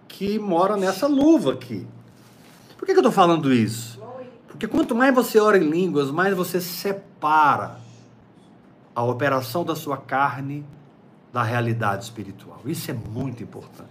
que 0.07 0.39
mora 0.39 0.77
nessa 0.77 1.09
luva 1.09 1.53
aqui. 1.55 1.85
Por 2.79 2.87
que, 2.87 2.93
que 2.93 2.99
eu 2.99 3.01
estou 3.01 3.13
falando 3.13 3.53
isso? 3.53 4.01
Porque 4.47 4.69
quanto 4.69 4.95
mais 4.95 5.13
você 5.13 5.41
ora 5.41 5.59
em 5.59 5.69
línguas, 5.69 6.11
mais 6.11 6.37
você 6.37 6.61
separa 6.61 7.81
a 8.95 9.03
operação 9.03 9.65
da 9.65 9.75
sua 9.75 9.97
carne 9.97 10.65
da 11.33 11.43
realidade 11.43 12.05
espiritual. 12.05 12.61
Isso 12.65 12.91
é 12.91 12.95
muito 12.95 13.43
importante. 13.43 13.91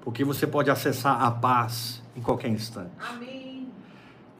Porque 0.00 0.24
você 0.24 0.46
pode 0.46 0.68
acessar 0.68 1.22
a 1.22 1.30
paz 1.30 2.02
em 2.16 2.20
qualquer 2.20 2.48
instante. 2.48 2.90
Amém. 2.98 3.68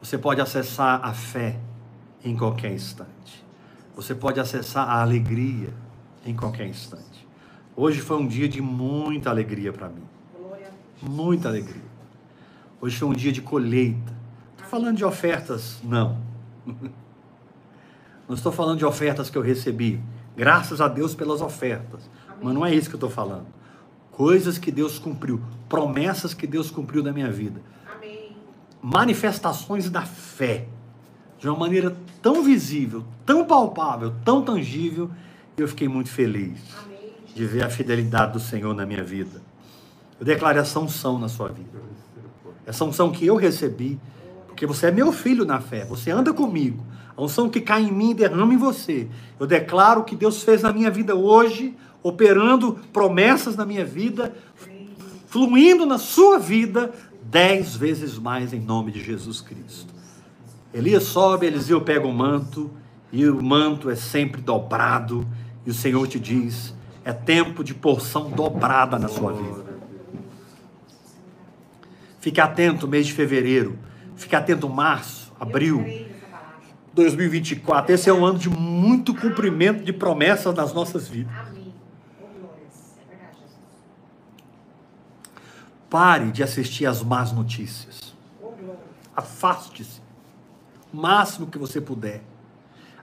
Você 0.01 0.17
pode 0.17 0.41
acessar 0.41 0.99
a 1.05 1.13
fé 1.13 1.57
em 2.23 2.35
qualquer 2.35 2.71
instante. 2.73 3.48
Você 3.95 4.15
pode 4.15 4.39
acessar 4.39 4.87
a 4.89 5.01
alegria 5.01 5.73
em 6.25 6.35
qualquer 6.35 6.67
instante. 6.67 7.27
Hoje 7.75 7.99
foi 8.01 8.17
um 8.17 8.27
dia 8.27 8.47
de 8.47 8.61
muita 8.61 9.29
alegria 9.29 9.71
para 9.71 9.89
mim. 9.89 10.03
Muita 11.01 11.47
alegria. 11.47 11.89
Hoje 12.81 12.97
foi 12.97 13.07
um 13.07 13.13
dia 13.13 13.31
de 13.31 13.41
colheita. 13.41 14.13
Estou 14.51 14.67
falando 14.67 14.97
de 14.97 15.05
ofertas, 15.05 15.79
não. 15.83 16.17
Não 18.27 18.35
estou 18.35 18.51
falando 18.51 18.77
de 18.77 18.85
ofertas 18.85 19.27
que 19.27 19.37
eu 19.37 19.41
recebi. 19.41 19.99
Graças 20.37 20.79
a 20.79 20.87
Deus 20.87 21.15
pelas 21.15 21.41
ofertas. 21.41 22.07
Mas 22.41 22.53
não 22.53 22.63
é 22.63 22.73
isso 22.73 22.87
que 22.87 22.95
eu 22.95 22.97
estou 22.97 23.09
falando. 23.09 23.47
Coisas 24.11 24.57
que 24.57 24.71
Deus 24.71 24.99
cumpriu, 24.99 25.41
promessas 25.67 26.33
que 26.33 26.45
Deus 26.45 26.69
cumpriu 26.69 27.01
na 27.03 27.11
minha 27.11 27.31
vida. 27.31 27.61
Manifestações 28.81 29.89
da 29.89 30.03
fé. 30.03 30.67
De 31.39 31.47
uma 31.47 31.57
maneira 31.57 31.95
tão 32.21 32.43
visível, 32.43 33.03
tão 33.25 33.45
palpável, 33.45 34.13
tão 34.25 34.41
tangível. 34.41 35.09
Eu 35.57 35.67
fiquei 35.67 35.87
muito 35.87 36.09
feliz 36.09 36.59
de 37.33 37.45
ver 37.45 37.63
a 37.63 37.69
fidelidade 37.69 38.33
do 38.33 38.39
Senhor 38.39 38.73
na 38.73 38.85
minha 38.85 39.03
vida. 39.03 39.41
Eu 40.19 40.25
declaro 40.25 40.59
essa 40.59 40.79
unção 40.79 41.17
na 41.17 41.29
sua 41.29 41.47
vida. 41.47 41.79
Essa 42.65 42.83
unção 42.83 43.11
que 43.11 43.25
eu 43.25 43.35
recebi, 43.35 43.97
porque 44.47 44.65
você 44.65 44.87
é 44.87 44.91
meu 44.91 45.11
filho 45.11 45.45
na 45.45 45.61
fé, 45.61 45.85
você 45.85 46.11
anda 46.11 46.33
comigo. 46.33 46.83
A 47.15 47.21
unção 47.21 47.49
que 47.49 47.61
cai 47.61 47.83
em 47.83 47.91
mim 47.91 48.13
derrama 48.13 48.53
em 48.53 48.57
você. 48.57 49.07
Eu 49.39 49.47
declaro 49.47 50.03
que 50.03 50.15
Deus 50.15 50.43
fez 50.43 50.61
na 50.61 50.73
minha 50.73 50.91
vida 50.91 51.15
hoje, 51.15 51.75
operando 52.03 52.79
promessas 52.93 53.55
na 53.55 53.65
minha 53.65 53.85
vida, 53.85 54.35
fluindo 55.27 55.85
na 55.85 55.97
sua 55.97 56.37
vida 56.37 56.93
dez 57.23 57.75
vezes 57.75 58.17
mais 58.17 58.53
em 58.53 58.59
nome 58.59 58.91
de 58.91 59.03
Jesus 59.03 59.41
Cristo. 59.41 59.93
Elias 60.73 61.03
sobe, 61.03 61.47
Eliseu 61.47 61.81
pega 61.81 62.05
o 62.05 62.13
manto, 62.13 62.69
e 63.11 63.27
o 63.27 63.41
manto 63.41 63.89
é 63.89 63.95
sempre 63.95 64.41
dobrado, 64.41 65.27
e 65.65 65.69
o 65.69 65.73
Senhor 65.73 66.07
te 66.07 66.19
diz: 66.19 66.73
é 67.03 67.11
tempo 67.11 67.63
de 67.63 67.73
porção 67.73 68.29
dobrada 68.29 68.99
na 68.99 69.07
sua 69.07 69.33
vida. 69.33 69.65
Fique 72.19 72.39
atento 72.39 72.87
mês 72.87 73.07
de 73.07 73.13
fevereiro, 73.13 73.79
fique 74.15 74.35
atento 74.35 74.69
março, 74.69 75.33
abril, 75.39 75.83
2024. 76.93 77.93
Esse 77.93 78.09
é 78.09 78.13
um 78.13 78.25
ano 78.25 78.37
de 78.37 78.49
muito 78.49 79.15
cumprimento 79.15 79.83
de 79.83 79.93
promessas 79.93 80.53
nas 80.53 80.73
nossas 80.73 81.07
vidas. 81.07 81.33
Pare 85.89 86.31
de 86.31 86.43
assistir 86.43 86.85
às 86.85 87.01
más 87.01 87.31
notícias. 87.31 88.13
Afaste-se. 89.15 90.08
Máximo 90.91 91.47
que 91.47 91.57
você 91.57 91.79
puder. 91.79 92.23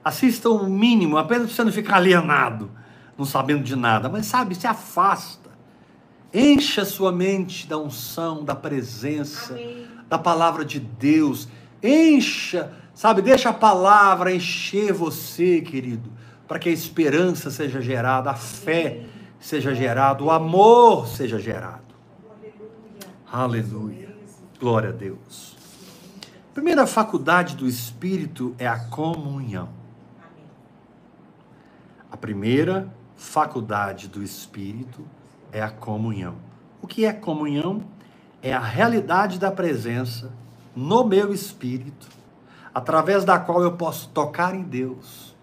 Assista 0.03 0.49
o 0.49 0.69
mínimo, 0.69 1.17
apenas 1.17 1.47
para 1.47 1.55
você 1.55 1.63
não 1.63 1.71
ficar 1.71 1.97
alienado, 1.97 2.71
não 3.17 3.25
sabendo 3.25 3.63
de 3.63 3.75
nada. 3.75 4.07
Mas 4.07 4.25
sabe, 4.25 4.55
se 4.55 4.65
afasta. 4.65 5.49
Encha 6.33 6.85
sua 6.85 7.11
mente 7.11 7.67
da 7.67 7.77
unção, 7.77 8.43
da 8.43 8.55
presença, 8.55 9.53
Amém. 9.53 9.87
da 10.07 10.17
palavra 10.17 10.63
de 10.63 10.79
Deus. 10.79 11.47
Encha, 11.81 12.71
sabe, 12.93 13.21
deixa 13.21 13.49
a 13.49 13.53
palavra 13.53 14.33
encher 14.33 14.93
você, 14.93 15.61
querido, 15.61 16.11
para 16.47 16.59
que 16.59 16.69
a 16.69 16.71
esperança 16.71 17.49
seja 17.49 17.81
gerada, 17.81 18.31
a 18.31 18.35
fé 18.35 19.05
seja 19.39 19.73
gerada, 19.73 20.23
o 20.23 20.31
amor 20.31 21.07
seja 21.07 21.39
gerado. 21.39 21.87
Aleluia. 23.31 24.15
Glória 24.59 24.89
a 24.89 24.93
Deus. 24.93 25.56
Primeira 26.57 26.87
faculdade 26.87 27.55
do 27.55 27.67
Espírito 27.67 28.55
é 28.57 28.65
a 28.67 28.79
comunhão. 28.79 29.69
A 32.11 32.17
primeira 32.17 32.91
faculdade 33.15 34.07
do 34.07 34.23
Espírito 34.23 35.05
é 35.51 35.61
a 35.61 35.69
comunhão. 35.69 36.37
O 36.81 36.87
que 36.87 37.05
é 37.05 37.13
comunhão? 37.13 37.83
É 38.41 38.53
a 38.53 38.59
realidade 38.59 39.37
da 39.37 39.51
presença 39.51 40.33
no 40.75 41.03
meu 41.03 41.31
espírito, 41.31 42.07
através 42.73 43.23
da 43.23 43.37
qual 43.37 43.61
eu 43.61 43.73
posso 43.73 44.09
tocar 44.09 44.55
em 44.55 44.63
Deus, 44.63 45.35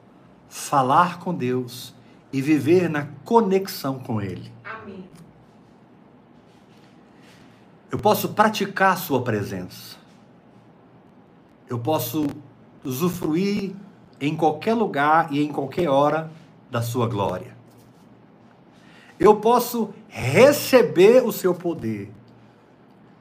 falar 0.49 1.21
com 1.21 1.33
Deus 1.33 1.95
e 2.33 2.43
viver 2.43 2.91
na 2.91 3.07
conexão 3.25 4.01
com 4.01 4.21
Ele. 4.21 4.53
Amém. 4.65 5.09
Eu 7.89 8.01
posso 8.01 8.31
praticar 8.31 8.95
a 8.95 8.97
sua 8.97 9.23
presença. 9.23 10.03
Eu 11.75 11.81
posso 11.81 12.29
usufruir 12.85 13.73
em 14.21 14.37
qualquer 14.37 14.75
lugar 14.75 15.33
e 15.33 15.43
em 15.43 15.49
qualquer 15.49 15.89
hora 15.89 16.31
da 16.71 16.81
sua 16.81 17.09
glória. 17.09 17.57
Eu 19.19 19.35
posso 19.41 19.93
receber 20.07 21.25
o 21.25 21.33
seu 21.33 21.53
poder 21.53 22.13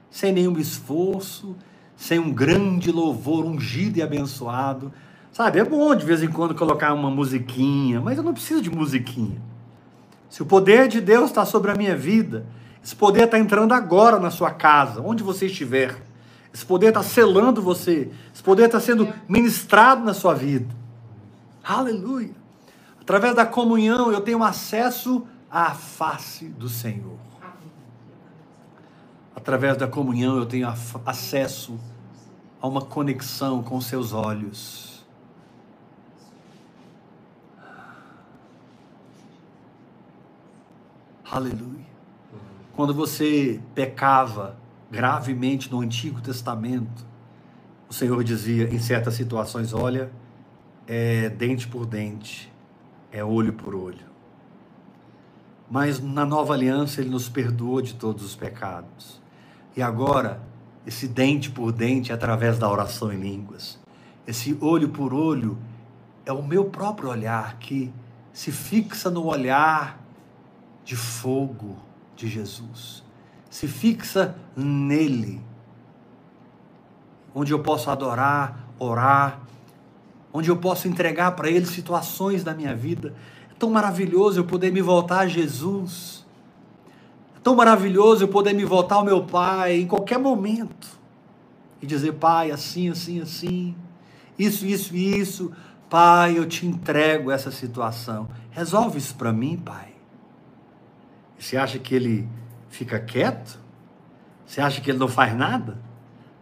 sem 0.08 0.32
nenhum 0.32 0.56
esforço, 0.56 1.56
sem 1.96 2.20
um 2.20 2.32
grande 2.32 2.92
louvor 2.92 3.44
ungido 3.44 3.98
e 3.98 4.02
abençoado. 4.02 4.92
Sabe, 5.32 5.58
é 5.58 5.64
bom 5.64 5.92
de 5.92 6.06
vez 6.06 6.22
em 6.22 6.30
quando 6.30 6.54
colocar 6.54 6.94
uma 6.94 7.10
musiquinha, 7.10 8.00
mas 8.00 8.18
eu 8.18 8.22
não 8.22 8.32
preciso 8.32 8.62
de 8.62 8.70
musiquinha. 8.70 9.42
Se 10.30 10.42
o 10.42 10.46
poder 10.46 10.86
de 10.86 11.00
Deus 11.00 11.30
está 11.30 11.44
sobre 11.44 11.72
a 11.72 11.74
minha 11.74 11.96
vida, 11.96 12.46
esse 12.80 12.94
poder 12.94 13.24
está 13.24 13.36
entrando 13.36 13.74
agora 13.74 14.20
na 14.20 14.30
sua 14.30 14.52
casa, 14.52 15.02
onde 15.04 15.24
você 15.24 15.46
estiver. 15.46 16.13
Esse 16.54 16.64
poder 16.64 16.88
está 16.88 17.02
selando 17.02 17.60
você. 17.60 18.10
Esse 18.32 18.42
poder 18.42 18.66
está 18.66 18.78
sendo 18.78 19.12
ministrado 19.28 20.04
na 20.04 20.14
sua 20.14 20.32
vida. 20.32 20.72
Aleluia. 21.62 22.34
Através 23.00 23.34
da 23.34 23.44
comunhão 23.44 24.12
eu 24.12 24.20
tenho 24.20 24.42
acesso 24.42 25.26
à 25.50 25.74
face 25.74 26.46
do 26.46 26.68
Senhor. 26.68 27.18
Através 29.34 29.76
da 29.76 29.88
comunhão 29.88 30.38
eu 30.38 30.46
tenho 30.46 30.72
acesso 31.04 31.78
a 32.62 32.68
uma 32.68 32.80
conexão 32.80 33.60
com 33.60 33.80
seus 33.80 34.12
olhos. 34.12 35.04
Aleluia 41.28 41.94
quando 42.76 42.92
você 42.92 43.60
pecava 43.74 44.56
gravemente 44.94 45.70
no 45.70 45.80
Antigo 45.80 46.20
Testamento, 46.20 47.04
o 47.88 47.92
Senhor 47.92 48.22
dizia 48.22 48.72
em 48.72 48.78
certas 48.78 49.14
situações: 49.14 49.72
olha, 49.72 50.10
é 50.86 51.28
dente 51.28 51.66
por 51.66 51.84
dente, 51.84 52.52
é 53.10 53.24
olho 53.24 53.52
por 53.52 53.74
olho. 53.74 54.14
Mas 55.68 56.00
na 56.00 56.24
nova 56.24 56.54
aliança 56.54 57.00
ele 57.00 57.10
nos 57.10 57.28
perdoou 57.28 57.82
de 57.82 57.94
todos 57.94 58.24
os 58.24 58.36
pecados. 58.36 59.20
E 59.76 59.82
agora, 59.82 60.40
esse 60.86 61.08
dente 61.08 61.50
por 61.50 61.72
dente 61.72 62.12
é 62.12 62.14
através 62.14 62.58
da 62.58 62.70
oração 62.70 63.12
em 63.12 63.18
línguas. 63.18 63.80
Esse 64.26 64.56
olho 64.60 64.90
por 64.90 65.12
olho 65.12 65.58
é 66.24 66.32
o 66.32 66.42
meu 66.42 66.66
próprio 66.66 67.08
olhar 67.10 67.58
que 67.58 67.92
se 68.32 68.52
fixa 68.52 69.10
no 69.10 69.26
olhar 69.26 70.00
de 70.84 70.94
fogo, 70.94 71.76
de 72.14 72.28
Jesus. 72.28 73.03
Se 73.54 73.68
fixa 73.68 74.34
nele, 74.56 75.40
onde 77.32 77.52
eu 77.52 77.60
posso 77.60 77.88
adorar, 77.88 78.66
orar, 78.80 79.42
onde 80.32 80.48
eu 80.48 80.56
posso 80.56 80.88
entregar 80.88 81.36
para 81.36 81.48
ele 81.48 81.64
situações 81.64 82.42
da 82.42 82.52
minha 82.52 82.74
vida. 82.74 83.14
É 83.48 83.54
tão 83.56 83.70
maravilhoso 83.70 84.40
eu 84.40 84.44
poder 84.44 84.72
me 84.72 84.82
voltar 84.82 85.20
a 85.20 85.28
Jesus. 85.28 86.26
É 87.36 87.38
tão 87.44 87.54
maravilhoso 87.54 88.24
eu 88.24 88.28
poder 88.28 88.54
me 88.54 88.64
voltar 88.64 88.96
ao 88.96 89.04
meu 89.04 89.22
Pai 89.22 89.76
em 89.76 89.86
qualquer 89.86 90.18
momento 90.18 90.88
e 91.80 91.86
dizer: 91.86 92.14
Pai, 92.14 92.50
assim, 92.50 92.90
assim, 92.90 93.20
assim, 93.20 93.76
isso, 94.36 94.66
isso, 94.66 94.96
isso. 94.96 95.52
Pai, 95.88 96.36
eu 96.36 96.44
te 96.44 96.66
entrego 96.66 97.30
essa 97.30 97.52
situação. 97.52 98.28
Resolve 98.50 98.98
isso 98.98 99.14
para 99.14 99.32
mim, 99.32 99.56
Pai. 99.56 99.94
Você 101.38 101.56
acha 101.56 101.78
que 101.78 101.94
ele 101.94 102.28
fica 102.74 102.98
quieto? 102.98 103.58
Você 104.44 104.60
acha 104.60 104.80
que 104.80 104.90
ele 104.90 104.98
não 104.98 105.08
faz 105.08 105.34
nada? 105.36 105.78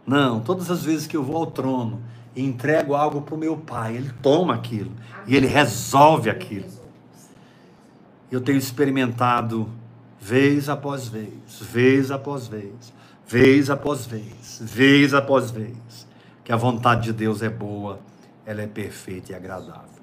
Não, 0.05 0.41
todas 0.41 0.69
as 0.69 0.83
vezes 0.83 1.07
que 1.07 1.15
eu 1.15 1.23
vou 1.23 1.37
ao 1.37 1.45
trono 1.45 2.01
e 2.35 2.43
entrego 2.43 2.95
algo 2.95 3.21
para 3.21 3.35
o 3.35 3.37
meu 3.37 3.55
pai, 3.55 3.95
ele 3.95 4.11
toma 4.21 4.55
aquilo 4.55 4.91
e 5.27 5.35
ele 5.35 5.47
resolve 5.47 6.29
aquilo. 6.29 6.67
Eu 8.31 8.41
tenho 8.41 8.57
experimentado 8.57 9.69
vez 10.19 10.67
após 10.67 11.07
vez, 11.07 11.29
vez 11.61 12.11
após 12.11 12.47
vez, 12.47 12.93
vez 13.27 13.69
após 13.69 14.05
vez, 14.05 14.59
vez 14.61 15.13
após 15.13 15.51
vez, 15.51 16.07
que 16.43 16.51
a 16.51 16.57
vontade 16.57 17.03
de 17.03 17.13
Deus 17.13 17.41
é 17.41 17.49
boa, 17.49 17.99
ela 18.45 18.61
é 18.61 18.67
perfeita 18.67 19.31
e 19.31 19.35
agradável. 19.35 19.93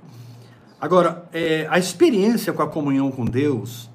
Agora, 0.81 1.29
é, 1.33 1.67
a 1.69 1.79
experiência 1.79 2.53
com 2.53 2.63
a 2.63 2.69
comunhão 2.69 3.11
com 3.11 3.25
Deus 3.25 3.91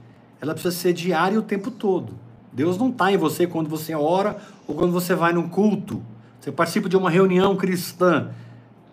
ela 0.46 0.54
precisa 0.54 0.76
ser 0.76 0.94
diária 0.94 1.40
o 1.40 1.42
tempo 1.42 1.72
todo. 1.72 2.14
Deus 2.56 2.78
não 2.78 2.90
está 2.90 3.12
em 3.12 3.18
você 3.18 3.46
quando 3.46 3.70
você 3.70 3.94
ora 3.94 4.38
ou 4.66 4.74
quando 4.74 4.94
você 4.94 5.14
vai 5.14 5.34
num 5.34 5.50
culto. 5.50 6.02
Você 6.40 6.54
participa 6.54 6.88
de 6.88 6.96
uma 6.96 7.10
reunião 7.10 7.54
cristã. 7.58 8.30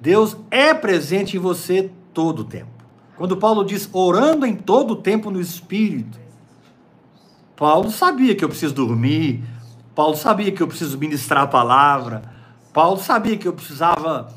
Deus 0.00 0.36
é 0.50 0.74
presente 0.74 1.36
em 1.36 1.40
você 1.40 1.88
todo 2.12 2.40
o 2.40 2.44
tempo. 2.44 2.70
Quando 3.16 3.36
Paulo 3.36 3.64
diz 3.64 3.88
orando 3.92 4.44
em 4.44 4.56
todo 4.56 4.94
o 4.94 4.96
tempo 4.96 5.30
no 5.30 5.40
Espírito, 5.40 6.18
Paulo 7.54 7.88
sabia 7.92 8.34
que 8.34 8.44
eu 8.44 8.48
preciso 8.48 8.74
dormir, 8.74 9.44
Paulo 9.94 10.16
sabia 10.16 10.50
que 10.50 10.60
eu 10.60 10.66
preciso 10.66 10.98
ministrar 10.98 11.44
a 11.44 11.46
palavra, 11.46 12.22
Paulo 12.72 12.98
sabia 12.98 13.36
que 13.36 13.46
eu 13.46 13.52
precisava, 13.52 14.34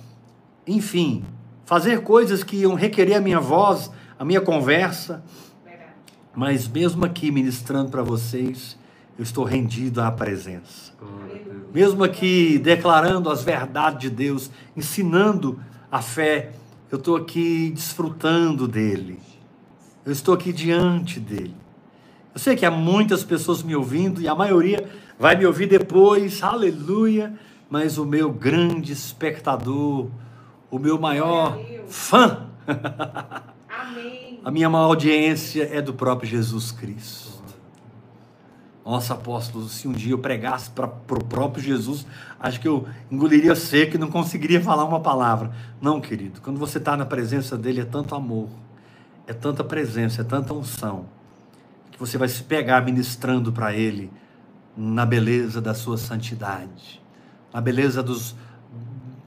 enfim, 0.68 1.24
fazer 1.66 2.04
coisas 2.04 2.44
que 2.44 2.58
iam 2.58 2.76
requerer 2.76 3.16
a 3.16 3.22
minha 3.22 3.40
voz, 3.40 3.90
a 4.20 4.24
minha 4.24 4.42
conversa. 4.42 5.24
Mas 6.36 6.68
mesmo 6.68 7.04
aqui 7.06 7.32
ministrando 7.32 7.90
para 7.90 8.04
vocês, 8.04 8.78
eu 9.18 9.24
estou 9.24 9.44
rendido 9.44 10.02
à 10.02 10.12
presença. 10.12 10.94
Mesmo 11.74 12.04
aqui 12.04 12.58
declarando 12.58 13.30
as 13.30 13.44
verdades 13.44 14.00
de 14.00 14.10
Deus, 14.10 14.52
ensinando 14.76 15.60
a 15.92 16.02
fé, 16.02 16.52
eu 16.92 16.98
estou 16.98 17.16
aqui 17.16 17.72
desfrutando 17.72 18.68
dele. 18.68 19.20
Eu 20.06 20.12
estou 20.12 20.34
aqui 20.34 20.52
diante 20.52 21.20
dele. 21.20 21.56
Eu 22.34 22.40
sei 22.40 22.56
que 22.56 22.66
há 22.66 22.72
muitas 22.72 23.24
pessoas 23.24 23.64
me 23.64 23.76
ouvindo 23.76 24.22
e 24.22 24.28
a 24.28 24.36
maioria 24.36 24.90
vai 25.18 25.36
me 25.36 25.46
ouvir 25.46 25.68
depois, 25.68 26.44
aleluia. 26.44 27.34
Mas 27.70 27.98
o 27.98 28.06
meu 28.06 28.32
grande 28.32 28.92
espectador, 28.92 30.10
o 30.70 30.78
meu 30.78 31.00
maior 31.00 31.58
fã, 31.88 32.48
a 34.44 34.52
minha 34.52 34.70
maior 34.70 34.86
audiência 34.86 35.70
é 35.72 35.82
do 35.82 35.94
próprio 35.94 36.30
Jesus 36.30 36.72
Cristo. 36.72 37.25
Nossa, 38.86 39.16
apóstolo, 39.16 39.68
se 39.68 39.88
um 39.88 39.92
dia 39.92 40.12
eu 40.12 40.20
pregasse 40.20 40.70
para 40.70 40.86
o 40.86 41.24
próprio 41.24 41.64
Jesus, 41.64 42.06
acho 42.40 42.60
que 42.60 42.68
eu 42.68 42.88
engoliria 43.10 43.56
seco 43.56 43.96
e 43.96 43.98
não 43.98 44.12
conseguiria 44.12 44.62
falar 44.62 44.86
uma 44.86 45.00
palavra. 45.00 45.52
Não, 45.82 46.00
querido, 46.00 46.40
quando 46.40 46.60
você 46.60 46.78
está 46.78 46.96
na 46.96 47.04
presença 47.04 47.58
dele, 47.58 47.82
é 47.82 47.86
tanto 47.86 48.14
amor, 48.14 48.48
é 49.26 49.34
tanta 49.34 49.64
presença, 49.64 50.22
é 50.22 50.24
tanta 50.24 50.54
unção, 50.54 51.08
que 51.92 51.98
você 51.98 52.16
vai 52.16 52.28
se 52.28 52.44
pegar 52.44 52.86
ministrando 52.86 53.52
para 53.52 53.74
ele 53.74 54.12
na 54.78 55.04
beleza 55.04 55.60
da 55.60 55.74
sua 55.74 55.98
santidade, 55.98 57.02
na 57.52 57.60
beleza 57.60 58.04
dos, 58.04 58.36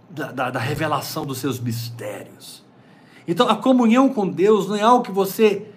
da, 0.08 0.30
da, 0.30 0.50
da 0.50 0.60
revelação 0.60 1.26
dos 1.26 1.38
seus 1.38 1.58
mistérios. 1.58 2.64
Então, 3.26 3.48
a 3.48 3.56
comunhão 3.56 4.08
com 4.08 4.28
Deus 4.28 4.68
não 4.68 4.76
é 4.76 4.82
algo 4.82 5.02
que 5.02 5.10
você 5.10 5.68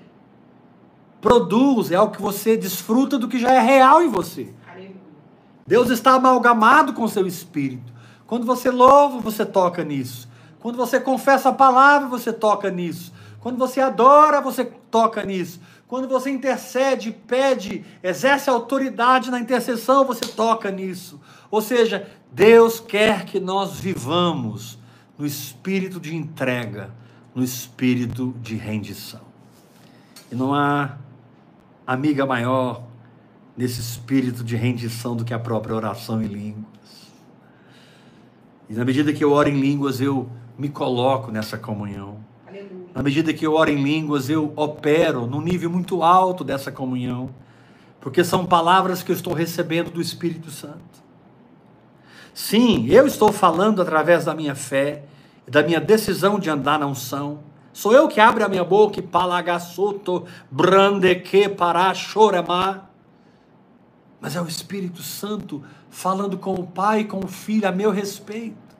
produz, 1.21 1.91
é 1.91 1.95
algo 1.95 2.15
que 2.15 2.21
você 2.21 2.57
desfruta 2.57 3.17
do 3.17 3.27
que 3.27 3.39
já 3.39 3.53
é 3.53 3.59
real 3.59 4.01
em 4.01 4.09
você. 4.09 4.53
Deus 5.65 5.89
está 5.89 6.13
amalgamado 6.13 6.91
com 6.91 7.07
seu 7.07 7.25
espírito. 7.27 7.93
Quando 8.25 8.45
você 8.45 8.71
louva, 8.71 9.19
você 9.19 9.45
toca 9.45 9.83
nisso. 9.83 10.27
Quando 10.59 10.75
você 10.75 10.99
confessa 10.99 11.49
a 11.49 11.53
palavra, 11.53 12.07
você 12.07 12.33
toca 12.33 12.69
nisso. 12.69 13.13
Quando 13.39 13.57
você 13.57 13.79
adora, 13.79 14.41
você 14.41 14.65
toca 14.65 15.23
nisso. 15.23 15.61
Quando 15.87 16.07
você 16.07 16.29
intercede, 16.29 17.11
pede, 17.11 17.83
exerce 18.01 18.49
autoridade 18.49 19.29
na 19.29 19.39
intercessão, 19.39 20.05
você 20.05 20.25
toca 20.25 20.71
nisso. 20.71 21.19
Ou 21.49 21.61
seja, 21.61 22.07
Deus 22.31 22.79
quer 22.79 23.25
que 23.25 23.39
nós 23.39 23.79
vivamos 23.79 24.79
no 25.17 25.25
espírito 25.25 25.99
de 25.99 26.15
entrega, 26.15 26.91
no 27.35 27.43
espírito 27.43 28.33
de 28.41 28.55
rendição. 28.55 29.21
E 30.31 30.35
não 30.35 30.53
há 30.53 30.97
amiga 31.93 32.25
maior 32.25 32.83
nesse 33.55 33.81
espírito 33.81 34.43
de 34.43 34.55
rendição 34.55 35.15
do 35.15 35.25
que 35.25 35.33
a 35.33 35.39
própria 35.39 35.75
oração 35.75 36.21
em 36.21 36.27
línguas. 36.27 36.65
E 38.69 38.73
na 38.73 38.85
medida 38.85 39.11
que 39.11 39.23
eu 39.23 39.31
oro 39.31 39.49
em 39.49 39.59
línguas, 39.59 39.99
eu 39.99 40.29
me 40.57 40.69
coloco 40.69 41.31
nessa 41.31 41.57
comunhão. 41.57 42.19
Aleluia. 42.47 42.87
Na 42.95 43.03
medida 43.03 43.33
que 43.33 43.45
eu 43.45 43.53
oro 43.53 43.69
em 43.69 43.83
línguas, 43.83 44.29
eu 44.29 44.53
opero 44.55 45.25
num 45.27 45.41
nível 45.41 45.69
muito 45.69 46.01
alto 46.01 46.43
dessa 46.43 46.71
comunhão, 46.71 47.29
porque 47.99 48.23
são 48.23 48.45
palavras 48.45 49.03
que 49.03 49.11
eu 49.11 49.15
estou 49.15 49.33
recebendo 49.33 49.91
do 49.91 50.01
Espírito 50.01 50.49
Santo. 50.49 51.01
Sim, 52.33 52.87
eu 52.87 53.05
estou 53.05 53.31
falando 53.31 53.81
através 53.81 54.23
da 54.23 54.33
minha 54.33 54.55
fé, 54.55 55.03
da 55.45 55.61
minha 55.61 55.81
decisão 55.81 56.39
de 56.39 56.49
andar 56.49 56.79
na 56.79 56.87
unção, 56.87 57.39
Sou 57.73 57.93
eu 57.93 58.07
que 58.07 58.19
abro 58.19 58.43
a 58.43 58.49
minha 58.49 58.63
boca 58.63 58.99
e 58.99 59.03
palagaçoto, 59.03 60.25
brandeque 60.49 61.47
para 61.47 61.93
chorama. 61.93 62.89
Mas 64.19 64.35
é 64.35 64.41
o 64.41 64.47
Espírito 64.47 65.01
Santo 65.01 65.63
falando 65.89 66.37
com 66.37 66.53
o 66.53 66.67
Pai 66.67 67.05
com 67.05 67.19
o 67.19 67.27
Filho 67.27 67.67
a 67.67 67.71
meu 67.71 67.91
respeito. 67.91 68.71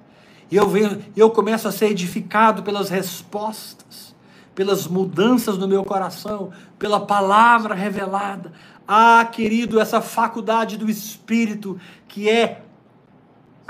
E 0.50 0.56
eu, 0.56 0.68
venho, 0.68 1.02
eu 1.16 1.30
começo 1.30 1.68
a 1.68 1.72
ser 1.72 1.88
edificado 1.88 2.62
pelas 2.62 2.90
respostas, 2.90 4.14
pelas 4.54 4.86
mudanças 4.86 5.58
no 5.58 5.68
meu 5.68 5.84
coração, 5.84 6.52
pela 6.78 7.00
palavra 7.00 7.74
revelada. 7.74 8.52
Ah, 8.86 9.26
querido, 9.32 9.80
essa 9.80 10.02
faculdade 10.02 10.78
do 10.78 10.90
Espírito 10.90 11.80
que 12.08 12.30
é 12.30 12.62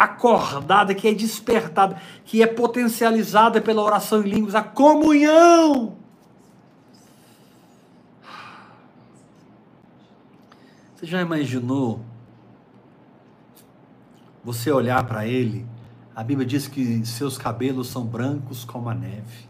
acordada, 0.04 0.94
que 0.96 1.08
é 1.08 1.14
despertada, 1.14 2.02
que 2.26 2.42
é 2.42 2.48
potencializada 2.48 3.62
pela 3.62 3.82
oração 3.82 4.22
em 4.22 4.30
línguas, 4.30 4.56
a 4.56 4.64
comunhão. 4.64 5.96
Você 10.96 11.06
já 11.06 11.22
imaginou 11.22 12.00
você 14.44 14.72
olhar 14.72 15.04
para 15.06 15.26
ele? 15.26 15.66
A 16.16 16.24
Bíblia 16.24 16.46
diz 16.46 16.68
que 16.68 17.06
seus 17.06 17.38
cabelos 17.38 17.88
são 17.88 18.06
brancos 18.06 18.64
como 18.64 18.90
a 18.90 18.94
neve. 18.94 19.50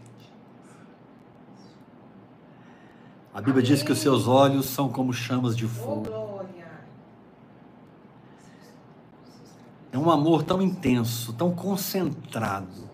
A 3.34 3.40
Bíblia 3.40 3.62
diz 3.62 3.82
que 3.82 3.90
os 3.90 3.98
seus 3.98 4.28
olhos 4.28 4.66
são 4.66 4.88
como 4.88 5.12
chamas 5.12 5.56
de 5.56 5.66
fogo. 5.66 6.08
É 9.90 9.91
um 10.02 10.10
amor 10.10 10.42
tão 10.42 10.60
intenso, 10.60 11.32
tão 11.32 11.52
concentrado. 11.52 12.90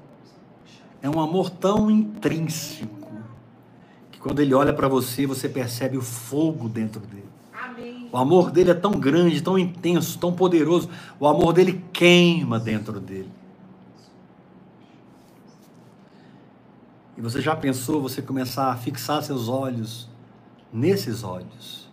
É 1.00 1.08
um 1.08 1.20
amor 1.20 1.48
tão 1.48 1.90
intrínseco 1.90 3.08
que 4.10 4.18
quando 4.18 4.40
ele 4.40 4.52
olha 4.52 4.72
para 4.72 4.88
você, 4.88 5.26
você 5.26 5.48
percebe 5.48 5.96
o 5.96 6.02
fogo 6.02 6.68
dentro 6.68 7.00
dele. 7.00 7.28
Amém. 7.52 8.08
O 8.12 8.16
amor 8.16 8.50
dele 8.50 8.70
é 8.70 8.74
tão 8.74 8.92
grande, 8.92 9.40
tão 9.40 9.58
intenso, 9.58 10.18
tão 10.18 10.32
poderoso. 10.32 10.90
O 11.18 11.26
amor 11.26 11.52
dele 11.52 11.84
queima 11.92 12.58
dentro 12.58 13.00
dele. 13.00 13.30
E 17.16 17.20
você 17.20 17.40
já 17.40 17.56
pensou 17.56 18.00
você 18.00 18.20
começar 18.20 18.70
a 18.70 18.76
fixar 18.76 19.22
seus 19.22 19.48
olhos 19.48 20.08
nesses 20.72 21.24
olhos? 21.24 21.88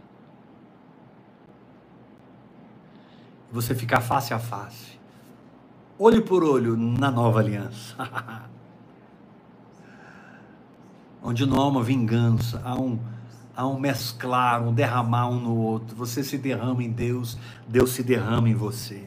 Você 3.52 3.74
ficar 3.74 4.02
face 4.02 4.34
a 4.34 4.40
face 4.40 4.95
olho 5.98 6.22
por 6.22 6.44
olho 6.44 6.76
na 6.76 7.10
nova 7.10 7.40
aliança. 7.40 7.96
Onde 11.24 11.46
não 11.46 11.60
há 11.60 11.68
uma 11.68 11.82
vingança, 11.84 12.62
há 12.64 12.76
um, 12.76 13.00
há 13.56 13.68
um 13.68 13.80
mesclar, 13.80 14.62
um 14.62 14.74
derramar 14.74 15.30
um 15.30 15.40
no 15.40 15.56
outro. 15.56 15.96
Você 15.96 16.24
se 16.24 16.38
derrama 16.38 16.84
em 16.84 16.92
Deus, 16.92 17.38
Deus 17.68 17.92
se 17.92 18.04
derrama 18.04 18.48
em 18.50 18.54
você. 18.54 19.04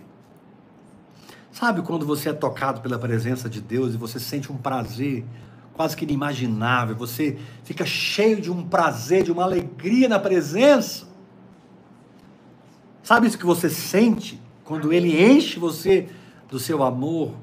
Sabe 1.53 1.83
quando 1.83 2.07
você 2.07 2.31
é 2.31 2.33
tocado 2.33 2.81
pela 2.81 2.99
presença 2.99 3.49
de 3.49 3.61
Deus 3.61 3.95
e 3.95 3.97
você 3.97 4.19
sente 4.19 4.51
um 4.51 4.57
prazer 4.57 5.25
quase 5.75 5.97
que 5.97 6.05
inimaginável, 6.05 6.97
você 6.97 7.39
fica 7.63 7.87
cheio 7.87 8.41
de 8.41 8.51
um 8.51 8.65
prazer, 8.65 9.23
de 9.23 9.31
uma 9.31 9.45
alegria 9.45 10.09
na 10.09 10.19
presença? 10.19 11.07
Sabe 13.01 13.29
isso 13.29 13.39
que 13.39 13.47
você 13.47 13.71
sente 13.71 14.43
quando 14.65 14.93
Ele 14.93 15.23
enche 15.23 15.57
você 15.57 16.09
do 16.51 16.59
seu 16.59 16.83
amor, 16.83 17.35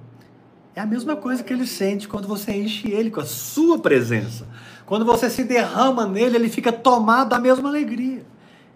é 0.75 0.81
a 0.81 0.85
mesma 0.85 1.15
coisa 1.15 1.41
que 1.41 1.53
ele 1.53 1.65
sente 1.65 2.07
quando 2.07 2.27
você 2.27 2.51
enche 2.51 2.91
ele 2.91 3.09
com 3.09 3.21
a 3.21 3.25
sua 3.25 3.79
presença. 3.79 4.45
Quando 4.85 5.05
você 5.05 5.29
se 5.29 5.43
derrama 5.43 6.05
nele, 6.05 6.35
ele 6.35 6.49
fica 6.49 6.71
tomado 6.71 7.29
da 7.29 7.39
mesma 7.39 7.69
alegria. 7.69 8.25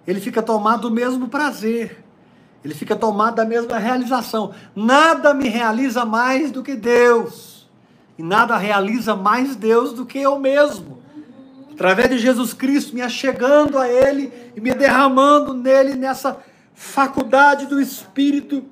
Ele 0.08 0.22
fica 0.22 0.42
tomado 0.42 0.84
do 0.84 0.92
mesmo 0.92 1.28
prazer. 1.28 2.04
Ele 2.64 2.74
fica 2.74 2.96
tomado 2.96 3.36
da 3.36 3.46
mesma 3.46 3.78
realização. 3.78 4.54
Nada 4.76 5.34
me 5.34 5.50
realiza 5.50 6.06
mais 6.06 6.52
do 6.52 6.64
que 6.64 6.76
Deus. 6.76 7.68
E 8.18 8.24
nada 8.24 8.58
realiza 8.58 9.16
mais 9.16 9.56
Deus 9.56 9.94
do 9.94 10.06
que 10.06 10.20
eu 10.20 10.40
mesmo. 10.40 11.00
Através 11.72 12.10
de 12.10 12.18
Jesus 12.18 12.54
Cristo, 12.54 12.94
me 12.94 13.02
achegando 13.02 13.78
a 13.78 13.88
Ele 13.88 14.32
e 14.56 14.62
me 14.62 14.74
derramando 14.74 15.54
nele 15.54 15.96
nessa 15.96 16.38
faculdade 16.74 17.66
do 17.66 17.80
Espírito 17.80 18.66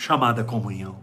chamada 0.00 0.42
comunhão. 0.42 0.96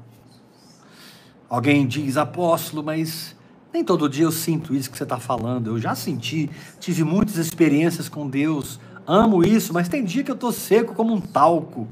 Alguém 1.47 1.85
diz, 1.85 2.17
apóstolo, 2.17 2.81
mas 2.83 3.35
nem 3.71 3.83
todo 3.83 4.09
dia 4.09 4.25
eu 4.25 4.31
sinto 4.31 4.73
isso 4.73 4.89
que 4.89 4.97
você 4.97 5.03
está 5.03 5.19
falando. 5.19 5.67
Eu 5.67 5.79
já 5.79 5.93
senti, 5.93 6.49
tive 6.79 7.03
muitas 7.03 7.35
experiências 7.37 8.09
com 8.09 8.27
Deus, 8.27 8.79
amo 9.05 9.45
isso, 9.45 9.71
mas 9.71 9.87
tem 9.87 10.03
dia 10.03 10.23
que 10.23 10.31
eu 10.31 10.35
estou 10.35 10.51
seco 10.51 10.95
como 10.95 11.13
um 11.13 11.21
talco. 11.21 11.87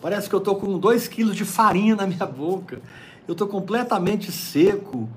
Parece 0.00 0.26
que 0.26 0.34
eu 0.34 0.38
estou 0.38 0.56
com 0.56 0.78
dois 0.78 1.06
quilos 1.06 1.36
de 1.36 1.44
farinha 1.44 1.94
na 1.94 2.06
minha 2.06 2.24
boca. 2.24 2.80
Eu 3.28 3.32
estou 3.32 3.46
completamente 3.46 4.32
seco. 4.32 5.10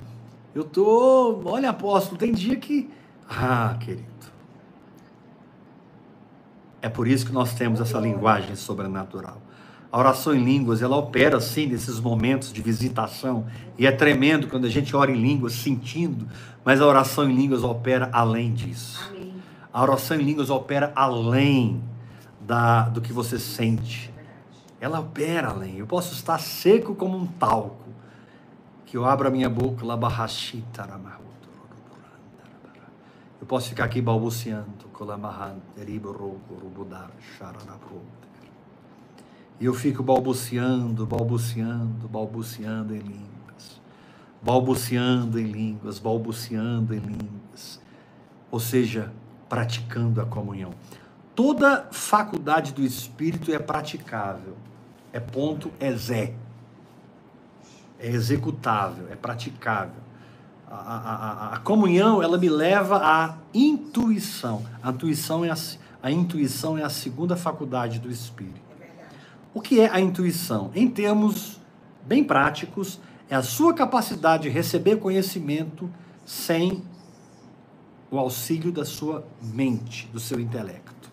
Eu 0.53 0.63
estou, 0.63 1.41
olha, 1.45 1.69
apóstolo, 1.69 2.17
tem 2.17 2.33
dia 2.33 2.57
que. 2.57 2.89
Ah, 3.27 3.77
querido. 3.79 4.03
É 6.81 6.89
por 6.89 7.07
isso 7.07 7.25
que 7.25 7.31
nós 7.31 7.53
temos 7.53 7.79
essa 7.79 7.99
linguagem 7.99 8.53
sobrenatural. 8.57 9.44
A 9.95 9.97
oração 9.97 10.35
em 10.35 10.43
línguas, 10.43 10.81
ela 10.81 10.97
opera 10.97 11.37
assim 11.37 11.67
nesses 11.67 12.01
momentos 12.01 12.51
de 12.51 12.61
visitação. 12.61 13.45
E 13.77 13.87
é 13.87 13.91
tremendo 13.93 14.49
quando 14.49 14.65
a 14.65 14.69
gente 14.69 14.93
ora 14.93 15.09
em 15.09 15.15
línguas 15.15 15.53
sentindo, 15.53 16.27
mas 16.65 16.81
a 16.81 16.85
oração 16.85 17.29
em 17.29 17.33
línguas 17.33 17.63
opera 17.63 18.09
além 18.11 18.53
disso. 18.53 19.01
Amém. 19.07 19.33
A 19.71 19.81
oração 19.81 20.19
em 20.19 20.23
línguas 20.23 20.49
opera 20.49 20.91
além 20.93 21.81
da, 22.41 22.89
do 22.89 22.99
que 22.99 23.13
você 23.13 23.39
sente. 23.39 24.13
Ela 24.81 24.99
opera 24.99 25.51
além. 25.51 25.77
Eu 25.77 25.87
posso 25.87 26.13
estar 26.13 26.39
seco 26.39 26.93
como 26.93 27.17
um 27.17 27.25
talco, 27.25 27.87
que 28.85 28.97
eu 28.97 29.05
abro 29.05 29.29
a 29.29 29.31
minha 29.31 29.49
boca, 29.49 29.85
Eu 33.39 33.47
posso 33.47 33.69
ficar 33.69 33.85
aqui 33.85 34.01
balbuciando. 34.01 34.75
E 39.59 39.65
eu 39.65 39.73
fico 39.73 40.03
balbuciando, 40.03 41.05
balbuciando, 41.05 42.07
balbuciando 42.07 42.93
em 42.93 42.99
línguas. 42.99 43.81
Balbuciando 44.41 45.39
em 45.39 45.45
línguas, 45.45 45.97
balbuciando 45.97 46.93
em 46.93 46.99
línguas. 46.99 47.79
Ou 48.51 48.59
seja, 48.59 49.13
praticando 49.47 50.21
a 50.21 50.25
comunhão. 50.25 50.71
Toda 51.33 51.87
faculdade 51.91 52.73
do 52.73 52.83
Espírito 52.83 53.51
é 53.51 53.59
praticável. 53.59 54.57
É 55.13 55.19
ponto, 55.19 55.71
é 55.79 55.93
zé. 55.93 56.33
É 57.97 58.09
executável, 58.09 59.07
é 59.09 59.15
praticável. 59.15 60.03
A, 60.67 60.75
a, 60.75 61.15
a, 61.15 61.53
a, 61.55 61.59
comunhão, 61.59 62.21
ela 62.21 62.37
me 62.37 62.49
leva 62.49 62.97
à 62.97 63.37
intuição. 63.53 64.65
A 64.83 64.89
intuição, 64.89 65.45
é 65.45 65.49
a, 65.49 65.55
a 66.03 66.11
intuição 66.11 66.77
é 66.77 66.83
a 66.83 66.89
segunda 66.89 67.37
faculdade 67.37 67.99
do 67.99 68.11
Espírito. 68.11 68.64
O 69.55 69.61
que 69.61 69.79
é 69.79 69.89
a 69.89 70.01
intuição? 70.01 70.69
Em 70.75 70.89
termos 70.89 71.61
bem 72.05 72.25
práticos, 72.25 72.99
é 73.29 73.35
a 73.35 73.41
sua 73.41 73.73
capacidade 73.73 74.43
de 74.43 74.49
receber 74.49 74.97
conhecimento 74.97 75.89
sem 76.25 76.83
o 78.11 78.19
auxílio 78.19 78.69
da 78.69 78.83
sua 78.83 79.25
mente, 79.41 80.09
do 80.11 80.19
seu 80.19 80.41
intelecto. 80.41 81.09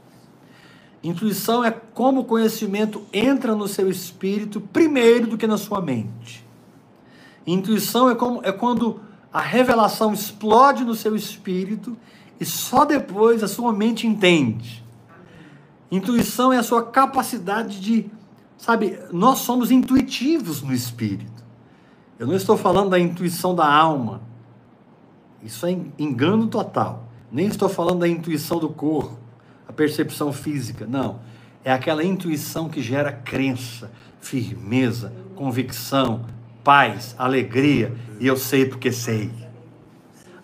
Intuição 1.05 1.65
é 1.65 1.71
como 1.71 2.23
o 2.23 2.25
conhecimento 2.25 3.07
entra 3.13 3.55
no 3.55 3.69
seu 3.69 3.89
espírito 3.89 4.61
primeiro 4.61 5.29
do 5.29 5.39
que 5.39 5.47
na 5.47 5.57
sua 5.57 5.81
mente. 5.81 6.45
Intuição 7.47 8.11
é, 8.11 8.15
como, 8.17 8.41
é 8.43 8.51
quando 8.51 9.01
a 9.33 9.41
revelação 9.41 10.13
explode 10.13 10.85
no 10.85 10.97
seu 10.97 11.15
espírito 11.15 11.97
e 12.41 12.45
só 12.45 12.85
depois 12.85 13.45
a 13.45 13.49
sua 13.49 13.73
mente 13.73 14.05
entende. 14.05 14.85
Intuição 15.93 16.53
é 16.53 16.59
a 16.59 16.63
sua 16.63 16.85
capacidade 16.85 17.81
de, 17.81 18.11
sabe, 18.63 18.97
nós 19.11 19.41
somos 19.41 19.73
intuitivos 19.73 20.63
no 20.63 20.73
espírito. 20.73 21.43
Eu 22.17 22.29
não 22.29 22.37
estou 22.37 22.57
falando 22.57 22.91
da 22.91 22.99
intuição 22.99 23.57
da 23.57 23.67
alma. 23.67 24.23
Isso 25.43 25.67
é 25.67 25.77
engano 25.99 26.47
total. 26.47 27.09
Nem 27.31 27.49
estou 27.49 27.69
falando 27.69 27.99
da 27.99 28.09
intuição 28.09 28.61
do 28.61 28.69
corpo 28.69 29.19
a 29.67 29.73
percepção 29.73 30.33
física. 30.33 30.87
Não. 30.87 31.19
É 31.65 31.73
aquela 31.73 32.05
intuição 32.05 32.69
que 32.69 32.81
gera 32.81 33.11
crença, 33.11 33.91
firmeza, 34.21 35.13
convicção, 35.35 36.25
paz, 36.63 37.17
alegria. 37.19 37.93
E 38.21 38.29
eu 38.29 38.37
sei 38.37 38.67
porque 38.67 38.93
sei. 38.93 39.33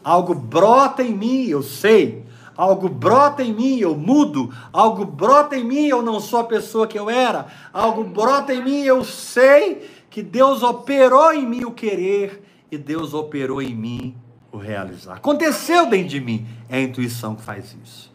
Algo 0.03 0.35
brota 0.35 1.05
em 1.05 1.15
mim, 1.15 1.45
eu 1.45 1.63
sei. 1.63 2.25
Algo 2.59 2.89
brota 2.89 3.41
em 3.41 3.55
mim, 3.55 3.79
eu 3.79 3.97
mudo. 3.97 4.53
Algo 4.73 5.05
brota 5.05 5.57
em 5.57 5.63
mim, 5.63 5.87
eu 5.87 6.03
não 6.03 6.19
sou 6.19 6.41
a 6.41 6.45
pessoa 6.45 6.89
que 6.89 6.99
eu 6.99 7.09
era. 7.09 7.47
Algo 7.73 8.03
brota 8.03 8.53
em 8.53 8.65
mim, 8.65 8.81
eu 8.81 9.05
sei 9.05 9.89
que 10.11 10.25
Deus 10.25 10.65
operou 10.65 11.33
em 11.33 11.47
mim 11.47 11.65
o 11.65 11.71
querer 11.71 12.43
e 12.69 12.77
Deus 12.77 13.15
operou 13.15 13.63
em 13.63 13.77
mim 13.77 14.17
o 14.51 14.57
realizar. 14.57 15.15
Aconteceu 15.15 15.89
dentro 15.89 16.09
de 16.09 16.21
mim. 16.21 16.49
É 16.69 16.79
a 16.79 16.83
intuição 16.83 17.37
que 17.37 17.43
faz 17.43 17.77
isso. 17.81 18.13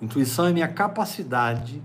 Intuição 0.00 0.46
é 0.46 0.52
minha 0.52 0.68
capacidade 0.68 1.82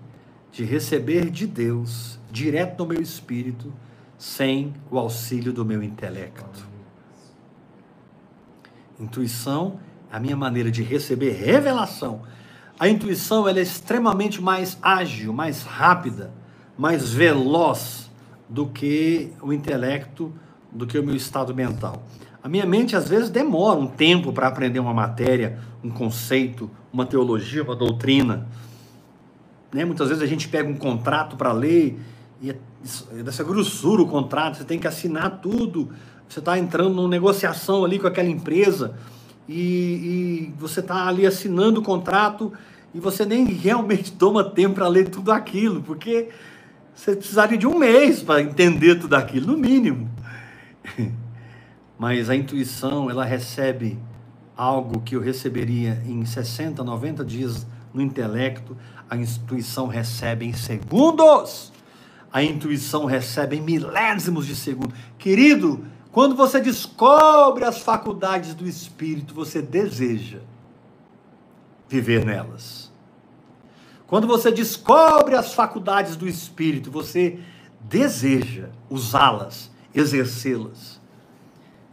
de 0.51 0.63
receber 0.63 1.31
de 1.31 1.47
Deus, 1.47 2.19
direto 2.31 2.77
no 2.83 2.89
meu 2.89 3.01
espírito, 3.01 3.73
sem 4.19 4.71
o 4.91 4.99
auxílio 4.99 5.51
do 5.51 5.65
meu 5.65 5.81
intelecto. 5.81 6.67
Intuição 8.99 9.79
a 10.11 10.19
minha 10.19 10.35
maneira 10.35 10.71
de 10.71 10.83
receber 10.83 11.31
revelação. 11.31 12.21
A 12.79 12.87
intuição 12.87 13.47
ela 13.47 13.59
é 13.59 13.61
extremamente 13.61 14.41
mais 14.41 14.77
ágil, 14.81 15.33
mais 15.33 15.63
rápida, 15.63 16.31
mais 16.77 17.11
veloz 17.11 18.09
do 18.47 18.67
que 18.67 19.31
o 19.41 19.51
intelecto, 19.51 20.31
do 20.71 20.85
que 20.85 20.97
o 20.97 21.03
meu 21.03 21.15
estado 21.15 21.53
mental. 21.55 22.03
A 22.43 22.47
minha 22.47 22.65
mente 22.65 22.95
às 22.95 23.09
vezes 23.09 23.29
demora 23.29 23.79
um 23.79 23.87
tempo 23.87 24.31
para 24.31 24.47
aprender 24.47 24.79
uma 24.79 24.93
matéria, 24.93 25.59
um 25.83 25.89
conceito, 25.89 26.69
uma 26.93 27.05
teologia, 27.05 27.63
uma 27.63 27.75
doutrina. 27.75 28.47
Né? 29.73 29.83
Muitas 29.83 30.07
vezes 30.09 30.23
a 30.23 30.27
gente 30.27 30.47
pega 30.47 30.69
um 30.69 30.77
contrato 30.77 31.35
para 31.35 31.51
ler 31.51 31.99
e 32.41 32.51
é, 32.51 32.57
é 33.11 33.23
dessa 33.23 33.43
grossura 33.43 34.03
o 34.03 34.07
contrato, 34.07 34.57
você 34.57 34.63
tem 34.63 34.79
que 34.79 34.87
assinar 34.87 35.41
tudo. 35.41 35.89
Você 36.29 36.39
está 36.39 36.57
entrando 36.59 36.93
numa 36.93 37.09
negociação 37.09 37.83
ali 37.83 37.97
com 37.97 38.07
aquela 38.07 38.29
empresa 38.29 38.95
e, 39.47 39.53
e 39.53 40.53
você 40.57 40.79
está 40.79 41.07
ali 41.07 41.25
assinando 41.25 41.79
o 41.79 41.83
contrato 41.83 42.51
e 42.93 42.99
você 42.99 43.25
nem 43.25 43.45
realmente 43.53 44.11
toma 44.11 44.43
tempo 44.43 44.75
para 44.75 44.87
ler 44.87 45.09
tudo 45.09 45.31
aquilo, 45.31 45.81
porque 45.81 46.29
você 46.93 47.15
precisaria 47.15 47.57
de 47.57 47.67
um 47.67 47.77
mês 47.77 48.21
para 48.23 48.41
entender 48.41 48.95
tudo 48.95 49.15
aquilo, 49.15 49.47
no 49.47 49.57
mínimo. 49.57 50.09
mas 51.97 52.29
a 52.29 52.35
intuição 52.35 53.09
ela 53.09 53.25
recebe 53.25 53.97
algo 54.55 55.01
que 55.01 55.15
eu 55.15 55.21
receberia 55.21 56.01
em 56.05 56.25
60, 56.25 56.83
90 56.83 57.23
dias 57.23 57.65
no 57.93 58.01
intelecto, 58.01 58.75
a 59.09 59.15
intuição 59.15 59.87
recebe 59.87 60.45
em 60.45 60.53
segundos. 60.53 61.71
A 62.31 62.43
intuição 62.43 63.05
recebe 63.05 63.55
em 63.55 63.61
milésimos 63.61 64.45
de 64.45 64.55
segundo. 64.55 64.93
Querido, 65.17 65.85
quando 66.17 66.35
você 66.35 66.59
descobre 66.59 67.63
as 67.63 67.77
faculdades 67.77 68.55
do 68.55 68.67
espírito, 68.67 69.35
você 69.35 69.61
deseja 69.61 70.39
viver 71.87 72.25
nelas. 72.25 72.91
Quando 74.07 74.25
você 74.25 74.51
descobre 74.51 75.35
as 75.35 75.53
faculdades 75.53 76.15
do 76.15 76.27
espírito, 76.27 76.89
você 76.89 77.37
deseja 77.81 78.69
usá-las, 78.89 79.69
exercê-las. 79.93 80.99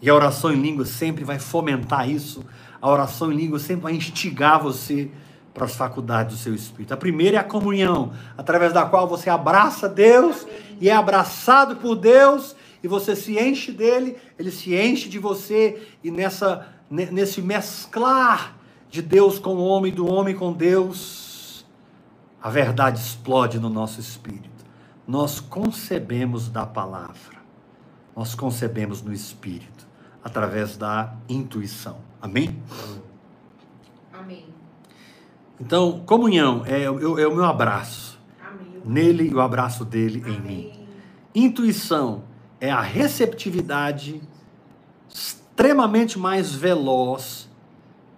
E 0.01 0.09
a 0.09 0.15
oração 0.15 0.51
em 0.51 0.59
língua 0.59 0.87
sempre 0.87 1.23
vai 1.23 1.39
fomentar 1.39 2.09
isso. 2.09 2.47
A 2.81 2.89
oração 2.89 3.31
em 3.31 3.37
língua 3.37 3.59
sempre 3.59 3.83
vai 3.83 3.93
instigar 3.93 4.59
você 4.59 5.11
para 5.53 5.67
as 5.67 5.77
faculdades 5.77 6.35
do 6.35 6.43
seu 6.43 6.55
espírito. 6.55 6.95
A 6.95 6.97
primeira 6.97 7.37
é 7.37 7.41
a 7.41 7.45
comunhão, 7.45 8.15
através 8.39 8.73
da 8.73 8.87
qual 8.87 9.07
você 9.07 9.29
abraça 9.29 9.87
Deus 9.87 10.47
e 10.81 10.89
é 10.89 10.95
abraçado 10.95 11.77
por 11.77 11.95
Deus 11.95 12.57
e 12.85 12.89
você 12.89 13.17
se 13.17 13.39
enche 13.39 13.73
dele, 13.73 14.19
ele 14.39 14.51
se 14.51 14.77
enche 14.77 15.09
de 15.09 15.19
você 15.19 15.89
e 16.05 16.11
nessa 16.11 16.69
nesse 16.91 17.41
mesclar 17.41 18.59
de 18.91 19.01
Deus 19.01 19.39
com 19.39 19.55
o 19.55 19.65
homem, 19.65 19.91
do 19.91 20.07
homem 20.07 20.37
com 20.37 20.53
Deus, 20.53 21.65
a 22.43 22.51
verdade 22.51 23.01
explode 23.01 23.59
no 23.59 23.71
nosso 23.71 23.99
espírito. 23.99 24.51
Nós 25.09 25.41
concebemos 25.41 26.51
da 26.51 26.67
palavra. 26.67 27.39
Nós 28.15 28.35
concebemos 28.35 29.01
no 29.01 29.15
espírito 29.15 29.89
através 30.23 30.77
da 30.77 31.17
intuição. 31.27 31.97
Amém? 32.21 32.63
Amém. 34.13 34.45
Então, 35.59 36.01
comunhão 36.05 36.63
é, 36.67 36.83
é, 36.83 36.85
é 36.85 36.89
o 36.89 37.35
meu 37.35 37.45
abraço. 37.45 38.21
Amém. 38.47 38.83
Nele 38.85 39.31
e 39.31 39.35
o 39.35 39.41
abraço 39.41 39.87
dele 39.87 40.23
Amém. 40.23 40.37
em 40.37 40.41
mim. 40.43 40.89
Intuição 41.35 42.34
é 42.65 42.71
a 42.71 42.81
receptividade 42.81 44.23
extremamente 45.09 46.19
mais 46.19 46.55
veloz 46.55 47.47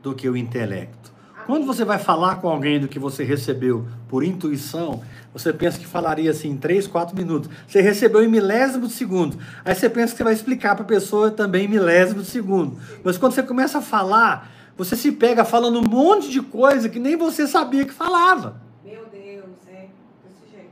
do 0.01 0.15
que 0.15 0.29
o 0.29 0.37
intelecto. 0.37 1.13
Quando 1.47 1.67
você 1.67 1.85
vai 1.85 1.99
falar 1.99 2.37
com 2.37 2.49
alguém 2.49 2.79
do 2.79 2.87
que 2.87 2.99
você 2.99 3.25
recebeu 3.25 3.87
por 4.09 4.23
intuição, 4.23 5.03
você 5.33 5.53
pensa 5.53 5.79
que 5.79 5.87
falaria 5.87 6.31
assim 6.31 6.51
em 6.51 6.57
3, 6.57 6.87
4 6.87 7.17
minutos. 7.17 7.51
Você 7.67 7.81
recebeu 7.81 8.23
em 8.23 8.29
milésimo 8.29 8.87
de 8.87 8.93
segundo. 8.93 9.37
Aí 9.65 9.75
você 9.75 9.91
pensa 9.91 10.13
que 10.13 10.19
você 10.19 10.25
vai 10.25 10.33
explicar 10.33 10.77
para 10.77 10.85
a 10.85 10.89
pessoa 10.89 11.31
também 11.31 11.65
em 11.65 11.69
milésimo 11.69 12.23
de 12.23 12.29
segundo. 12.29 12.79
Mas 13.03 13.19
quando 13.19 13.33
você 13.33 13.43
começa 13.43 13.79
a 13.79 13.83
falar, 13.83 14.51
você 14.77 14.95
se 14.95 15.11
pega 15.11 15.45
falando 15.45 15.81
um 15.81 15.89
monte 15.89 16.31
de 16.31 16.41
coisa 16.41 16.89
que 16.89 17.01
nem 17.01 17.17
você 17.17 17.49
sabia 17.49 17.85
que 17.85 17.93
falava. 17.93 18.61
Meu 18.85 19.07
Deus, 19.07 19.45
é 19.69 19.89
desse 20.25 20.53
jeito. 20.53 20.71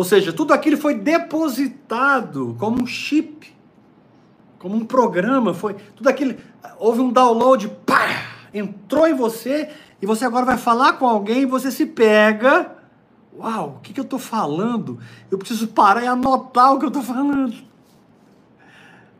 Ou 0.00 0.04
seja, 0.04 0.32
tudo 0.32 0.54
aquilo 0.54 0.78
foi 0.78 0.94
depositado 0.94 2.56
como 2.58 2.82
um 2.82 2.86
chip, 2.86 3.54
como 4.58 4.74
um 4.74 4.82
programa, 4.82 5.52
foi 5.52 5.76
tudo 5.94 6.08
aquilo, 6.08 6.36
houve 6.78 7.02
um 7.02 7.12
download, 7.12 7.68
pá, 7.84 8.24
entrou 8.54 9.06
em 9.06 9.12
você 9.12 9.68
e 10.00 10.06
você 10.06 10.24
agora 10.24 10.46
vai 10.46 10.56
falar 10.56 10.94
com 10.94 11.06
alguém 11.06 11.42
e 11.42 11.44
você 11.44 11.70
se 11.70 11.84
pega 11.84 12.78
Uau, 13.38 13.76
o 13.76 13.80
que, 13.80 13.92
que 13.92 14.00
eu 14.00 14.04
estou 14.04 14.18
falando? 14.18 14.98
Eu 15.30 15.36
preciso 15.36 15.68
parar 15.68 16.02
e 16.02 16.06
anotar 16.06 16.72
o 16.72 16.78
que 16.78 16.86
eu 16.86 16.88
estou 16.88 17.02
falando. 17.02 17.54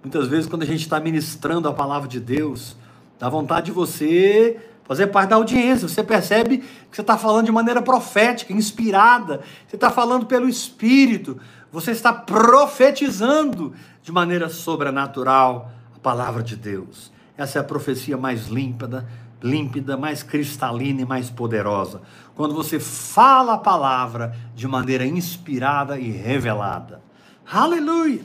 Muitas 0.02 0.28
vezes, 0.28 0.48
quando 0.48 0.62
a 0.62 0.66
gente 0.66 0.80
está 0.80 0.98
ministrando 0.98 1.68
a 1.68 1.74
palavra 1.74 2.08
de 2.08 2.18
Deus, 2.18 2.74
dá 3.18 3.28
vontade 3.28 3.66
de 3.66 3.72
você 3.72 4.58
fazer 4.90 5.06
parte 5.06 5.30
da 5.30 5.36
audiência. 5.36 5.86
Você 5.86 6.02
percebe 6.02 6.58
que 6.58 6.96
você 6.96 7.00
está 7.00 7.16
falando 7.16 7.46
de 7.46 7.52
maneira 7.52 7.80
profética, 7.80 8.52
inspirada. 8.52 9.40
Você 9.64 9.76
está 9.76 9.88
falando 9.88 10.26
pelo 10.26 10.48
Espírito. 10.48 11.38
Você 11.70 11.92
está 11.92 12.12
profetizando 12.12 13.72
de 14.02 14.10
maneira 14.10 14.48
sobrenatural 14.48 15.70
a 15.94 15.98
palavra 16.00 16.42
de 16.42 16.56
Deus. 16.56 17.12
Essa 17.38 17.58
é 17.58 17.60
a 17.60 17.64
profecia 17.64 18.16
mais 18.16 18.48
límpida, 18.48 19.06
límpida, 19.40 19.96
mais 19.96 20.24
cristalina 20.24 21.02
e 21.02 21.06
mais 21.06 21.30
poderosa. 21.30 22.02
Quando 22.34 22.52
você 22.52 22.80
fala 22.80 23.54
a 23.54 23.58
palavra 23.58 24.34
de 24.56 24.66
maneira 24.66 25.06
inspirada 25.06 26.00
e 26.00 26.10
revelada. 26.10 27.00
Aleluia! 27.48 28.22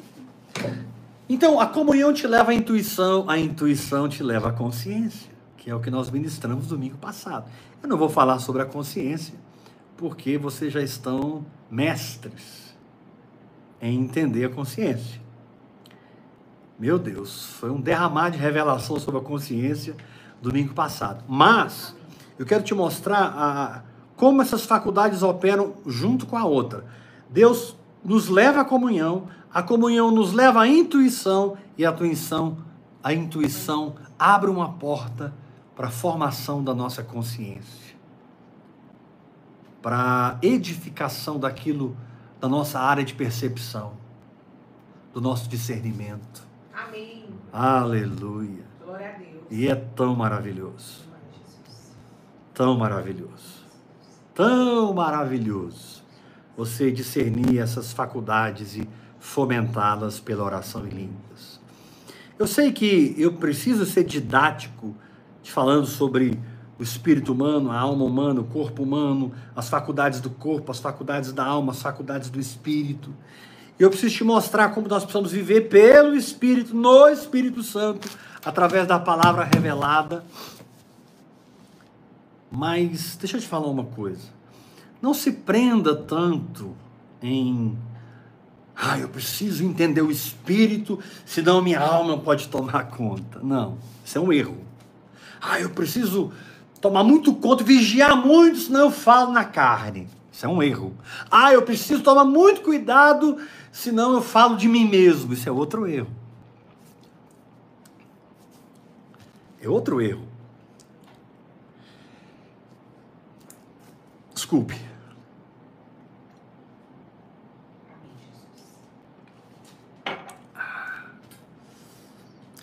Então, 1.30 1.60
a 1.60 1.68
comunhão 1.68 2.12
te 2.12 2.26
leva 2.26 2.50
à 2.50 2.56
intuição, 2.56 3.30
a 3.30 3.38
intuição 3.38 4.10
te 4.10 4.24
leva 4.24 4.50
à 4.50 4.52
consciência, 4.52 5.35
que 5.66 5.72
é 5.72 5.74
o 5.74 5.80
que 5.80 5.90
nós 5.90 6.12
ministramos 6.12 6.68
domingo 6.68 6.96
passado. 6.96 7.50
Eu 7.82 7.90
não 7.90 7.98
vou 7.98 8.08
falar 8.08 8.38
sobre 8.38 8.62
a 8.62 8.66
consciência, 8.66 9.34
porque 9.98 10.38
vocês 10.38 10.72
já 10.72 10.80
estão 10.80 11.44
mestres 11.72 12.78
em 13.82 14.00
entender 14.00 14.46
a 14.46 14.50
consciência. 14.50 15.20
Meu 16.78 17.00
Deus, 17.00 17.48
foi 17.48 17.72
um 17.72 17.82
derramar 17.82 18.30
de 18.30 18.38
revelação 18.38 19.00
sobre 19.00 19.20
a 19.20 19.24
consciência 19.24 19.96
domingo 20.40 20.76
passado. 20.76 21.24
Mas 21.28 21.96
eu 22.38 22.46
quero 22.46 22.64
te 22.64 22.76
mostrar 22.76 23.24
a, 23.36 23.82
como 24.16 24.44
essas 24.44 24.66
faculdades 24.66 25.24
operam 25.24 25.74
junto 25.88 26.28
com 26.28 26.38
a 26.38 26.46
outra. 26.46 26.86
Deus 27.28 27.76
nos 28.04 28.30
leva 28.30 28.62
à 28.62 28.66
comunhão, 28.66 29.30
a 29.52 29.64
comunhão 29.64 30.12
nos 30.12 30.32
leva 30.32 30.62
à 30.62 30.68
intuição 30.68 31.58
e 31.76 31.84
a 31.84 31.90
intuição, 31.90 32.56
a 33.04 33.12
intuição 33.12 33.96
abre 34.20 34.52
uma 34.52 34.74
porta 34.74 35.34
para 35.76 35.88
a 35.88 35.92
formação 35.92 36.64
da 36.64 36.74
nossa 36.74 37.04
consciência, 37.04 37.96
para 39.82 39.98
a 39.98 40.38
edificação 40.42 41.40
daquilo 41.40 41.96
da 42.40 42.48
nossa 42.48 42.80
área 42.80 43.04
de 43.04 43.14
percepção, 43.14 43.94
do 45.14 45.20
nosso 45.20 45.50
discernimento. 45.50 46.48
Amém. 46.74 47.26
Aleluia. 47.52 48.64
Glória 48.84 49.10
a 49.10 49.18
Deus. 49.18 49.44
E 49.52 49.68
é 49.68 49.76
tão 49.76 50.16
maravilhoso. 50.16 51.06
Tão 52.54 52.78
maravilhoso. 52.78 53.66
Tão 54.34 54.94
maravilhoso 54.94 56.04
você 56.58 56.92
discernir 56.92 57.60
essas 57.60 57.92
faculdades 57.92 58.76
e 58.76 58.88
fomentá-las 59.20 60.20
pela 60.20 60.44
oração 60.44 60.86
em 60.86 60.90
línguas. 60.90 61.60
Eu 62.38 62.48
sei 62.48 62.72
que 62.72 63.16
eu 63.18 63.34
preciso 63.34 63.86
ser 63.86 64.04
didático 64.04 64.96
falando 65.52 65.86
sobre 65.86 66.40
o 66.78 66.84
espírito 66.84 67.32
humano, 67.32 67.72
a 67.72 67.80
alma 67.80 68.04
humana, 68.04 68.42
o 68.42 68.46
corpo 68.46 68.84
humano, 68.84 69.32
as 69.56 69.70
faculdades 69.70 70.20
do 70.20 70.30
corpo, 70.30 70.72
as 70.72 70.80
faculdades 70.80 71.32
da 71.32 71.46
alma, 71.46 71.72
as 71.72 71.82
faculdades 71.82 72.30
do 72.30 72.40
espírito. 72.40 73.14
E 73.80 73.84
eu 73.84 73.90
preciso 73.90 74.16
te 74.16 74.24
mostrar 74.24 74.70
como 74.70 74.88
nós 74.88 75.04
precisamos 75.04 75.32
viver 75.32 75.68
pelo 75.68 76.16
Espírito, 76.16 76.74
no 76.74 77.10
Espírito 77.10 77.62
Santo, 77.62 78.10
através 78.44 78.88
da 78.88 78.98
palavra 78.98 79.44
revelada. 79.44 80.24
Mas 82.50 83.18
deixa 83.18 83.36
eu 83.36 83.42
te 83.42 83.48
falar 83.48 83.68
uma 83.68 83.84
coisa. 83.84 84.30
Não 85.02 85.14
se 85.14 85.32
prenda 85.32 85.94
tanto 85.94 86.74
em. 87.22 87.78
Ah, 88.74 88.98
eu 88.98 89.10
preciso 89.10 89.64
entender 89.64 90.02
o 90.02 90.12
Espírito, 90.12 91.00
senão 91.26 91.62
minha 91.62 91.80
alma 91.80 92.18
pode 92.18 92.48
tomar 92.48 92.86
conta. 92.86 93.40
Não, 93.44 93.78
isso 94.06 94.18
é 94.18 94.22
um 94.22 94.32
erro. 94.32 94.58
Ah, 95.42 95.60
eu 95.60 95.70
preciso 95.70 96.32
tomar 96.82 97.04
muito 97.04 97.34
conta, 97.36 97.64
vigiar 97.64 98.16
muito, 98.16 98.58
senão 98.58 98.82
eu 98.82 98.92
falo 98.92 99.32
na 99.32 99.44
carne. 99.44 100.08
Isso 100.32 100.46
é 100.46 100.50
um 100.50 100.62
erro. 100.62 100.94
Ah, 101.32 101.54
eu 101.54 101.62
preciso 101.62 102.04
tomar 102.04 102.26
muito 102.26 102.62
cuidado, 102.62 103.38
senão 103.72 104.14
eu 104.14 104.22
falo 104.22 104.58
de 104.58 104.68
mim 104.68 104.88
mesmo. 104.88 105.34
Isso 105.34 105.48
é 105.48 105.52
outro 105.52 105.88
erro. 105.88 106.10
É 109.62 109.70
outro 109.70 110.02
erro. 110.02 110.28
Desculpe. 114.34 114.80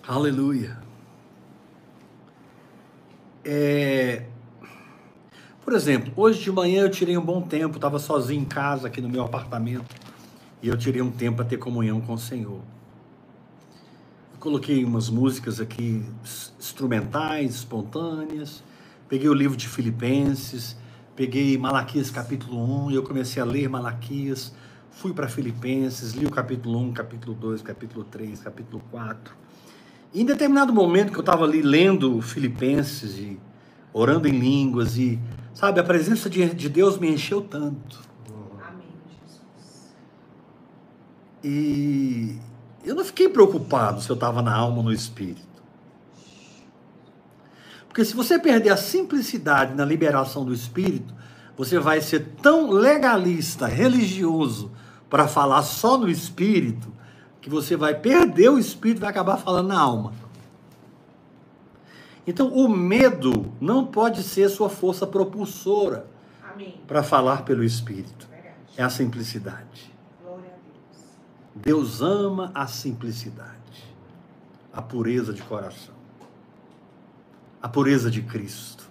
Aleluia. 0.07 0.82
É... 3.45 4.23
Por 5.63 5.73
exemplo, 5.73 6.13
hoje 6.15 6.41
de 6.41 6.51
manhã 6.51 6.83
eu 6.83 6.89
tirei 6.89 7.17
um 7.17 7.23
bom 7.23 7.41
tempo, 7.41 7.75
estava 7.75 7.97
sozinho 7.99 8.41
em 8.41 8.45
casa, 8.45 8.87
aqui 8.87 9.01
no 9.01 9.09
meu 9.09 9.23
apartamento, 9.23 9.95
e 10.61 10.67
eu 10.67 10.77
tirei 10.77 11.01
um 11.01 11.11
tempo 11.11 11.37
para 11.37 11.45
ter 11.45 11.57
comunhão 11.57 12.01
com 12.01 12.13
o 12.13 12.17
Senhor. 12.17 12.59
Eu 14.33 14.39
coloquei 14.39 14.83
umas 14.83 15.09
músicas 15.09 15.61
aqui 15.61 16.03
instrumentais, 16.59 17.55
espontâneas, 17.55 18.61
peguei 19.07 19.29
o 19.29 19.33
livro 19.33 19.55
de 19.55 19.67
Filipenses, 19.67 20.77
peguei 21.15 21.57
Malaquias 21.57 22.11
capítulo 22.11 22.85
1 22.87 22.91
e 22.91 22.95
eu 22.95 23.03
comecei 23.03 23.41
a 23.41 23.45
ler 23.45 23.69
Malaquias, 23.69 24.53
fui 24.91 25.13
para 25.13 25.29
Filipenses, 25.29 26.11
li 26.11 26.25
o 26.25 26.29
capítulo 26.29 26.77
1, 26.79 26.93
capítulo 26.93 27.33
2, 27.35 27.61
capítulo 27.61 28.03
3, 28.03 28.41
capítulo 28.41 28.83
4. 28.91 29.42
E 30.13 30.21
em 30.21 30.25
determinado 30.25 30.71
momento 30.71 31.11
que 31.11 31.17
eu 31.17 31.21
estava 31.21 31.43
ali 31.43 31.61
lendo 31.61 32.21
Filipenses 32.21 33.17
e 33.17 33.39
orando 33.91 34.27
em 34.27 34.37
línguas 34.37 34.97
e 34.97 35.19
Sabe, 35.53 35.79
a 35.79 35.83
presença 35.83 36.29
de, 36.29 36.53
de 36.53 36.67
Deus 36.67 36.97
me 36.97 37.09
encheu 37.09 37.39
tanto. 37.39 37.99
Amém, 38.67 38.87
Jesus. 39.21 39.93
E 41.43 42.37
eu 42.83 42.95
não 42.95 43.05
fiquei 43.05 43.29
preocupado 43.29 44.01
se 44.01 44.09
eu 44.09 44.15
estava 44.15 44.41
na 44.41 44.53
alma 44.53 44.77
ou 44.77 44.83
no 44.83 44.91
espírito. 44.91 45.53
Porque 47.87 48.03
se 48.03 48.15
você 48.15 48.39
perder 48.39 48.71
a 48.71 48.77
simplicidade 48.77 49.75
na 49.75 49.85
liberação 49.85 50.43
do 50.43 50.51
espírito, 50.51 51.13
você 51.55 51.77
vai 51.77 52.01
ser 52.01 52.31
tão 52.41 52.71
legalista, 52.71 53.67
religioso, 53.67 54.71
para 55.07 55.27
falar 55.27 55.61
só 55.61 55.99
no 55.99 56.09
espírito, 56.09 56.91
que 57.43 57.49
você 57.49 57.75
vai 57.75 57.93
perder 57.93 58.47
o 58.49 58.57
espírito 58.57 58.99
e 58.99 59.01
vai 59.01 59.09
acabar 59.09 59.35
falando 59.35 59.67
na 59.67 59.77
alma. 59.77 60.13
Então, 62.25 62.47
o 62.47 62.69
medo 62.69 63.51
não 63.59 63.85
pode 63.85 64.23
ser 64.23 64.47
sua 64.47 64.69
força 64.69 65.05
propulsora 65.05 66.07
para 66.87 67.03
falar 67.03 67.43
pelo 67.43 67.61
Espírito. 67.61 68.29
Verdade. 68.29 68.55
É 68.77 68.83
a 68.83 68.89
simplicidade. 68.89 69.93
Glória 70.23 70.45
a 70.45 71.63
Deus. 71.65 71.89
Deus 71.89 72.01
ama 72.01 72.49
a 72.55 72.65
simplicidade, 72.65 73.93
a 74.71 74.81
pureza 74.81 75.33
de 75.33 75.41
coração, 75.41 75.95
a 77.61 77.67
pureza 77.67 78.09
de 78.09 78.21
Cristo. 78.21 78.89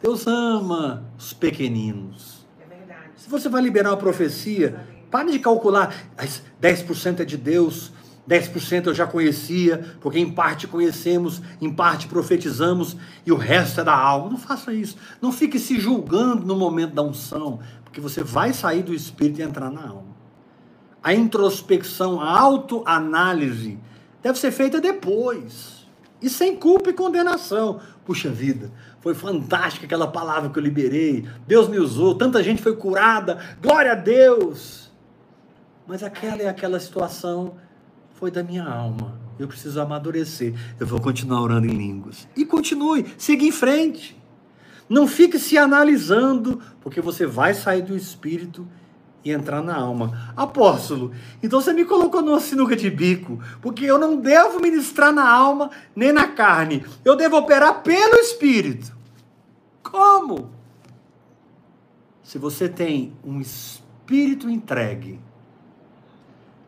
Deus 0.00 0.24
ama 0.28 1.04
os 1.18 1.32
pequeninos. 1.32 2.46
É 2.60 2.66
verdade. 2.66 3.10
Se 3.16 3.28
você 3.28 3.48
vai 3.48 3.60
liberar 3.60 3.90
uma 3.90 3.96
profecia, 3.96 4.86
pare 5.10 5.32
de 5.32 5.38
calcular, 5.38 5.94
"Mas 6.16 6.42
10% 6.60 7.20
é 7.20 7.24
de 7.24 7.36
Deus, 7.36 7.92
10% 8.26 8.88
eu 8.88 8.94
já 8.94 9.06
conhecia, 9.06 9.96
porque 10.00 10.18
em 10.18 10.30
parte 10.30 10.66
conhecemos, 10.66 11.40
em 11.60 11.72
parte 11.72 12.08
profetizamos 12.08 12.96
e 13.24 13.30
o 13.30 13.36
resto 13.36 13.80
é 13.80 13.84
da 13.84 13.96
alma. 13.96 14.30
Não 14.30 14.38
faça 14.38 14.72
isso. 14.72 14.96
Não 15.22 15.30
fique 15.30 15.58
se 15.58 15.78
julgando 15.78 16.44
no 16.44 16.56
momento 16.56 16.94
da 16.94 17.02
unção, 17.02 17.60
porque 17.84 18.00
você 18.00 18.24
vai 18.24 18.52
sair 18.52 18.82
do 18.82 18.92
espírito 18.92 19.40
e 19.40 19.44
entrar 19.44 19.70
na 19.70 19.88
alma. 19.88 20.16
A 21.02 21.14
introspecção, 21.14 22.20
a 22.20 22.36
autoanálise 22.36 23.78
deve 24.20 24.38
ser 24.38 24.50
feita 24.50 24.80
depois. 24.80 25.86
E 26.20 26.28
sem 26.28 26.56
culpa 26.56 26.90
e 26.90 26.94
condenação. 26.94 27.78
Puxa 28.04 28.30
vida, 28.30 28.72
foi 29.00 29.14
fantástica 29.14 29.86
aquela 29.86 30.08
palavra 30.08 30.50
que 30.50 30.58
eu 30.58 30.62
liberei. 30.62 31.28
Deus 31.46 31.68
me 31.68 31.78
usou, 31.78 32.16
tanta 32.16 32.42
gente 32.42 32.60
foi 32.60 32.74
curada. 32.74 33.38
Glória 33.62 33.92
a 33.92 33.94
Deus. 33.94 34.85
Mas 35.86 36.02
aquela 36.02 36.42
é 36.42 36.48
aquela 36.48 36.80
situação 36.80 37.56
foi 38.14 38.30
da 38.30 38.42
minha 38.42 38.64
alma. 38.64 39.20
Eu 39.38 39.46
preciso 39.46 39.80
amadurecer. 39.80 40.54
Eu 40.80 40.86
vou 40.86 41.00
continuar 41.00 41.42
orando 41.42 41.66
em 41.66 41.76
línguas. 41.76 42.26
E 42.36 42.44
continue, 42.44 43.06
siga 43.18 43.44
em 43.44 43.52
frente. 43.52 44.20
Não 44.88 45.06
fique 45.06 45.38
se 45.38 45.58
analisando, 45.58 46.60
porque 46.80 47.00
você 47.00 47.26
vai 47.26 47.52
sair 47.52 47.82
do 47.82 47.96
espírito 47.96 48.66
e 49.24 49.32
entrar 49.32 49.60
na 49.60 49.76
alma. 49.76 50.32
Apóstolo, 50.36 51.12
então 51.42 51.60
você 51.60 51.72
me 51.72 51.84
colocou 51.84 52.22
numa 52.22 52.40
sinuca 52.40 52.76
de 52.76 52.88
bico, 52.88 53.40
porque 53.60 53.84
eu 53.84 53.98
não 53.98 54.16
devo 54.16 54.60
ministrar 54.60 55.12
na 55.12 55.28
alma 55.28 55.70
nem 55.94 56.12
na 56.12 56.28
carne. 56.28 56.84
Eu 57.04 57.16
devo 57.16 57.36
operar 57.36 57.82
pelo 57.82 58.14
espírito. 58.16 58.96
Como? 59.82 60.50
Se 62.22 62.38
você 62.38 62.68
tem 62.68 63.12
um 63.24 63.40
espírito 63.40 64.48
entregue 64.48 65.20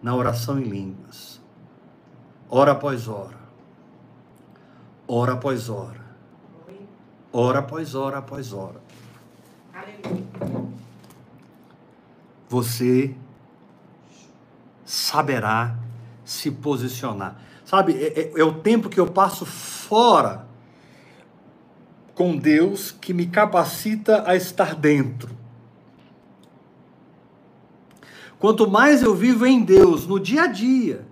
na 0.02 0.14
oração 0.14 0.58
em 0.58 0.64
línguas, 0.64 1.40
hora 2.48 2.72
após 2.72 3.08
hora, 3.08 3.38
hora 5.06 5.32
após 5.32 5.68
hora, 5.68 6.00
hora 7.32 7.58
após 7.58 7.94
hora 7.94 8.18
após 8.18 8.52
hora, 8.52 8.80
você 12.48 13.14
saberá 14.84 15.76
se 16.24 16.50
posicionar. 16.50 17.36
Sabe, 17.64 17.92
é, 18.02 18.20
é- 18.20 18.40
é 18.40 18.44
o 18.44 18.60
tempo 18.60 18.88
que 18.88 18.98
eu 18.98 19.06
passo 19.06 19.44
fora 19.44 20.46
com 22.14 22.36
Deus 22.36 22.90
que 22.90 23.12
me 23.12 23.26
capacita 23.26 24.24
a 24.26 24.34
estar 24.34 24.74
dentro. 24.74 25.37
Quanto 28.38 28.70
mais 28.70 29.02
eu 29.02 29.14
vivo 29.14 29.44
em 29.46 29.62
Deus 29.62 30.06
no 30.06 30.20
dia 30.20 30.42
a 30.42 30.46
dia, 30.46 31.06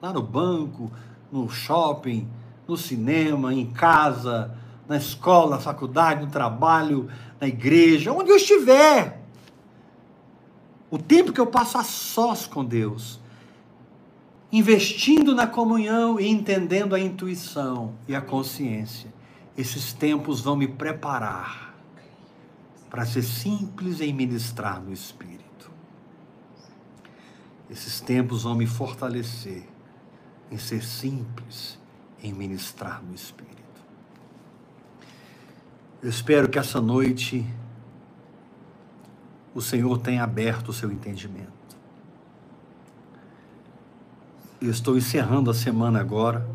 lá 0.00 0.12
no 0.12 0.22
banco, 0.22 0.90
no 1.30 1.48
shopping, 1.48 2.26
no 2.66 2.76
cinema, 2.76 3.52
em 3.52 3.66
casa, 3.66 4.56
na 4.88 4.96
escola, 4.96 5.56
na 5.56 5.62
faculdade, 5.62 6.24
no 6.24 6.30
trabalho, 6.30 7.08
na 7.40 7.46
igreja, 7.46 8.12
onde 8.12 8.30
eu 8.30 8.36
estiver. 8.36 9.20
O 10.90 10.98
tempo 10.98 11.32
que 11.32 11.40
eu 11.40 11.46
passo 11.46 11.78
a 11.78 11.84
sós 11.84 12.46
com 12.46 12.64
Deus, 12.64 13.20
investindo 14.50 15.34
na 15.34 15.46
comunhão 15.46 16.18
e 16.18 16.28
entendendo 16.28 16.94
a 16.94 17.00
intuição 17.00 17.92
e 18.08 18.14
a 18.14 18.20
consciência, 18.20 19.12
esses 19.56 19.92
tempos 19.92 20.40
vão 20.40 20.56
me 20.56 20.66
preparar 20.66 21.74
para 22.88 23.04
ser 23.04 23.22
simples 23.22 24.00
em 24.00 24.12
ministrar 24.12 24.80
no 24.80 24.92
Espírito. 24.92 25.39
Esses 27.70 28.00
tempos 28.00 28.42
vão 28.42 28.54
me 28.54 28.66
fortalecer 28.66 29.64
em 30.50 30.58
ser 30.58 30.82
simples 30.82 31.78
em 32.22 32.32
ministrar 32.32 33.02
no 33.02 33.14
Espírito. 33.14 33.56
Eu 36.02 36.10
espero 36.10 36.48
que 36.48 36.58
essa 36.58 36.80
noite 36.80 37.46
o 39.54 39.60
Senhor 39.60 39.98
tenha 39.98 40.22
aberto 40.24 40.70
o 40.70 40.72
seu 40.72 40.90
entendimento. 40.90 41.48
Eu 44.60 44.70
estou 44.70 44.96
encerrando 44.96 45.50
a 45.50 45.54
semana 45.54 46.00
agora. 46.00 46.46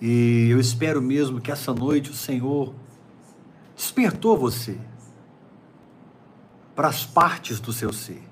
E 0.00 0.48
eu 0.50 0.60
espero 0.60 1.02
mesmo 1.02 1.40
que 1.40 1.50
essa 1.50 1.74
noite 1.74 2.10
o 2.10 2.14
Senhor 2.14 2.74
despertou 3.76 4.38
você 4.38 4.78
para 6.74 6.88
as 6.88 7.04
partes 7.04 7.58
do 7.58 7.72
seu 7.72 7.92
ser. 7.92 8.27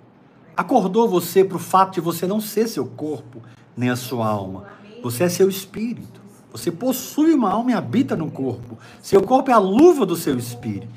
Acordou 0.57 1.09
você 1.09 1.45
para 1.45 1.57
o 1.57 1.61
fato 1.61 1.95
de 1.95 2.01
você 2.01 2.27
não 2.27 2.41
ser 2.41 2.67
seu 2.67 2.87
corpo 2.87 3.43
nem 3.77 3.91
a 3.91 3.97
sua 3.97 4.27
alma. 4.27 4.65
Você 5.03 5.25
é 5.25 5.29
seu 5.29 5.49
espírito. 5.49 6.21
Você 6.51 6.73
possui 6.73 7.35
uma 7.35 7.51
alma 7.51 7.73
e 7.73 7.75
habita 7.75 8.17
no 8.17 8.31
corpo. 8.31 8.79
Seu 9.03 9.23
corpo 9.23 9.51
é 9.51 9.55
a 9.55 9.59
luva 9.59 10.07
do 10.07 10.17
seu 10.17 10.39
espírito. 10.39 10.95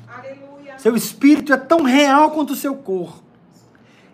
Seu 0.78 0.96
espírito 0.96 1.52
é 1.52 1.58
tão 1.58 1.82
real 1.82 2.30
quanto 2.30 2.54
o 2.54 2.56
seu 2.56 2.74
corpo. 2.74 3.22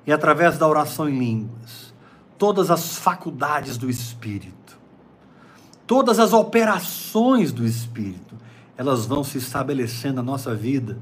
E 0.05 0.12
através 0.12 0.59
da 0.59 0.66
oração 0.66 1.09
em 1.09 1.16
línguas, 1.16 1.94
todas 2.36 2.70
as 2.70 2.97
faculdades 2.97 3.78
do 3.78 3.88
espírito, 3.88 4.76
todas 5.86 6.18
as 6.18 6.32
operações 6.32 7.53
do 7.53 7.64
espírito, 7.64 8.34
elas 8.76 9.07
vão 9.07 9.22
se 9.22 9.38
estabelecendo 9.38 10.16
na 10.16 10.22
nossa 10.22 10.55
vida 10.55 10.99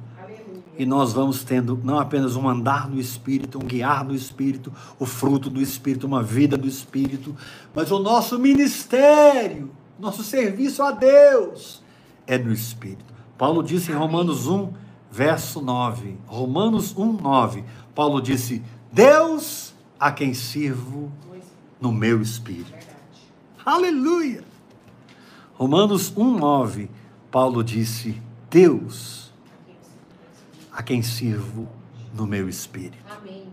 e 0.77 0.85
nós 0.85 1.13
vamos 1.13 1.45
tendo 1.45 1.79
não 1.83 1.99
apenas 1.99 2.37
um 2.37 2.49
andar 2.49 2.89
no 2.89 3.01
Espírito, 3.01 3.59
um 3.59 3.67
guiar 3.67 4.05
no 4.05 4.15
Espírito, 4.15 4.73
o 4.99 5.07
fruto 5.07 5.49
do 5.49 5.61
Espírito, 5.61 6.07
uma 6.07 6.23
vida 6.23 6.57
do 6.57 6.67
Espírito, 6.67 7.35
mas 7.75 7.91
o 7.91 7.99
nosso 7.99 8.39
ministério, 8.39 9.71
nosso 9.99 10.23
serviço 10.23 10.83
a 10.83 10.91
Deus 10.91 11.83
é 12.27 12.37
no 12.39 12.53
Espírito. 12.53 13.15
Paulo 13.39 13.63
disse 13.63 13.93
em 13.93 13.95
Romanos 13.95 14.47
1, 14.47 14.73
verso 15.11 15.61
9. 15.61 16.17
Romanos 16.27 16.97
1, 16.97 17.13
9. 17.13 17.65
Paulo 17.95 18.21
disse: 18.21 18.63
Deus 18.93 19.75
a 19.99 20.11
quem 20.11 20.35
sirvo 20.35 21.13
no 21.81 21.93
meu 21.93 22.21
espírito. 22.21 22.73
Aleluia! 23.65 24.43
Romanos 25.55 26.13
1, 26.17 26.39
9. 26.39 26.91
Paulo 27.31 27.63
disse: 27.63 28.21
Deus 28.51 29.24
a 30.75 30.83
quem 30.83 31.03
sirvo 31.03 31.69
no 32.13 32.27
meu 32.27 32.49
espírito. 32.49 32.99
Amém. 33.09 33.47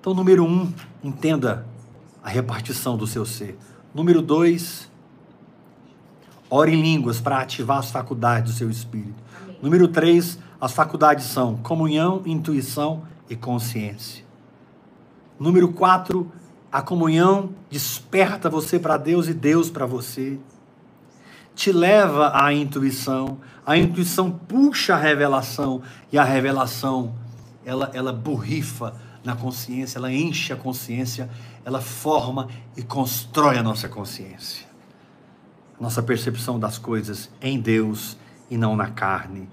Então, 0.00 0.14
número 0.14 0.44
um, 0.44 0.72
entenda 1.02 1.66
a 2.22 2.28
repartição 2.28 2.96
do 2.96 3.06
seu 3.06 3.26
ser. 3.26 3.58
Número 3.92 4.22
dois, 4.22 4.88
ore 6.48 6.72
em 6.72 6.80
línguas 6.80 7.20
para 7.20 7.40
ativar 7.40 7.78
as 7.78 7.90
faculdades 7.90 8.52
do 8.52 8.58
seu 8.58 8.70
espírito. 8.70 9.22
Amém. 9.42 9.58
Número 9.60 9.88
três, 9.88 10.38
as 10.60 10.72
faculdades 10.72 11.26
são 11.26 11.56
comunhão, 11.56 12.22
intuição 12.24 13.02
e 13.28 13.34
consciência. 13.34 14.24
Número 15.38 15.72
quatro, 15.72 16.30
a 16.70 16.80
comunhão 16.80 17.50
desperta 17.68 18.48
você 18.48 18.78
para 18.78 18.96
Deus 18.96 19.26
e 19.26 19.34
Deus 19.34 19.68
para 19.68 19.86
você 19.86 20.38
te 21.58 21.72
leva 21.72 22.30
à 22.40 22.52
intuição, 22.52 23.40
a 23.66 23.76
intuição 23.76 24.30
puxa 24.30 24.94
a 24.94 24.96
revelação 24.96 25.82
e 26.12 26.16
a 26.16 26.22
revelação 26.22 27.16
ela 27.66 27.90
ela 27.92 28.12
borrifa 28.12 28.94
na 29.24 29.34
consciência, 29.34 29.98
ela 29.98 30.12
enche 30.12 30.52
a 30.52 30.56
consciência, 30.56 31.28
ela 31.64 31.80
forma 31.80 32.46
e 32.76 32.82
constrói 32.84 33.58
a 33.58 33.62
nossa 33.62 33.88
consciência. 33.88 34.68
Nossa 35.80 36.00
percepção 36.00 36.60
das 36.60 36.78
coisas 36.78 37.28
em 37.42 37.58
Deus 37.60 38.16
e 38.48 38.56
não 38.56 38.76
na 38.76 38.90
carne, 38.90 39.48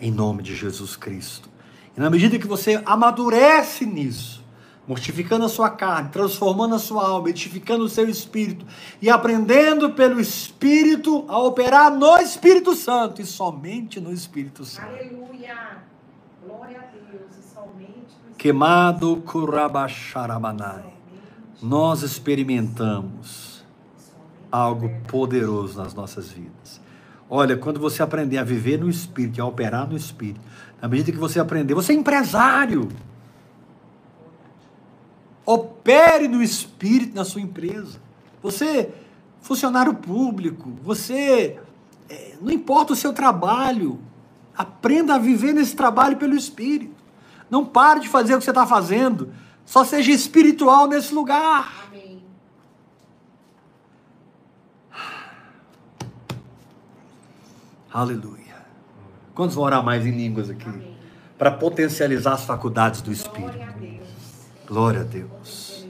em 0.00 0.10
nome 0.10 0.42
de 0.42 0.56
Jesus 0.56 0.96
Cristo. 0.96 1.50
E 1.94 2.00
na 2.00 2.08
medida 2.08 2.38
que 2.38 2.46
você 2.46 2.82
amadurece 2.86 3.84
nisso, 3.84 4.41
mortificando 4.86 5.44
a 5.44 5.48
sua 5.48 5.70
carne, 5.70 6.10
transformando 6.10 6.74
a 6.74 6.78
sua 6.78 7.06
alma, 7.06 7.30
edificando 7.30 7.84
o 7.84 7.88
seu 7.88 8.08
espírito 8.08 8.66
e 9.00 9.08
aprendendo 9.08 9.90
pelo 9.92 10.20
Espírito 10.20 11.24
a 11.28 11.38
operar 11.38 11.90
no 11.90 12.16
Espírito 12.18 12.74
Santo 12.74 13.22
e 13.22 13.24
somente 13.24 14.00
no 14.00 14.12
Espírito 14.12 14.64
Santo. 14.64 14.88
Aleluia! 14.88 15.82
Glória 16.44 16.78
a 16.78 17.10
Deus 17.10 17.30
e 17.38 17.54
somente 17.54 18.14
no 18.28 18.34
Queimado 18.36 19.16
Kurabasharamanai. 19.24 20.92
Nós 21.62 22.02
experimentamos 22.02 23.64
algo 24.50 24.90
poderoso 25.06 25.80
nas 25.80 25.94
nossas 25.94 26.30
vidas. 26.30 26.80
Olha, 27.30 27.56
quando 27.56 27.80
você 27.80 28.02
aprender 28.02 28.36
a 28.36 28.44
viver 28.44 28.78
no 28.78 28.90
Espírito 28.90 29.38
e 29.38 29.40
a 29.40 29.46
operar 29.46 29.88
no 29.88 29.96
Espírito, 29.96 30.40
na 30.82 30.88
medida 30.88 31.12
que 31.12 31.18
você 31.18 31.38
aprender, 31.38 31.72
você 31.72 31.92
é 31.92 31.94
empresário. 31.94 32.88
Opere 35.44 36.28
no 36.28 36.42
espírito 36.42 37.14
na 37.14 37.24
sua 37.24 37.40
empresa. 37.40 38.00
Você, 38.42 38.92
funcionário 39.40 39.94
público, 39.94 40.72
você, 40.82 41.58
é, 42.08 42.34
não 42.40 42.50
importa 42.50 42.92
o 42.92 42.96
seu 42.96 43.12
trabalho, 43.12 44.00
aprenda 44.56 45.14
a 45.14 45.18
viver 45.18 45.52
nesse 45.52 45.74
trabalho 45.74 46.16
pelo 46.16 46.34
espírito. 46.34 46.94
Não 47.50 47.64
pare 47.64 48.00
de 48.00 48.08
fazer 48.08 48.34
o 48.34 48.38
que 48.38 48.44
você 48.44 48.50
está 48.50 48.66
fazendo. 48.66 49.32
Só 49.64 49.84
seja 49.84 50.10
espiritual 50.10 50.86
nesse 50.86 51.14
lugar. 51.14 51.86
Amém. 51.88 52.22
Aleluia. 57.92 58.42
Quantos 59.34 59.54
vão 59.54 59.64
orar 59.64 59.84
mais 59.84 60.06
em 60.06 60.10
línguas 60.10 60.50
aqui? 60.50 60.70
Para 61.36 61.50
potencializar 61.50 62.34
as 62.34 62.44
faculdades 62.44 63.02
do 63.02 63.12
Espírito. 63.12 63.58
Glória 64.72 65.02
a 65.02 65.04
Deus. 65.04 65.84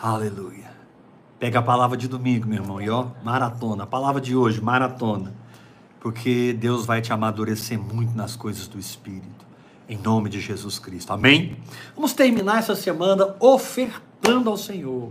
Aleluia. 0.00 0.70
Pega 1.40 1.58
a 1.58 1.62
palavra 1.62 1.96
de 1.96 2.06
domingo, 2.06 2.46
meu 2.46 2.62
irmão, 2.62 2.80
e 2.80 2.88
ó, 2.88 3.08
maratona. 3.24 3.82
A 3.82 3.86
palavra 3.86 4.20
de 4.20 4.36
hoje, 4.36 4.60
maratona. 4.60 5.34
Porque 5.98 6.52
Deus 6.52 6.86
vai 6.86 7.02
te 7.02 7.12
amadurecer 7.12 7.76
muito 7.76 8.16
nas 8.16 8.36
coisas 8.36 8.68
do 8.68 8.78
Espírito. 8.78 9.44
Em 9.88 9.98
nome 9.98 10.30
de 10.30 10.38
Jesus 10.38 10.78
Cristo. 10.78 11.12
Amém? 11.12 11.56
Vamos 11.96 12.12
terminar 12.12 12.60
essa 12.60 12.76
semana 12.76 13.34
ofertando 13.40 14.50
ao 14.50 14.56
Senhor. 14.56 15.10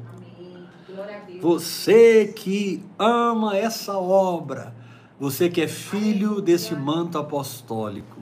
Você 1.41 2.28
que 2.34 2.82
ama 2.97 3.57
essa 3.57 3.97
obra, 3.97 4.74
você 5.20 5.49
que 5.49 5.59
é 5.59 5.68
filho 5.68 6.39
desse 6.39 6.74
manto 6.74 7.18
apostólico. 7.18 8.22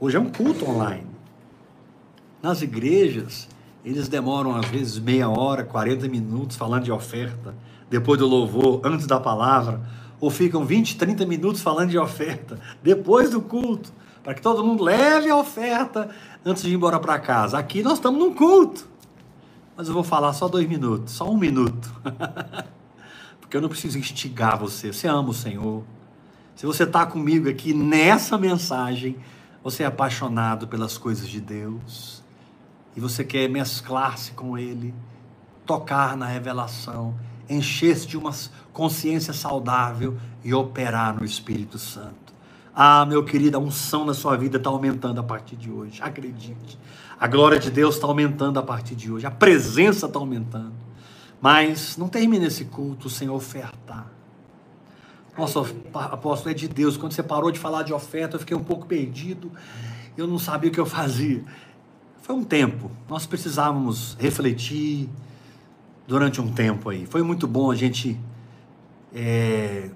Hoje 0.00 0.16
é 0.16 0.20
um 0.20 0.28
culto 0.28 0.68
online. 0.68 1.11
Nas 2.42 2.60
igrejas, 2.60 3.48
eles 3.84 4.08
demoram 4.08 4.56
às 4.56 4.66
vezes 4.66 4.98
meia 4.98 5.28
hora, 5.28 5.62
40 5.62 6.08
minutos 6.08 6.56
falando 6.56 6.82
de 6.82 6.90
oferta, 6.90 7.54
depois 7.88 8.18
do 8.18 8.26
louvor, 8.26 8.80
antes 8.82 9.06
da 9.06 9.20
palavra, 9.20 9.80
ou 10.20 10.28
ficam 10.28 10.64
20, 10.64 10.96
30 10.96 11.24
minutos 11.24 11.62
falando 11.62 11.90
de 11.90 11.98
oferta, 11.98 12.58
depois 12.82 13.30
do 13.30 13.40
culto, 13.40 13.92
para 14.24 14.34
que 14.34 14.42
todo 14.42 14.64
mundo 14.64 14.82
leve 14.82 15.30
a 15.30 15.36
oferta 15.36 16.10
antes 16.44 16.64
de 16.64 16.70
ir 16.70 16.74
embora 16.74 16.98
para 16.98 17.16
casa. 17.20 17.56
Aqui 17.58 17.80
nós 17.80 17.94
estamos 17.94 18.18
num 18.18 18.34
culto, 18.34 18.88
mas 19.76 19.86
eu 19.86 19.94
vou 19.94 20.02
falar 20.02 20.32
só 20.32 20.48
dois 20.48 20.68
minutos, 20.68 21.14
só 21.14 21.30
um 21.30 21.36
minuto, 21.36 21.92
porque 23.40 23.56
eu 23.56 23.60
não 23.60 23.68
preciso 23.68 23.96
instigar 23.98 24.58
você. 24.58 24.92
Você 24.92 25.06
ama 25.06 25.30
o 25.30 25.34
Senhor. 25.34 25.84
Se 26.56 26.66
você 26.66 26.82
está 26.82 27.06
comigo 27.06 27.48
aqui 27.48 27.72
nessa 27.72 28.36
mensagem, 28.36 29.16
você 29.62 29.84
é 29.84 29.86
apaixonado 29.86 30.66
pelas 30.66 30.98
coisas 30.98 31.28
de 31.28 31.40
Deus 31.40 32.21
e 32.96 33.00
você 33.00 33.24
quer 33.24 33.48
mesclar-se 33.48 34.32
com 34.32 34.56
Ele, 34.58 34.94
tocar 35.64 36.16
na 36.16 36.26
revelação, 36.26 37.14
encher-se 37.48 38.06
de 38.06 38.16
uma 38.16 38.32
consciência 38.72 39.32
saudável 39.32 40.16
e 40.44 40.52
operar 40.52 41.14
no 41.14 41.24
Espírito 41.24 41.78
Santo. 41.78 42.32
Ah, 42.74 43.04
meu 43.04 43.22
querido, 43.22 43.56
a 43.56 43.60
unção 43.60 44.04
na 44.04 44.14
sua 44.14 44.36
vida 44.36 44.56
está 44.56 44.70
aumentando 44.70 45.20
a 45.20 45.22
partir 45.22 45.56
de 45.56 45.70
hoje. 45.70 46.00
Acredite. 46.02 46.78
A 47.20 47.26
glória 47.26 47.58
de 47.58 47.70
Deus 47.70 47.96
está 47.96 48.06
aumentando 48.06 48.58
a 48.58 48.62
partir 48.62 48.94
de 48.94 49.12
hoje. 49.12 49.26
A 49.26 49.30
presença 49.30 50.06
está 50.06 50.18
aumentando. 50.18 50.72
Mas 51.40 51.96
não 51.96 52.08
termine 52.08 52.46
esse 52.46 52.64
culto 52.64 53.10
sem 53.10 53.28
ofertar. 53.28 54.10
Nossa, 55.36 55.60
apóstolo, 55.92 56.50
é 56.50 56.54
de 56.54 56.68
Deus. 56.68 56.96
Quando 56.96 57.12
você 57.12 57.22
parou 57.22 57.50
de 57.50 57.58
falar 57.58 57.82
de 57.82 57.92
oferta, 57.92 58.36
eu 58.36 58.40
fiquei 58.40 58.56
um 58.56 58.64
pouco 58.64 58.86
perdido. 58.86 59.52
Eu 60.16 60.26
não 60.26 60.38
sabia 60.38 60.70
o 60.70 60.72
que 60.72 60.80
eu 60.80 60.86
fazia. 60.86 61.44
Foi 62.22 62.36
um 62.36 62.44
tempo. 62.44 62.88
Nós 63.08 63.26
precisávamos 63.26 64.16
refletir 64.18 65.10
durante 66.06 66.40
um 66.40 66.52
tempo 66.52 66.88
aí. 66.88 67.04
Foi 67.04 67.20
muito 67.20 67.48
bom 67.48 67.68
a 67.68 67.74
gente 67.74 68.18
é, 69.12 69.90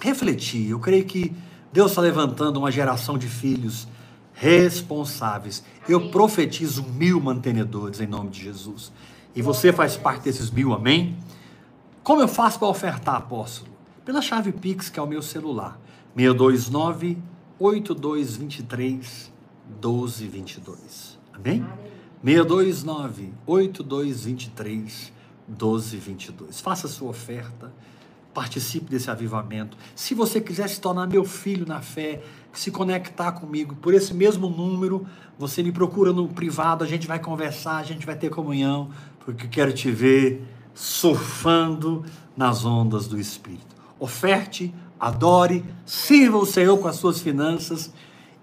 refletir. 0.00 0.70
Eu 0.70 0.80
creio 0.80 1.04
que 1.04 1.34
Deus 1.70 1.90
está 1.90 2.00
levantando 2.00 2.56
uma 2.56 2.70
geração 2.70 3.18
de 3.18 3.28
filhos 3.28 3.86
responsáveis. 4.32 5.62
Eu 5.86 6.08
profetizo 6.08 6.82
mil 6.82 7.20
mantenedores 7.20 8.00
em 8.00 8.06
nome 8.06 8.30
de 8.30 8.42
Jesus. 8.42 8.90
E 9.36 9.42
você 9.42 9.70
faz 9.70 9.98
parte 9.98 10.24
desses 10.24 10.50
mil, 10.50 10.72
amém? 10.72 11.14
Como 12.02 12.22
eu 12.22 12.28
faço 12.28 12.58
para 12.58 12.68
ofertar, 12.68 13.16
apóstolo? 13.16 13.70
Pela 14.02 14.22
chave 14.22 14.50
Pix, 14.50 14.88
que 14.88 14.98
é 14.98 15.02
o 15.02 15.06
meu 15.06 15.20
celular. 15.20 15.78
629 16.16 17.18
8223 17.58 19.31
1222. 19.68 21.18
Amém? 21.32 21.64
629 22.24 23.32
8223 23.46 25.12
1222. 25.48 26.60
Faça 26.60 26.88
sua 26.88 27.10
oferta. 27.10 27.72
Participe 28.32 28.90
desse 28.90 29.10
avivamento. 29.10 29.76
Se 29.94 30.14
você 30.14 30.40
quiser 30.40 30.66
se 30.66 30.80
tornar 30.80 31.06
meu 31.06 31.22
filho 31.22 31.66
na 31.66 31.82
fé, 31.82 32.22
se 32.50 32.70
conectar 32.70 33.32
comigo 33.32 33.76
por 33.76 33.92
esse 33.92 34.14
mesmo 34.14 34.48
número, 34.48 35.06
você 35.38 35.62
me 35.62 35.70
procura 35.70 36.14
no 36.14 36.26
privado, 36.28 36.82
a 36.82 36.86
gente 36.86 37.06
vai 37.06 37.18
conversar, 37.18 37.76
a 37.76 37.82
gente 37.82 38.06
vai 38.06 38.16
ter 38.16 38.30
comunhão, 38.30 38.90
porque 39.20 39.46
quero 39.46 39.70
te 39.72 39.90
ver 39.90 40.42
surfando 40.74 42.06
nas 42.34 42.64
ondas 42.64 43.06
do 43.06 43.20
Espírito. 43.20 43.76
Oferte, 43.98 44.74
adore, 44.98 45.62
sirva 45.84 46.38
o 46.38 46.46
Senhor 46.46 46.78
com 46.78 46.88
as 46.88 46.96
suas 46.96 47.20
finanças 47.20 47.92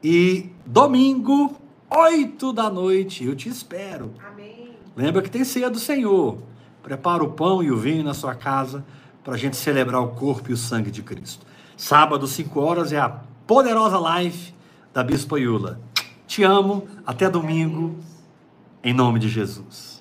e 0.04 0.50
domingo, 0.66 1.56
oito 1.90 2.54
da 2.54 2.70
noite, 2.70 3.26
eu 3.26 3.36
te 3.36 3.50
espero. 3.50 4.14
Amém. 4.26 4.70
Lembra 4.96 5.22
que 5.22 5.30
tem 5.30 5.44
ceia 5.44 5.70
do 5.70 5.80
Senhor. 5.80 6.38
Prepara 6.82 7.24
o 7.24 7.32
pão 7.32 7.62
e 7.62 7.72
o 7.72 7.78
vinho 7.78 8.04
na 8.04 8.14
sua 8.14 8.34
casa 8.36 8.86
para 9.24 9.36
a 9.36 9.38
gente 9.38 9.58
celebrar 9.58 10.02
o 10.02 10.10
corpo 10.10 10.50
e 10.50 10.54
o 10.54 10.58
sangue 10.58 10.90
de 10.90 11.04
Cristo. 11.04 11.46
Sábado, 11.76 12.28
5 12.28 12.60
horas, 12.60 12.92
é 12.92 13.00
a 13.00 13.10
poderosa 13.46 13.98
live 14.00 14.54
da 14.94 15.04
Bispo 15.04 15.38
Iula. 15.38 15.80
Te 16.26 16.44
amo, 16.44 16.88
até 17.06 17.30
domingo, 17.30 17.96
em 18.84 18.94
nome 18.94 19.20
de 19.20 19.28
Jesus. 19.28 19.99